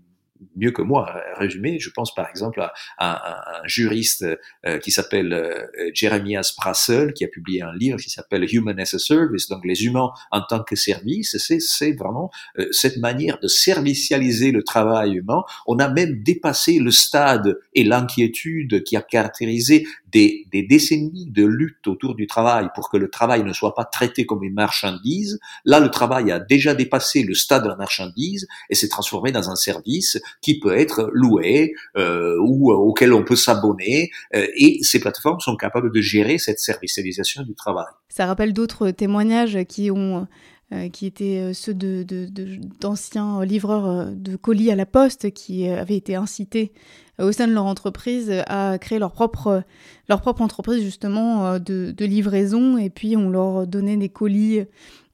mieux 0.55 0.70
que 0.70 0.82
moi 0.82 1.20
résumé. 1.36 1.78
Je 1.78 1.90
pense 1.90 2.14
par 2.14 2.28
exemple 2.28 2.61
à, 2.61 2.72
à, 2.99 3.61
un 3.61 3.66
juriste 3.66 4.24
euh, 4.66 4.78
qui 4.78 4.90
s'appelle 4.90 5.32
euh, 5.32 5.90
Jeremias 5.94 6.53
Prassel, 6.57 7.12
qui 7.12 7.24
a 7.24 7.28
publié 7.28 7.62
un 7.62 7.74
livre 7.74 7.99
qui 7.99 8.11
s'appelle 8.11 8.47
Human 8.53 8.78
as 8.78 8.94
a 8.94 8.99
Service, 8.99 9.49
donc 9.49 9.64
les 9.64 9.84
humains 9.84 10.11
en 10.30 10.42
tant 10.42 10.62
que 10.62 10.76
service. 10.76 11.36
C'est 11.38 11.92
vraiment 11.92 12.30
euh, 12.59 12.66
cette 12.70 12.99
manière 12.99 13.38
de 13.40 13.49
servicialiser 13.49 14.53
le 14.53 14.62
travail 14.62 15.14
humain. 15.14 15.42
On 15.66 15.78
a 15.78 15.88
même 15.88 16.22
dépassé 16.22 16.78
le 16.78 16.90
stade 16.90 17.59
et 17.74 17.84
l'inquiétude 17.84 18.82
qui 18.84 18.97
a 18.97 19.03
caractérisé 19.03 19.86
des, 20.17 20.62
décennies 20.62 21.27
de 21.27 21.45
lutte 21.45 21.87
autour 21.87 22.14
du 22.14 22.27
travail 22.27 22.69
pour 22.75 22.89
que 22.91 22.97
le 22.97 23.09
travail 23.09 23.45
ne 23.45 23.53
soit 23.53 23.75
pas 23.75 23.85
traité 23.85 24.25
comme 24.25 24.43
une 24.43 24.55
marchandise. 24.55 25.39
Là, 25.64 25.81
le 25.81 25.91
travail 25.91 26.31
a 26.33 26.39
déjà 26.39 26.75
dépassé 26.75 27.23
le 27.23 27.35
stade 27.35 27.64
de 27.64 27.69
la 27.69 27.77
marchandise 27.77 28.47
et 28.71 28.75
s'est 28.75 28.89
transformé 28.89 29.33
dans 29.33 29.51
un 29.51 29.57
service 29.57 30.19
qui 30.41 30.59
peut 30.59 30.77
être 30.77 31.11
loué 31.12 31.75
euh, 31.97 32.37
ou 32.41 32.73
euh, 32.73 32.77
auquel 32.77 33.12
on 33.12 33.25
peut 33.25 33.37
s'abonner. 33.37 34.11
Euh, 34.35 34.47
et 34.57 34.79
ces 34.83 35.01
plateformes 35.01 35.41
sont 35.41 35.57
capables 35.57 35.93
de 35.93 36.01
gérer 36.01 36.39
cette 36.39 36.61
servicialisation 36.61 37.43
du 37.43 37.55
travail. 37.55 37.87
Ça 38.09 38.27
rappelle 38.27 38.53
d'autres 38.53 38.91
témoignages 38.91 39.59
qui 39.69 39.91
ont 39.91 40.27
euh, 40.73 40.89
qui 40.89 41.07
étaient 41.07 41.53
ceux 41.55 41.75
d'anciens 41.75 43.39
de, 43.39 43.41
de, 43.41 43.45
livreurs 43.45 44.11
de 44.11 44.37
colis 44.37 44.71
à 44.71 44.77
la 44.77 44.87
poste 44.87 45.31
qui 45.33 45.69
avaient 45.69 45.97
été 45.97 46.14
incités 46.14 46.73
au 47.19 47.33
sein 47.33 47.47
de 47.47 47.53
leur 47.53 47.64
entreprise 47.64 48.31
à 48.47 48.77
créer 48.79 48.99
leur 48.99 49.12
propre, 49.12 49.62
leur 50.09 50.21
propre 50.21 50.43
entreprise 50.43 50.83
justement 50.83 51.59
de, 51.59 51.95
livraison. 52.05 52.77
Et 52.77 52.91
puis 52.91 53.17
on 53.17 53.31
leur 53.31 53.67
donnait 53.67 53.97
des 53.97 54.11
colis 54.11 54.67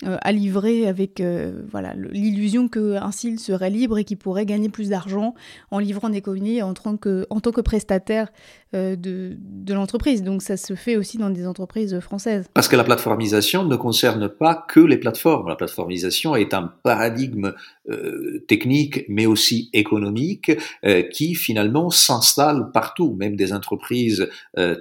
euh, 0.05 0.17
à 0.21 0.33
livrer 0.33 0.89
avec 0.89 1.21
euh, 1.21 1.63
voilà 1.71 1.95
l'illusion 1.95 2.67
qu'ainsi 2.67 3.29
il 3.29 3.39
serait 3.39 3.71
libre 3.71 3.99
et 3.99 4.05
qu'il 4.05 4.17
pourrait 4.17 4.47
gagner 4.47 4.69
plus 4.69 4.89
d'argent 4.89 5.33
en 5.71 5.79
livrant 5.79 6.09
des 6.09 6.21
colis 6.21 6.61
en 6.61 6.75
tant 6.75 6.97
que, 6.97 7.25
en 7.31 7.39
tant 7.39 7.53
que 7.53 7.61
prestataire 7.61 8.27
euh, 8.27 8.33
de, 8.73 9.37
de 9.39 9.75
l'entreprise. 9.75 10.23
Donc 10.23 10.43
ça 10.43 10.57
se 10.57 10.75
fait 10.75 10.97
aussi 10.97 11.19
dans 11.19 11.31
des 11.31 11.47
entreprises 11.47 11.99
françaises. 12.01 12.47
Parce 12.55 12.69
que 12.69 12.77
la 12.77 12.85
plateformisation 12.85 13.65
ne 13.65 13.77
concerne 13.77 14.29
pas 14.29 14.55
que 14.55 14.81
les 14.81 14.97
plateformes. 14.97 15.49
La 15.49 15.57
plateformisation 15.57 16.37
est 16.37 16.55
un 16.55 16.73
paradigme 16.83 17.53
technique 18.47 19.05
mais 19.09 19.27
aussi 19.27 19.69
économique 19.73 20.53
qui 21.13 21.35
finalement 21.35 21.91
s'installe 21.91 22.71
partout, 22.73 23.17
même 23.19 23.35
des 23.37 23.53
entreprises 23.53 24.29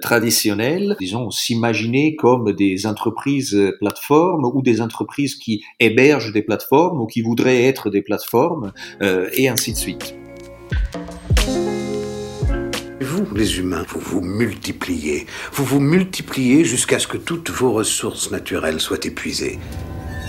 traditionnelles, 0.00 0.96
disons, 1.00 1.30
s'imaginer 1.30 2.16
comme 2.16 2.52
des 2.52 2.86
entreprises 2.86 3.58
plateformes 3.80 4.44
ou 4.44 4.62
des 4.62 4.80
entreprises 4.80 5.34
qui 5.34 5.62
hébergent 5.80 6.32
des 6.32 6.42
plateformes 6.42 7.00
ou 7.00 7.06
qui 7.06 7.22
voudraient 7.22 7.64
être 7.64 7.90
des 7.90 8.02
plateformes, 8.02 8.72
euh, 9.02 9.28
et 9.34 9.48
ainsi 9.48 9.72
de 9.72 9.78
suite. 9.78 10.14
Vous, 13.24 13.34
les 13.36 13.58
humains, 13.58 13.84
vous 13.88 14.00
vous 14.00 14.20
multipliez. 14.20 15.26
Vous 15.52 15.64
vous 15.64 15.80
multipliez 15.80 16.64
jusqu'à 16.64 16.98
ce 16.98 17.06
que 17.06 17.16
toutes 17.16 17.50
vos 17.50 17.72
ressources 17.72 18.30
naturelles 18.30 18.80
soient 18.80 19.04
épuisées. 19.04 19.58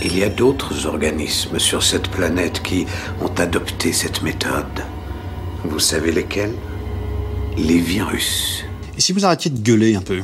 Il 0.04 0.18
y 0.18 0.24
a 0.24 0.30
d'autres 0.30 0.86
organismes 0.86 1.60
sur 1.60 1.82
cette 1.82 2.10
planète 2.10 2.62
qui 2.62 2.86
ont 3.22 3.34
adopté 3.38 3.94
cette 3.94 4.22
méthode. 4.22 4.84
Vous 5.64 5.80
savez 5.80 6.12
lesquels? 6.12 6.54
Les 7.58 7.80
virus. 7.80 8.64
Et 8.98 9.02
si 9.02 9.14
vous 9.14 9.26
arrêtiez 9.26 9.50
de 9.50 9.60
gueuler 9.60 9.96
un 9.96 10.02
peu? 10.02 10.22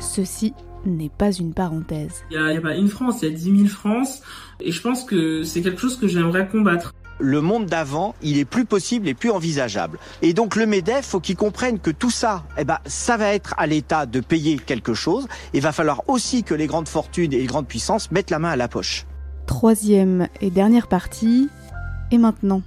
Ceci 0.00 0.54
n'est 0.86 1.10
pas 1.10 1.32
une 1.32 1.52
parenthèse. 1.52 2.24
Il 2.30 2.40
n'y 2.40 2.56
a, 2.56 2.58
a, 2.58 2.60
pas 2.60 2.76
une 2.76 2.88
France, 2.88 3.18
il 3.22 3.28
y 3.28 3.32
a 3.32 3.36
10 3.36 3.56
000 3.56 3.66
France, 3.68 4.22
et 4.60 4.72
je 4.72 4.80
pense 4.80 5.04
que 5.04 5.42
c'est 5.42 5.60
quelque 5.60 5.80
chose 5.80 5.96
que 5.98 6.06
j'aimerais 6.08 6.48
combattre 6.48 6.94
le 7.18 7.40
monde 7.40 7.66
d'avant, 7.66 8.14
il 8.22 8.38
est 8.38 8.44
plus 8.44 8.64
possible 8.64 9.08
et 9.08 9.14
plus 9.14 9.30
envisageable. 9.30 9.98
Et 10.22 10.32
donc 10.32 10.56
le 10.56 10.66
MEDEF, 10.66 11.04
faut 11.04 11.20
qu'il 11.20 11.36
comprenne 11.36 11.78
que 11.78 11.90
tout 11.90 12.10
ça, 12.10 12.44
eh 12.56 12.64
ben, 12.64 12.78
ça 12.86 13.16
va 13.16 13.32
être 13.32 13.54
à 13.58 13.66
l'État 13.66 14.06
de 14.06 14.20
payer 14.20 14.56
quelque 14.58 14.94
chose. 14.94 15.26
Il 15.54 15.60
va 15.60 15.72
falloir 15.72 16.02
aussi 16.08 16.42
que 16.42 16.54
les 16.54 16.66
grandes 16.66 16.88
fortunes 16.88 17.32
et 17.32 17.38
les 17.38 17.46
grandes 17.46 17.68
puissances 17.68 18.10
mettent 18.10 18.30
la 18.30 18.38
main 18.38 18.50
à 18.50 18.56
la 18.56 18.68
poche. 18.68 19.06
Troisième 19.46 20.28
et 20.40 20.50
dernière 20.50 20.88
partie, 20.88 21.48
et 22.10 22.18
maintenant 22.18 22.62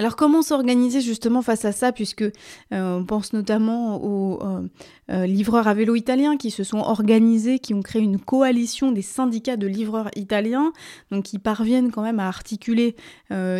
Alors 0.00 0.16
comment 0.16 0.40
s'organiser 0.40 1.02
justement 1.02 1.42
face 1.42 1.66
à 1.66 1.72
ça, 1.72 1.92
puisque 1.92 2.22
euh, 2.22 2.30
on 2.72 3.04
pense 3.04 3.34
notamment 3.34 4.02
aux 4.02 4.42
euh, 4.42 4.62
euh, 5.10 5.26
livreurs 5.26 5.68
à 5.68 5.74
vélo 5.74 5.94
italiens 5.94 6.38
qui 6.38 6.50
se 6.50 6.64
sont 6.64 6.78
organisés, 6.78 7.58
qui 7.58 7.74
ont 7.74 7.82
créé 7.82 8.00
une 8.00 8.18
coalition 8.18 8.92
des 8.92 9.02
syndicats 9.02 9.58
de 9.58 9.66
livreurs 9.66 10.08
italiens, 10.16 10.72
donc 11.10 11.24
qui 11.24 11.38
parviennent 11.38 11.90
quand 11.90 12.00
même 12.00 12.18
à 12.18 12.28
articuler 12.28 12.96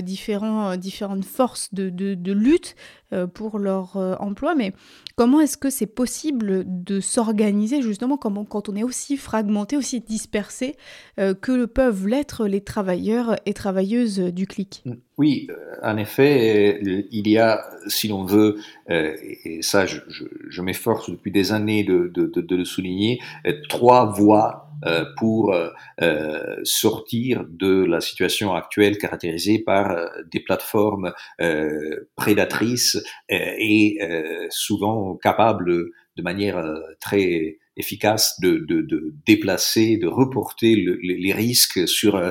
différentes 0.03 1.25
forces 1.27 1.75
de 1.75 2.33
lutte 2.33 2.75
pour 3.35 3.59
leur 3.59 3.97
emploi. 4.21 4.55
Mais 4.55 4.73
comment 5.17 5.41
est-ce 5.41 5.57
que 5.57 5.71
c'est 5.71 5.87
possible 5.87 6.65
de 6.67 7.01
s'organiser 7.01 7.83
justement 7.83 8.17
quand 8.17 8.69
on 8.69 8.77
est 8.77 8.83
aussi 8.83 9.17
fragmenté, 9.17 9.77
aussi 9.77 10.01
dispersé 10.01 10.77
que 11.17 11.65
peuvent 11.67 12.07
l'être 12.07 12.47
les 12.47 12.63
travailleurs 12.63 13.37
et 13.47 13.55
travailleuses 13.55 14.19
du 14.19 14.47
clic? 14.47 14.85
Oui, 15.19 15.49
en 15.83 15.97
effet, 15.97 16.81
il 16.83 17.29
y 17.29 17.39
a, 17.39 17.63
si 17.89 18.09
l'on 18.09 18.25
veut, 18.25 18.57
et 18.89 19.61
ça 19.63 19.87
je, 19.87 20.63
m'efforce 20.63 21.11
depuis 21.11 21.33
des 21.33 21.53
années 21.53 21.85
de 21.85 22.57
le 22.57 22.65
souligner, 22.65 23.21
trois 23.69 24.07
voies 24.07 24.70
pour 25.17 25.55
euh, 26.03 26.57
sortir 26.65 27.45
de 27.49 27.85
la 27.85 28.01
situation 28.01 28.55
actuelle 28.55 28.99
caractérisée 28.99 29.59
par 29.59 29.95
des 30.33 30.41
plateformes 30.41 31.13
euh, 31.41 32.09
prédatrices 32.17 32.97
et 33.29 33.99
souvent 34.51 35.17
capables 35.17 35.91
de 36.17 36.23
manière 36.23 36.63
très 37.01 37.59
efficace 37.81 38.39
de, 38.41 38.65
de, 38.69 38.83
de, 38.83 39.13
déplacer, 39.27 39.97
de 39.97 40.07
reporter 40.07 40.77
le, 40.77 40.99
les, 41.03 41.33
risques 41.33 41.89
sur 41.89 42.15
euh, 42.17 42.31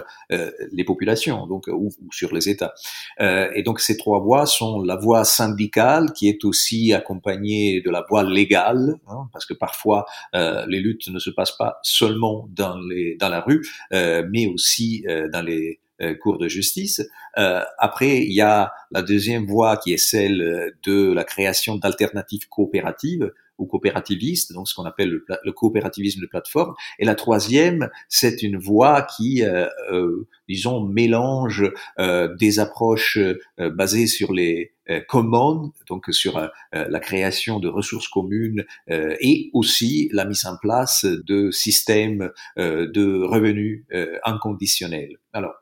les 0.71 0.85
populations, 0.85 1.45
donc 1.47 1.67
ou, 1.67 1.89
sur 2.11 2.33
les 2.33 2.47
États. 2.47 2.73
Euh, 3.19 3.49
et 3.55 3.63
donc 3.63 3.81
ces 3.81 3.97
trois 3.97 4.19
voies 4.19 4.45
sont 4.45 4.81
la 4.81 4.95
voie 4.95 5.25
syndicale, 5.25 6.13
qui 6.13 6.29
est 6.29 6.45
aussi 6.45 6.93
accompagnée 6.93 7.81
de 7.81 7.89
la 7.89 8.05
voie 8.09 8.23
légale, 8.23 8.95
hein, 9.07 9.27
parce 9.33 9.45
que 9.45 9.53
parfois 9.53 10.05
euh, 10.35 10.65
les 10.67 10.79
luttes 10.79 11.09
ne 11.09 11.19
se 11.19 11.29
passent 11.29 11.57
pas 11.57 11.79
seulement 11.83 12.47
dans 12.51 12.77
les 12.79 13.17
dans 13.19 13.29
la 13.29 13.41
rue, 13.41 13.65
euh, 13.93 14.25
mais 14.31 14.47
aussi 14.47 15.03
euh, 15.07 15.27
dans 15.29 15.41
les 15.41 15.79
cours 16.21 16.37
de 16.37 16.47
justice. 16.47 17.01
Euh, 17.37 17.61
après, 17.77 18.19
il 18.19 18.31
y 18.31 18.39
a 18.39 18.71
la 18.89 19.01
deuxième 19.01 19.45
voie 19.45 19.75
qui 19.75 19.91
est 19.91 19.97
celle 19.97 20.73
de 20.83 21.11
la 21.11 21.25
création 21.25 21.75
d'alternatives 21.75 22.47
coopératives 22.47 23.33
ou 23.59 23.65
coopérativistes, 23.65 24.53
donc 24.53 24.67
ce 24.67 24.73
qu'on 24.73 24.85
appelle 24.85 25.19
le, 25.43 25.51
coopérativisme 25.51 26.21
de 26.21 26.25
plateforme. 26.25 26.73
Et 26.97 27.05
la 27.05 27.15
troisième, 27.15 27.89
c'est 28.07 28.41
une 28.41 28.57
voie 28.57 29.03
qui, 29.03 29.43
euh, 29.43 29.67
euh, 29.91 30.27
disons, 30.47 30.83
mélange 30.83 31.71
euh, 31.99 32.33
des 32.35 32.59
approches 32.59 33.19
basées 33.57 34.07
sur 34.07 34.33
les 34.33 34.73
commons, 35.07 35.71
donc 35.87 36.05
sur 36.09 36.49
la 36.71 36.99
création 36.99 37.59
de 37.59 37.67
ressources 37.67 38.07
communes 38.07 38.65
et 38.89 39.51
aussi 39.53 40.09
la 40.13 40.25
mise 40.25 40.45
en 40.45 40.57
place 40.57 41.05
de 41.05 41.51
systèmes 41.51 42.31
de 42.57 43.23
revenus 43.23 43.85
inconditionnels. 44.23 45.17
Alors, 45.31 45.53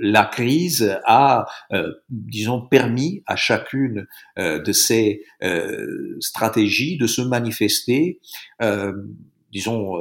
la 0.00 0.24
crise 0.24 0.98
a, 1.04 1.46
euh, 1.72 1.92
disons, 2.08 2.60
permis 2.60 3.22
à 3.26 3.36
chacune 3.36 4.06
euh, 4.38 4.60
de 4.60 4.72
ces 4.72 5.22
euh, 5.42 6.16
stratégies 6.20 6.96
de 6.98 7.06
se 7.06 7.22
manifester, 7.22 8.20
disons, 9.52 9.94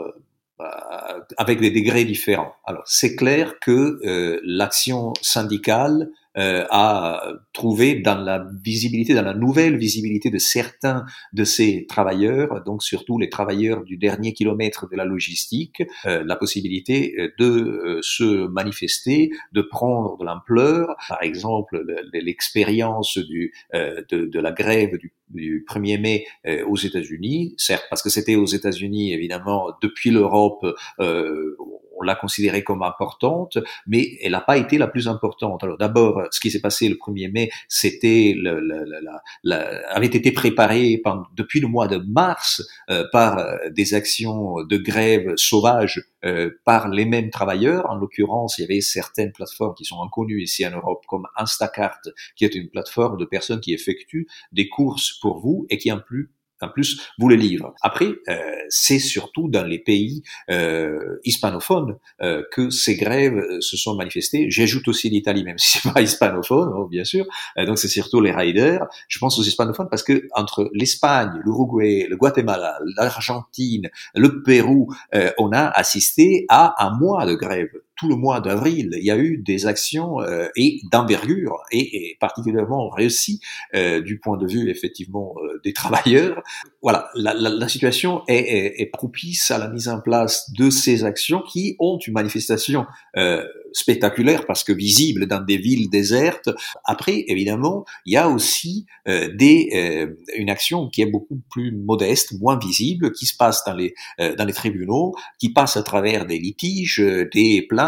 avec 1.37 1.59
des 1.61 1.71
degrés 1.71 2.05
différents. 2.05 2.53
Alors, 2.65 2.83
c'est 2.85 3.15
clair 3.15 3.59
que 3.59 3.99
l'action 4.43 5.13
syndicale 5.21 6.09
euh, 6.37 6.65
à 6.69 7.21
trouver 7.53 7.95
dans 7.95 8.17
la 8.17 8.45
visibilité, 8.63 9.13
dans 9.13 9.23
la 9.23 9.33
nouvelle 9.33 9.77
visibilité 9.77 10.29
de 10.29 10.37
certains 10.37 11.05
de 11.33 11.43
ces 11.43 11.85
travailleurs, 11.87 12.63
donc 12.63 12.83
surtout 12.83 13.17
les 13.17 13.29
travailleurs 13.29 13.83
du 13.83 13.97
dernier 13.97 14.33
kilomètre 14.33 14.87
de 14.89 14.95
la 14.95 15.05
logistique, 15.05 15.83
euh, 16.05 16.23
la 16.25 16.35
possibilité 16.35 17.15
euh, 17.17 17.29
de 17.39 17.45
euh, 17.45 17.99
se 18.01 18.47
manifester, 18.47 19.31
de 19.53 19.61
prendre 19.61 20.17
de 20.17 20.25
l'ampleur. 20.25 20.95
Par 21.09 21.23
exemple, 21.23 21.83
l'expérience 22.13 23.17
du 23.17 23.53
de, 23.73 24.25
de, 24.25 24.39
la 24.39 24.51
grève 24.51 24.97
du 24.97 25.13
du 25.29 25.65
1er 25.69 25.99
mai 25.99 26.25
aux 26.67 26.77
États-Unis, 26.77 27.53
certes 27.57 27.85
parce 27.89 28.01
que 28.01 28.09
c'était 28.09 28.35
aux 28.35 28.45
États-Unis 28.45 29.13
évidemment 29.13 29.71
depuis 29.81 30.11
l'Europe 30.11 30.65
euh, 30.99 31.57
on 31.99 32.03
l'a 32.03 32.15
considérée 32.15 32.63
comme 32.63 32.83
importante, 32.83 33.57
mais 33.85 34.17
elle 34.21 34.31
n'a 34.31 34.41
pas 34.41 34.57
été 34.57 34.77
la 34.77 34.87
plus 34.87 35.07
importante. 35.07 35.63
Alors 35.63 35.77
d'abord, 35.77 36.21
ce 36.31 36.39
qui 36.39 36.51
s'est 36.51 36.61
passé 36.61 36.89
le 36.89 36.95
1er 36.95 37.31
mai, 37.31 37.49
c'était 37.67 38.33
le, 38.37 38.59
le, 38.59 39.95
avait 39.95 40.07
été 40.07 40.31
préparé 40.31 41.01
depuis 41.35 41.59
le 41.59 41.67
mois 41.67 41.87
de 41.87 41.97
mars 41.97 42.63
euh, 42.89 43.05
par 43.11 43.37
euh, 43.37 43.57
des 43.69 43.93
actions 43.93 44.63
de 44.63 44.77
grève 44.77 45.33
sauvages 45.35 46.03
euh, 46.25 46.51
par 46.65 46.89
les 46.89 47.05
mêmes 47.05 47.29
travailleurs. 47.29 47.89
En 47.89 47.95
l'occurrence, 47.95 48.57
il 48.57 48.61
y 48.61 48.65
avait 48.65 48.81
certaines 48.81 49.31
plateformes 49.31 49.75
qui 49.75 49.85
sont 49.85 50.01
inconnues 50.01 50.41
ici 50.41 50.65
en 50.65 50.71
Europe, 50.71 51.03
comme 51.07 51.27
Instacart, 51.35 51.99
qui 52.35 52.45
est 52.45 52.55
une 52.55 52.69
plateforme 52.69 53.17
de 53.17 53.25
personnes 53.25 53.59
qui 53.59 53.73
effectuent 53.73 54.27
des 54.51 54.67
courses 54.67 55.17
pour 55.21 55.39
vous 55.39 55.65
et 55.69 55.77
qui 55.77 55.91
en 55.91 55.99
plus 55.99 56.31
en 56.61 56.69
plus 56.69 57.01
vous 57.17 57.29
les 57.29 57.37
livre. 57.37 57.73
Après, 57.81 58.07
euh, 58.29 58.39
c'est 58.69 58.99
surtout 58.99 59.47
dans 59.47 59.63
les 59.63 59.79
pays 59.79 60.23
euh, 60.49 61.19
hispanophones 61.23 61.97
euh, 62.21 62.43
que 62.51 62.69
ces 62.69 62.95
grèves 62.95 63.37
euh, 63.37 63.61
se 63.61 63.77
sont 63.77 63.95
manifestées. 63.95 64.49
J'ajoute 64.49 64.87
aussi 64.87 65.09
l'Italie, 65.09 65.43
même 65.43 65.57
si 65.57 65.77
c'est 65.81 65.93
pas 65.93 66.01
hispanophone, 66.01 66.71
oh, 66.75 66.87
bien 66.87 67.03
sûr. 67.03 67.25
Euh, 67.57 67.65
donc 67.65 67.77
c'est 67.77 67.87
surtout 67.87 68.21
les 68.21 68.31
riders. 68.31 68.85
Je 69.07 69.19
pense 69.19 69.37
aux 69.39 69.43
hispanophones 69.43 69.89
parce 69.89 70.03
que 70.03 70.27
entre 70.33 70.69
l'Espagne, 70.73 71.39
l'Uruguay, 71.43 72.07
le 72.09 72.17
Guatemala, 72.17 72.79
l'Argentine, 72.95 73.89
le 74.15 74.43
Pérou, 74.43 74.93
euh, 75.15 75.31
on 75.37 75.51
a 75.51 75.67
assisté 75.67 76.45
à 76.49 76.85
un 76.85 76.97
mois 76.97 77.25
de 77.25 77.35
grève 77.35 77.69
tout 77.97 78.07
le 78.07 78.15
mois 78.15 78.39
d'avril, 78.41 78.89
il 78.93 79.03
y 79.03 79.11
a 79.11 79.17
eu 79.17 79.37
des 79.37 79.65
actions 79.65 80.21
euh, 80.21 80.47
et 80.55 80.79
d'envergure 80.91 81.63
et, 81.71 82.11
et, 82.11 82.17
particulièrement 82.19 82.89
réussies 82.89 83.41
euh, 83.75 84.01
du 84.01 84.19
point 84.19 84.37
de 84.37 84.47
vue 84.47 84.69
effectivement 84.69 85.33
euh, 85.43 85.59
des 85.63 85.73
travailleurs. 85.73 86.41
Voilà, 86.81 87.09
la, 87.15 87.33
la, 87.33 87.49
la 87.49 87.67
situation 87.67 88.21
est, 88.27 88.35
est, 88.35 88.81
est, 88.81 88.85
propice 88.85 89.51
à 89.51 89.57
la 89.57 89.69
mise 89.69 89.89
en 89.89 89.99
place 89.99 90.51
de 90.57 90.69
ces 90.69 91.03
actions 91.03 91.41
qui 91.41 91.75
ont 91.79 91.97
une 91.97 92.13
manifestation 92.13 92.85
euh, 93.17 93.43
spectaculaire 93.73 94.45
parce 94.45 94.63
que 94.63 94.73
visible 94.73 95.27
dans 95.27 95.43
des 95.43 95.57
villes 95.57 95.89
désertes. 95.89 96.49
Après, 96.85 97.25
évidemment, 97.27 97.85
il 98.05 98.13
y 98.13 98.17
a 98.17 98.29
aussi 98.29 98.85
euh, 99.07 99.29
des, 99.35 99.69
euh, 99.75 100.15
une 100.35 100.49
action 100.49 100.89
qui 100.89 101.01
est 101.01 101.11
beaucoup 101.11 101.41
plus 101.51 101.71
modeste, 101.75 102.39
moins 102.39 102.57
visible, 102.57 103.11
qui 103.11 103.25
se 103.25 103.35
passe 103.35 103.63
dans 103.65 103.73
les, 103.73 103.93
dans 104.19 104.45
les 104.45 104.53
tribunaux, 104.53 105.13
qui 105.39 105.51
passe 105.51 105.77
à 105.77 105.83
travers 105.83 106.25
des 106.25 106.39
litiges, 106.39 107.03
des 107.33 107.65
plaintes, 107.67 107.86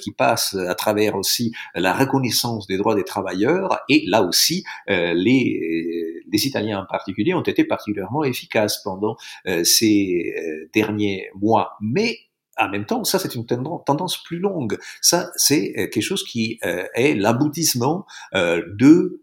qui 0.00 0.12
passe 0.12 0.54
à 0.54 0.74
travers 0.74 1.16
aussi 1.16 1.52
la 1.74 1.92
reconnaissance 1.92 2.66
des 2.66 2.76
droits 2.76 2.94
des 2.94 3.04
travailleurs. 3.04 3.80
Et 3.88 4.04
là 4.06 4.22
aussi, 4.22 4.64
les, 4.88 6.22
les 6.30 6.46
Italiens 6.46 6.80
en 6.80 6.86
particulier 6.86 7.34
ont 7.34 7.42
été 7.42 7.64
particulièrement 7.64 8.24
efficaces 8.24 8.82
pendant 8.82 9.16
ces 9.64 10.68
derniers 10.72 11.28
mois. 11.34 11.76
Mais 11.80 12.18
en 12.60 12.68
même 12.68 12.84
temps, 12.84 13.04
ça 13.04 13.18
c'est 13.18 13.34
une 13.34 13.46
tendance 13.46 14.22
plus 14.22 14.38
longue. 14.38 14.78
Ça 15.00 15.30
c'est 15.34 15.72
euh, 15.76 15.86
quelque 15.88 16.02
chose 16.02 16.24
qui 16.24 16.58
euh, 16.64 16.84
est 16.94 17.14
l'aboutissement 17.14 18.06
euh, 18.34 18.62
de 18.78 19.22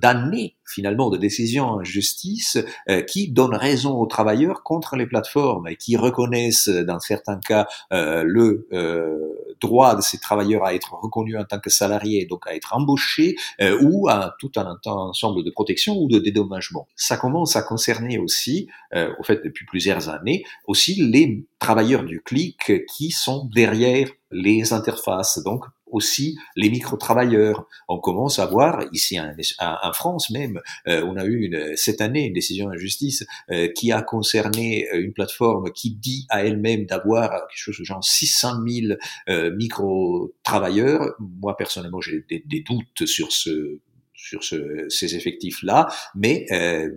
d'années 0.00 0.56
finalement 0.66 1.10
de 1.10 1.18
décisions 1.18 1.64
en 1.64 1.84
justice 1.84 2.58
qui 3.06 3.30
donnent 3.30 3.54
raison 3.54 3.98
aux 3.98 4.06
travailleurs 4.06 4.62
contre 4.62 4.96
les 4.96 5.06
plateformes 5.06 5.68
et 5.68 5.76
qui 5.76 5.96
reconnaissent 5.96 6.68
dans 6.68 7.00
certains 7.00 7.38
cas 7.38 7.66
le 7.90 8.66
droit 9.60 9.96
de 9.96 10.02
ces 10.02 10.18
travailleurs 10.18 10.64
à 10.64 10.74
être 10.74 10.94
reconnus 10.94 11.36
en 11.38 11.44
tant 11.44 11.58
que 11.58 11.70
salariés, 11.70 12.26
donc 12.26 12.46
à 12.46 12.54
être 12.54 12.74
embauchés, 12.74 13.36
euh, 13.60 13.78
ou 13.82 14.08
à 14.08 14.34
tout 14.38 14.52
un, 14.56 14.78
ensemble 14.84 15.44
de 15.44 15.50
protection 15.50 15.96
ou 15.96 16.08
de 16.08 16.18
dédommagement. 16.18 16.86
Ça 16.96 17.16
commence 17.16 17.56
à 17.56 17.62
concerner 17.62 18.18
aussi, 18.18 18.68
euh, 18.94 19.12
au 19.18 19.22
fait 19.22 19.42
depuis 19.44 19.64
plusieurs 19.66 20.08
années, 20.08 20.44
aussi 20.66 20.94
les 21.02 21.46
travailleurs 21.58 22.04
du 22.04 22.20
clic 22.20 22.86
qui 22.88 23.10
sont 23.10 23.48
derrière 23.54 24.08
les 24.34 24.72
interfaces, 24.72 25.42
donc 25.42 25.64
aussi 25.86 26.36
les 26.56 26.70
micro-travailleurs. 26.70 27.66
On 27.88 27.98
commence 27.98 28.38
à 28.38 28.46
voir 28.46 28.84
ici 28.92 29.18
en, 29.18 29.92
France 29.92 30.30
même, 30.30 30.60
euh, 30.88 31.04
on 31.06 31.16
a 31.16 31.24
eu 31.24 31.44
une, 31.46 31.76
cette 31.76 32.00
année 32.00 32.26
une 32.26 32.32
décision 32.32 32.68
de 32.68 32.76
justice 32.76 33.24
euh, 33.50 33.68
qui 33.74 33.92
a 33.92 34.02
concerné 34.02 34.88
une 34.92 35.12
plateforme 35.12 35.70
qui 35.72 35.94
dit 35.94 36.26
à 36.30 36.44
elle-même 36.44 36.84
d'avoir 36.84 37.30
quelque 37.30 37.56
chose 37.56 37.78
de 37.78 37.84
genre 37.84 38.02
600 38.02 38.56
000 38.66 38.94
micro-travailleurs. 39.56 41.14
Moi 41.20 41.56
personnellement, 41.56 42.00
j'ai 42.00 42.24
des, 42.28 42.42
des, 42.44 42.60
doutes 42.60 43.06
sur 43.06 43.30
ce 43.30 43.80
sur 44.24 44.42
ce, 44.42 44.88
ces 44.88 45.16
effectifs-là, 45.16 45.88
mais 46.14 46.46
euh, 46.50 46.88
euh, 46.88 46.90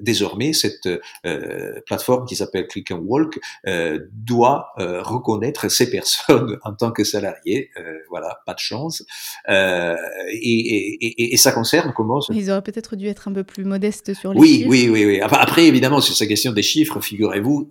désormais, 0.00 0.52
cette 0.52 0.88
euh, 1.26 1.80
plateforme 1.86 2.26
qui 2.26 2.36
s'appelle 2.36 2.66
Click 2.66 2.90
and 2.90 3.02
Walk 3.04 3.38
euh, 3.66 3.98
doit 4.12 4.72
reconnaître 4.76 5.68
ces 5.68 5.90
personnes 5.90 6.58
en 6.64 6.74
tant 6.74 6.92
que 6.92 7.04
salariés. 7.04 7.70
voilà, 8.10 8.40
pas 8.46 8.54
de 8.54 8.58
chance. 8.58 9.04
Et, 9.48 11.32
et, 11.32 11.36
ça 11.36 11.52
concerne 11.52 11.92
comment 11.94 12.20
Ils 12.30 12.50
auraient 12.50 12.62
peut-être 12.62 12.96
dû 12.96 13.06
être 13.06 13.28
un 13.28 13.32
peu 13.32 13.44
plus 13.44 13.64
modestes 13.64 14.14
sur 14.14 14.32
les 14.32 14.40
oui, 14.40 14.48
chiffres. 14.48 14.70
Oui, 14.70 14.88
oui, 14.88 15.04
oui. 15.04 15.20
Après, 15.20 15.66
évidemment, 15.66 16.00
sur 16.00 16.14
cette 16.14 16.28
question 16.28 16.52
des 16.52 16.62
chiffres, 16.62 17.00
figurez-vous, 17.00 17.68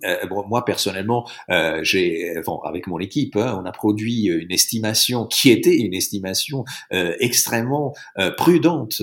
moi 0.48 0.64
personnellement, 0.64 1.28
j'ai, 1.82 2.34
bon, 2.44 2.58
avec 2.60 2.86
mon 2.86 2.98
équipe, 2.98 3.36
hein, 3.36 3.60
on 3.62 3.66
a 3.66 3.72
produit 3.72 4.26
une 4.26 4.52
estimation 4.52 5.26
qui 5.26 5.50
était 5.50 5.76
une 5.76 5.94
estimation 5.94 6.64
extrêmement 6.90 7.94
prudente 8.36 9.02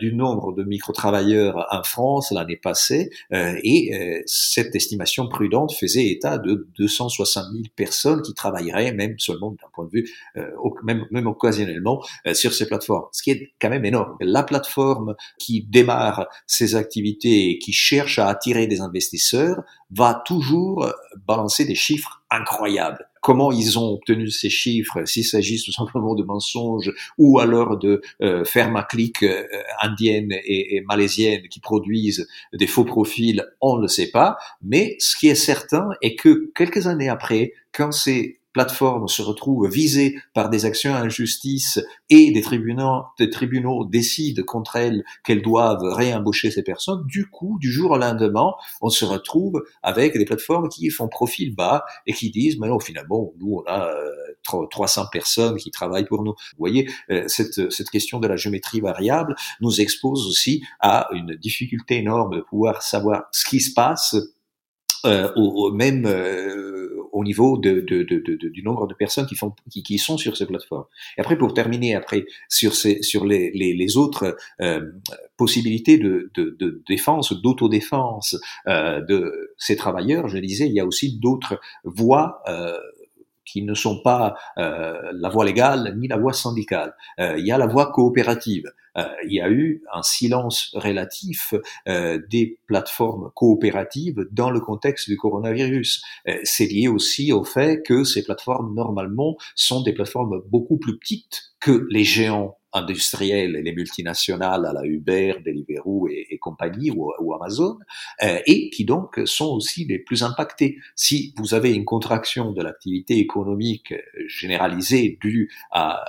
du 0.00 0.14
nombre 0.14 0.52
de 0.52 0.64
micro-travailleurs 0.64 1.66
en 1.70 1.82
France 1.82 2.05
l'année 2.30 2.56
passée 2.56 3.10
euh, 3.32 3.58
et 3.62 3.94
euh, 3.94 4.22
cette 4.26 4.74
estimation 4.74 5.28
prudente 5.28 5.72
faisait 5.72 6.06
état 6.06 6.38
de 6.38 6.68
260 6.78 7.44
000 7.52 7.64
personnes 7.74 8.22
qui 8.22 8.34
travailleraient 8.34 8.92
même 8.92 9.18
seulement 9.18 9.50
d'un 9.50 9.68
point 9.72 9.84
de 9.86 9.90
vue 9.90 10.10
euh, 10.36 10.50
même, 10.84 11.06
même 11.10 11.26
occasionnellement 11.26 12.02
sur 12.32 12.52
ces 12.52 12.66
plateformes, 12.66 13.06
ce 13.12 13.22
qui 13.22 13.30
est 13.30 13.52
quand 13.60 13.70
même 13.70 13.84
énorme. 13.84 14.16
La 14.20 14.42
plateforme 14.42 15.14
qui 15.38 15.66
démarre 15.68 16.26
ses 16.46 16.74
activités 16.74 17.50
et 17.50 17.58
qui 17.58 17.72
cherche 17.72 18.18
à 18.18 18.28
attirer 18.28 18.66
des 18.66 18.80
investisseurs 18.80 19.62
va 19.90 20.22
toujours 20.24 20.92
balancer 21.26 21.64
des 21.64 21.74
chiffres 21.74 22.22
incroyables 22.30 23.08
comment 23.26 23.50
ils 23.50 23.76
ont 23.76 23.88
obtenu 23.88 24.30
ces 24.30 24.48
chiffres, 24.48 25.04
s'il 25.04 25.24
s'agit 25.24 25.60
tout 25.60 25.72
simplement 25.72 26.14
de 26.14 26.22
mensonges 26.22 26.92
ou 27.18 27.40
alors 27.40 27.76
de 27.76 28.00
euh, 28.22 28.44
fermes 28.44 28.76
à 28.76 28.84
clic 28.84 29.24
euh, 29.24 29.42
indiennes 29.82 30.30
et, 30.30 30.76
et, 30.76 30.80
malaisiennes 30.82 31.48
qui 31.48 31.58
produisent 31.58 32.28
des 32.52 32.68
faux 32.68 32.84
profils, 32.84 33.44
on 33.60 33.78
ne 33.78 33.82
le 33.82 33.88
sait 33.88 34.12
pas. 34.12 34.36
Mais 34.62 34.94
ce 35.00 35.16
qui 35.16 35.26
est 35.26 35.34
certain 35.34 35.88
est 36.02 36.14
que 36.14 36.52
quelques 36.54 36.86
années 36.86 37.08
après, 37.08 37.52
quand 37.72 37.90
c'est 37.90 38.38
plateformes 38.56 39.06
se 39.06 39.20
retrouvent 39.20 39.68
visées 39.68 40.16
par 40.32 40.48
des 40.48 40.64
actions 40.64 40.94
en 40.94 41.10
justice 41.10 41.78
et 42.08 42.32
des 42.32 42.40
tribunaux, 42.40 43.02
des 43.18 43.28
tribunaux 43.28 43.84
décident 43.84 44.42
contre 44.44 44.76
elles 44.76 45.04
qu'elles 45.24 45.42
doivent 45.42 45.82
réembaucher 45.82 46.50
ces 46.50 46.62
personnes, 46.62 47.04
du 47.04 47.28
coup, 47.28 47.58
du 47.60 47.70
jour 47.70 47.90
au 47.90 47.98
lendemain, 47.98 48.54
on 48.80 48.88
se 48.88 49.04
retrouve 49.04 49.62
avec 49.82 50.16
des 50.16 50.24
plateformes 50.24 50.70
qui 50.70 50.88
font 50.88 51.06
profil 51.06 51.54
bas 51.54 51.84
et 52.06 52.14
qui 52.14 52.30
disent, 52.30 52.58
mais 52.58 52.68
non, 52.68 52.78
finalement, 52.78 53.30
nous, 53.38 53.62
on 53.62 53.70
a 53.70 53.90
300 54.44 55.02
euh, 55.02 55.04
personnes 55.12 55.56
qui 55.58 55.70
travaillent 55.70 56.06
pour 56.06 56.22
nous. 56.22 56.32
Vous 56.32 56.58
voyez, 56.58 56.88
euh, 57.10 57.24
cette, 57.26 57.70
cette 57.70 57.90
question 57.90 58.20
de 58.20 58.26
la 58.26 58.36
géométrie 58.36 58.80
variable 58.80 59.36
nous 59.60 59.82
expose 59.82 60.26
aussi 60.26 60.62
à 60.80 61.08
une 61.12 61.34
difficulté 61.34 61.98
énorme 61.98 62.36
de 62.36 62.40
pouvoir 62.40 62.80
savoir 62.80 63.24
ce 63.32 63.44
qui 63.44 63.60
se 63.60 63.74
passe 63.74 64.16
euh, 65.06 65.30
au, 65.36 65.70
même 65.72 66.04
au 67.16 67.24
niveau 67.24 67.56
de, 67.56 67.80
de, 67.80 68.02
de, 68.02 68.48
du 68.48 68.62
nombre 68.62 68.86
de 68.86 68.92
personnes 68.92 69.26
qui, 69.26 69.36
font, 69.36 69.54
qui, 69.70 69.82
qui, 69.82 69.96
sont 69.96 70.18
sur 70.18 70.36
ces 70.36 70.44
plateformes. 70.44 70.84
Et 71.16 71.20
après, 71.22 71.38
pour 71.38 71.54
terminer, 71.54 71.94
après 71.94 72.26
sur, 72.50 72.74
ces, 72.74 73.02
sur 73.02 73.24
les, 73.24 73.50
les, 73.52 73.72
les 73.72 73.96
autres 73.96 74.36
euh, 74.60 74.82
possibilités 75.38 75.96
de, 75.96 76.30
défense, 76.86 77.32
d'autodéfense 77.32 78.36
euh, 78.68 79.00
de 79.00 79.54
ces 79.56 79.76
travailleurs, 79.76 80.28
je 80.28 80.36
disais, 80.36 80.66
il 80.66 80.74
y 80.74 80.80
a 80.80 80.84
aussi 80.84 81.18
d'autres 81.18 81.58
voies 81.84 82.42
euh, 82.48 82.76
qui 83.56 83.62
ne 83.62 83.72
sont 83.72 84.02
pas 84.02 84.36
euh, 84.58 85.00
la 85.14 85.30
voie 85.30 85.46
légale 85.46 85.94
ni 85.96 86.08
la 86.08 86.18
voie 86.18 86.34
syndicale. 86.34 86.94
Euh, 87.18 87.38
il 87.38 87.46
y 87.46 87.52
a 87.52 87.56
la 87.56 87.66
voie 87.66 87.90
coopérative. 87.90 88.70
Euh, 88.98 89.04
il 89.24 89.32
y 89.32 89.40
a 89.40 89.48
eu 89.48 89.82
un 89.94 90.02
silence 90.02 90.74
relatif 90.74 91.54
des 91.86 92.58
plateformes 92.66 93.30
coopératives 93.34 94.26
dans 94.30 94.50
le 94.50 94.60
contexte 94.60 95.08
du 95.08 95.16
coronavirus. 95.16 96.02
C'est 96.44 96.66
lié 96.66 96.88
aussi 96.88 97.32
au 97.32 97.44
fait 97.44 97.82
que 97.82 98.04
ces 98.04 98.22
plateformes, 98.24 98.74
normalement, 98.74 99.36
sont 99.54 99.82
des 99.82 99.92
plateformes 99.92 100.42
beaucoup 100.50 100.78
plus 100.78 100.98
petites 100.98 101.52
que 101.60 101.86
les 101.90 102.04
géants 102.04 102.58
industriels 102.76 103.56
et 103.56 103.62
les 103.62 103.72
multinationales 103.72 104.66
à 104.66 104.72
la 104.72 104.84
Uber, 104.84 105.34
Deliveroo 105.44 106.08
et, 106.08 106.38
compagnie 106.38 106.90
ou, 106.90 107.12
ou 107.20 107.34
Amazon, 107.34 107.78
euh, 108.22 108.38
et 108.46 108.70
qui 108.70 108.84
donc 108.84 109.20
sont 109.24 109.48
aussi 109.48 109.84
les 109.84 109.98
plus 109.98 110.22
impactés. 110.22 110.78
Si 110.94 111.34
vous 111.38 111.54
avez 111.54 111.72
une 111.72 111.84
contraction 111.84 112.52
de 112.52 112.62
l'activité 112.62 113.18
économique 113.18 113.94
généralisée 114.26 115.18
due 115.20 115.50
à, 115.70 116.04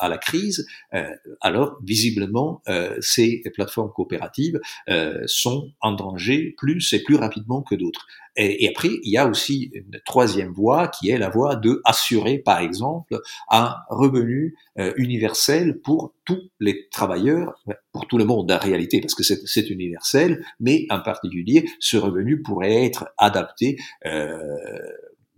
à 0.00 0.08
la 0.08 0.18
crise, 0.18 0.66
euh, 0.94 1.04
alors 1.40 1.78
visiblement 1.84 2.62
euh, 2.68 2.96
ces 3.00 3.42
plateformes 3.54 3.92
coopératives 3.92 4.60
euh, 4.88 5.22
sont 5.26 5.70
en 5.80 5.92
danger 5.92 6.54
plus 6.56 6.92
et 6.92 7.02
plus 7.02 7.16
rapidement 7.16 7.62
que 7.62 7.74
d'autres. 7.74 8.06
Et, 8.36 8.68
après, 8.68 8.88
il 9.02 9.12
y 9.12 9.18
a 9.18 9.26
aussi 9.26 9.70
une 9.74 10.00
troisième 10.06 10.52
voie 10.52 10.86
qui 10.86 11.10
est 11.10 11.18
la 11.18 11.28
voie 11.28 11.56
de 11.56 11.82
assurer, 11.84 12.38
par 12.38 12.60
exemple, 12.60 13.18
un 13.50 13.74
revenu 13.88 14.56
universel 14.96 15.80
pour 15.80 16.14
tous 16.24 16.48
les 16.60 16.88
travailleurs, 16.90 17.60
pour 17.92 18.06
tout 18.06 18.18
le 18.18 18.24
monde 18.24 18.50
en 18.52 18.58
réalité, 18.58 19.00
parce 19.00 19.16
que 19.16 19.24
c'est 19.24 19.68
universel, 19.68 20.44
mais 20.60 20.86
en 20.90 21.00
particulier, 21.00 21.68
ce 21.80 21.96
revenu 21.96 22.40
pourrait 22.40 22.84
être 22.84 23.08
adapté 23.18 23.76
euh, 24.06 24.38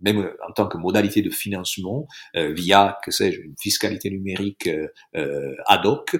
même 0.03 0.19
euh, 0.19 0.37
en 0.47 0.51
tant 0.51 0.67
que 0.67 0.77
modalité 0.77 1.21
de 1.21 1.29
financement, 1.29 2.07
euh, 2.35 2.53
via, 2.53 2.97
que 3.03 3.11
sais-je, 3.11 3.41
une 3.41 3.55
fiscalité 3.59 4.09
numérique 4.09 4.69
euh, 5.15 5.55
ad 5.65 5.85
hoc, 5.85 6.17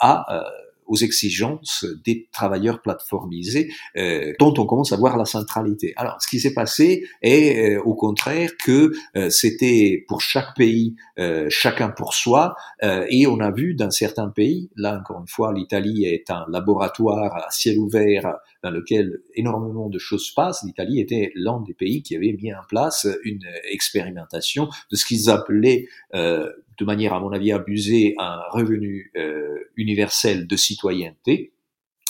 à 0.00 0.44
aux 0.88 0.96
exigences 0.96 1.86
des 2.04 2.28
travailleurs 2.32 2.82
plateformisés 2.82 3.70
euh, 3.96 4.32
dont 4.40 4.54
on 4.58 4.66
commence 4.66 4.92
à 4.92 4.96
voir 4.96 5.16
la 5.16 5.26
centralité. 5.26 5.92
Alors, 5.96 6.20
ce 6.20 6.28
qui 6.28 6.40
s'est 6.40 6.54
passé 6.54 7.06
est 7.22 7.76
euh, 7.76 7.82
au 7.82 7.94
contraire 7.94 8.50
que 8.64 8.92
euh, 9.16 9.30
c'était 9.30 10.04
pour 10.08 10.20
chaque 10.20 10.56
pays 10.56 10.96
chacun 11.48 11.88
pour 11.88 12.14
soi 12.14 12.54
et 12.82 13.26
on 13.26 13.40
a 13.40 13.50
vu 13.50 13.74
dans 13.74 13.90
certains 13.90 14.28
pays, 14.28 14.70
là 14.76 14.98
encore 14.98 15.20
une 15.20 15.26
fois, 15.26 15.52
l'Italie 15.52 16.04
est 16.04 16.30
un 16.30 16.44
laboratoire 16.48 17.34
à 17.34 17.50
ciel 17.50 17.76
ouvert 17.78 18.36
dans 18.62 18.70
lequel 18.70 19.18
énormément 19.34 19.88
de 19.88 19.98
choses 19.98 20.30
passent. 20.30 20.62
L'Italie 20.64 21.00
était 21.00 21.32
l'un 21.34 21.60
des 21.60 21.74
pays 21.74 22.02
qui 22.02 22.14
avait 22.14 22.36
mis 22.40 22.52
en 22.54 22.62
place 22.68 23.06
une 23.24 23.42
expérimentation 23.70 24.68
de 24.92 24.96
ce 24.96 25.04
qu'ils 25.04 25.28
appelaient 25.28 25.86
de 26.78 26.84
manière 26.84 27.12
à 27.12 27.20
mon 27.20 27.32
avis 27.32 27.52
abusée 27.52 28.14
un 28.18 28.40
revenu 28.50 29.10
euh, 29.16 29.58
universel 29.76 30.46
de 30.46 30.56
citoyenneté. 30.56 31.52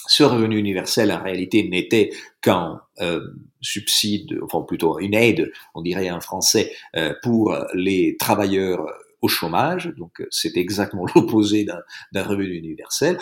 Ce 0.07 0.23
revenu 0.23 0.59
universel 0.59 1.13
en 1.13 1.23
réalité 1.23 1.69
n'était 1.69 2.11
qu'un 2.41 2.81
euh, 3.01 3.21
subside, 3.61 4.39
enfin 4.43 4.63
plutôt 4.63 4.99
une 5.01 5.15
aide, 5.15 5.51
on 5.75 5.83
dirait 5.83 6.11
en 6.11 6.21
français, 6.21 6.73
euh, 6.97 7.15
pour 7.23 7.55
les 7.75 8.17
travailleurs 8.19 8.87
au 9.21 9.27
chômage, 9.27 9.93
donc 9.99 10.23
c'est 10.31 10.57
exactement 10.57 11.05
l'opposé 11.15 11.67
d'un 12.13 12.23
revenu 12.23 12.55
universel, 12.55 13.19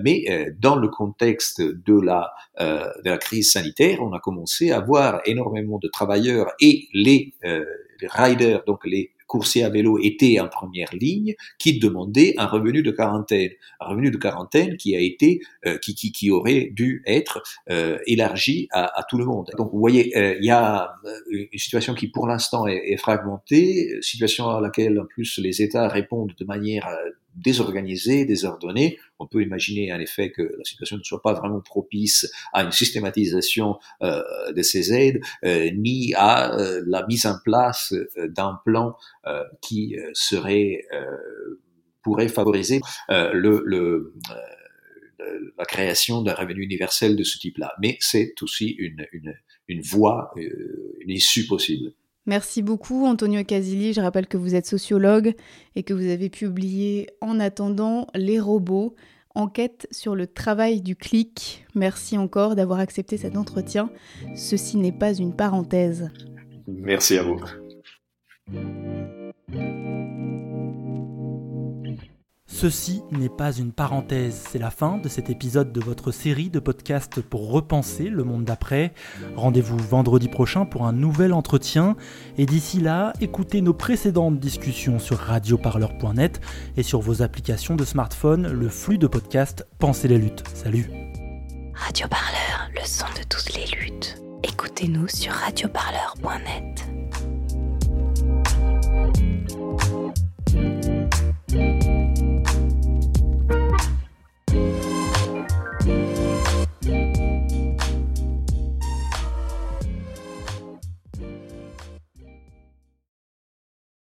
mais 0.00 0.54
dans 0.60 0.76
le 0.76 0.86
contexte 0.86 1.60
de 1.60 2.00
la, 2.00 2.32
de 2.60 3.10
la 3.10 3.18
crise 3.18 3.50
sanitaire, 3.50 4.00
on 4.00 4.12
a 4.12 4.20
commencé 4.20 4.70
à 4.70 4.78
voir 4.78 5.20
énormément 5.24 5.80
de 5.82 5.88
travailleurs 5.88 6.52
et 6.60 6.86
les, 6.94 7.34
les 7.42 8.06
riders, 8.06 8.62
donc 8.64 8.86
les 8.86 9.10
coursiers 9.30 9.62
à 9.62 9.70
vélo 9.70 9.96
étaient 10.02 10.40
en 10.40 10.48
première 10.48 10.92
ligne, 10.92 11.36
qui 11.56 11.78
demandaient 11.78 12.34
un 12.36 12.46
revenu 12.46 12.82
de 12.82 12.90
quarantaine, 12.90 13.52
un 13.78 13.86
revenu 13.90 14.10
de 14.10 14.16
quarantaine 14.16 14.76
qui 14.76 14.96
a 14.96 15.00
été, 15.00 15.40
euh, 15.66 15.78
qui, 15.78 15.94
qui, 15.94 16.10
qui, 16.10 16.32
aurait 16.32 16.70
dû 16.72 17.04
être 17.06 17.40
euh, 17.70 17.98
élargi 18.06 18.66
à, 18.72 19.04
tout 19.08 19.18
le 19.18 19.24
monde. 19.24 19.52
Donc 19.56 19.70
vous 19.72 19.78
voyez, 19.78 20.16
euh, 20.18 20.34
il 20.40 20.44
y 20.44 20.50
a 20.50 20.92
une 21.30 21.58
situation 21.58 21.94
qui 21.94 22.08
pour 22.08 22.26
l'instant 22.26 22.66
est, 22.66 22.96
fragmentée, 22.96 24.02
situation 24.02 24.48
à 24.48 24.60
laquelle 24.60 24.98
en 24.98 25.06
plus 25.06 25.38
les 25.38 25.62
États 25.62 25.86
répondent 25.86 26.34
de 26.36 26.44
manière 26.44 26.88
désorganisé, 27.36 28.24
désordonné. 28.24 28.98
On 29.18 29.26
peut 29.26 29.42
imaginer 29.42 29.92
en 29.92 30.00
effet 30.00 30.30
que 30.30 30.42
la 30.42 30.64
situation 30.64 30.96
ne 30.96 31.02
soit 31.02 31.22
pas 31.22 31.34
vraiment 31.34 31.60
propice 31.60 32.30
à 32.52 32.62
une 32.62 32.72
systématisation 32.72 33.78
euh, 34.02 34.22
de 34.52 34.62
ces 34.62 34.92
aides, 34.92 35.20
euh, 35.44 35.70
ni 35.74 36.14
à 36.14 36.58
euh, 36.58 36.82
la 36.86 37.06
mise 37.06 37.26
en 37.26 37.36
place 37.44 37.94
d'un 38.16 38.60
plan 38.64 38.96
qui 39.62 39.96
serait 40.12 40.84
pourrait 42.02 42.28
favoriser 42.28 42.80
la 43.08 43.52
création 45.66 46.22
d'un 46.22 46.34
revenu 46.34 46.62
universel 46.62 47.16
de 47.16 47.22
ce 47.22 47.38
type-là. 47.38 47.74
Mais 47.80 47.96
c'est 48.00 48.34
aussi 48.42 48.70
une 48.70 49.82
voie, 49.82 50.32
une 50.36 51.10
issue 51.10 51.46
possible. 51.46 51.92
Merci 52.26 52.62
beaucoup 52.62 53.06
Antonio 53.06 53.42
Casilli. 53.44 53.92
Je 53.92 54.00
rappelle 54.00 54.26
que 54.26 54.36
vous 54.36 54.54
êtes 54.54 54.66
sociologue 54.66 55.34
et 55.74 55.82
que 55.82 55.94
vous 55.94 56.06
avez 56.06 56.30
publié 56.30 57.08
En 57.20 57.40
attendant 57.40 58.06
les 58.14 58.38
robots, 58.38 58.94
enquête 59.34 59.88
sur 59.90 60.14
le 60.14 60.26
travail 60.26 60.80
du 60.80 60.96
clic. 60.96 61.66
Merci 61.74 62.18
encore 62.18 62.56
d'avoir 62.56 62.78
accepté 62.78 63.16
cet 63.16 63.36
entretien. 63.36 63.90
Ceci 64.36 64.76
n'est 64.76 64.92
pas 64.92 65.14
une 65.14 65.34
parenthèse. 65.34 66.10
Merci 66.66 67.18
à 67.18 67.22
vous. 67.22 67.40
Ceci 72.52 73.02
n'est 73.12 73.28
pas 73.28 73.52
une 73.52 73.72
parenthèse, 73.72 74.44
c'est 74.50 74.58
la 74.58 74.70
fin 74.70 74.98
de 74.98 75.08
cet 75.08 75.30
épisode 75.30 75.72
de 75.72 75.80
votre 75.80 76.10
série 76.10 76.50
de 76.50 76.58
podcasts 76.58 77.22
pour 77.22 77.50
repenser 77.50 78.10
le 78.10 78.24
monde 78.24 78.44
d'après. 78.44 78.92
Rendez-vous 79.36 79.78
vendredi 79.78 80.28
prochain 80.28 80.66
pour 80.66 80.84
un 80.84 80.92
nouvel 80.92 81.32
entretien 81.32 81.96
et 82.36 82.46
d'ici 82.46 82.80
là, 82.80 83.12
écoutez 83.20 83.62
nos 83.62 83.72
précédentes 83.72 84.40
discussions 84.40 84.98
sur 84.98 85.16
radioparleur.net 85.16 86.40
et 86.76 86.82
sur 86.82 87.00
vos 87.00 87.22
applications 87.22 87.76
de 87.76 87.84
smartphone, 87.84 88.48
le 88.48 88.68
flux 88.68 88.98
de 88.98 89.06
podcasts 89.06 89.66
Pensez 89.78 90.08
les 90.08 90.18
luttes. 90.18 90.42
Salut 90.52 90.90
Radioparleur, 91.72 92.68
le 92.74 92.84
son 92.84 93.06
de 93.16 93.24
toutes 93.26 93.54
les 93.54 93.66
luttes. 93.78 94.20
Écoutez-nous 94.42 95.08
sur 95.08 95.32
radioparleur.net. 95.32 96.99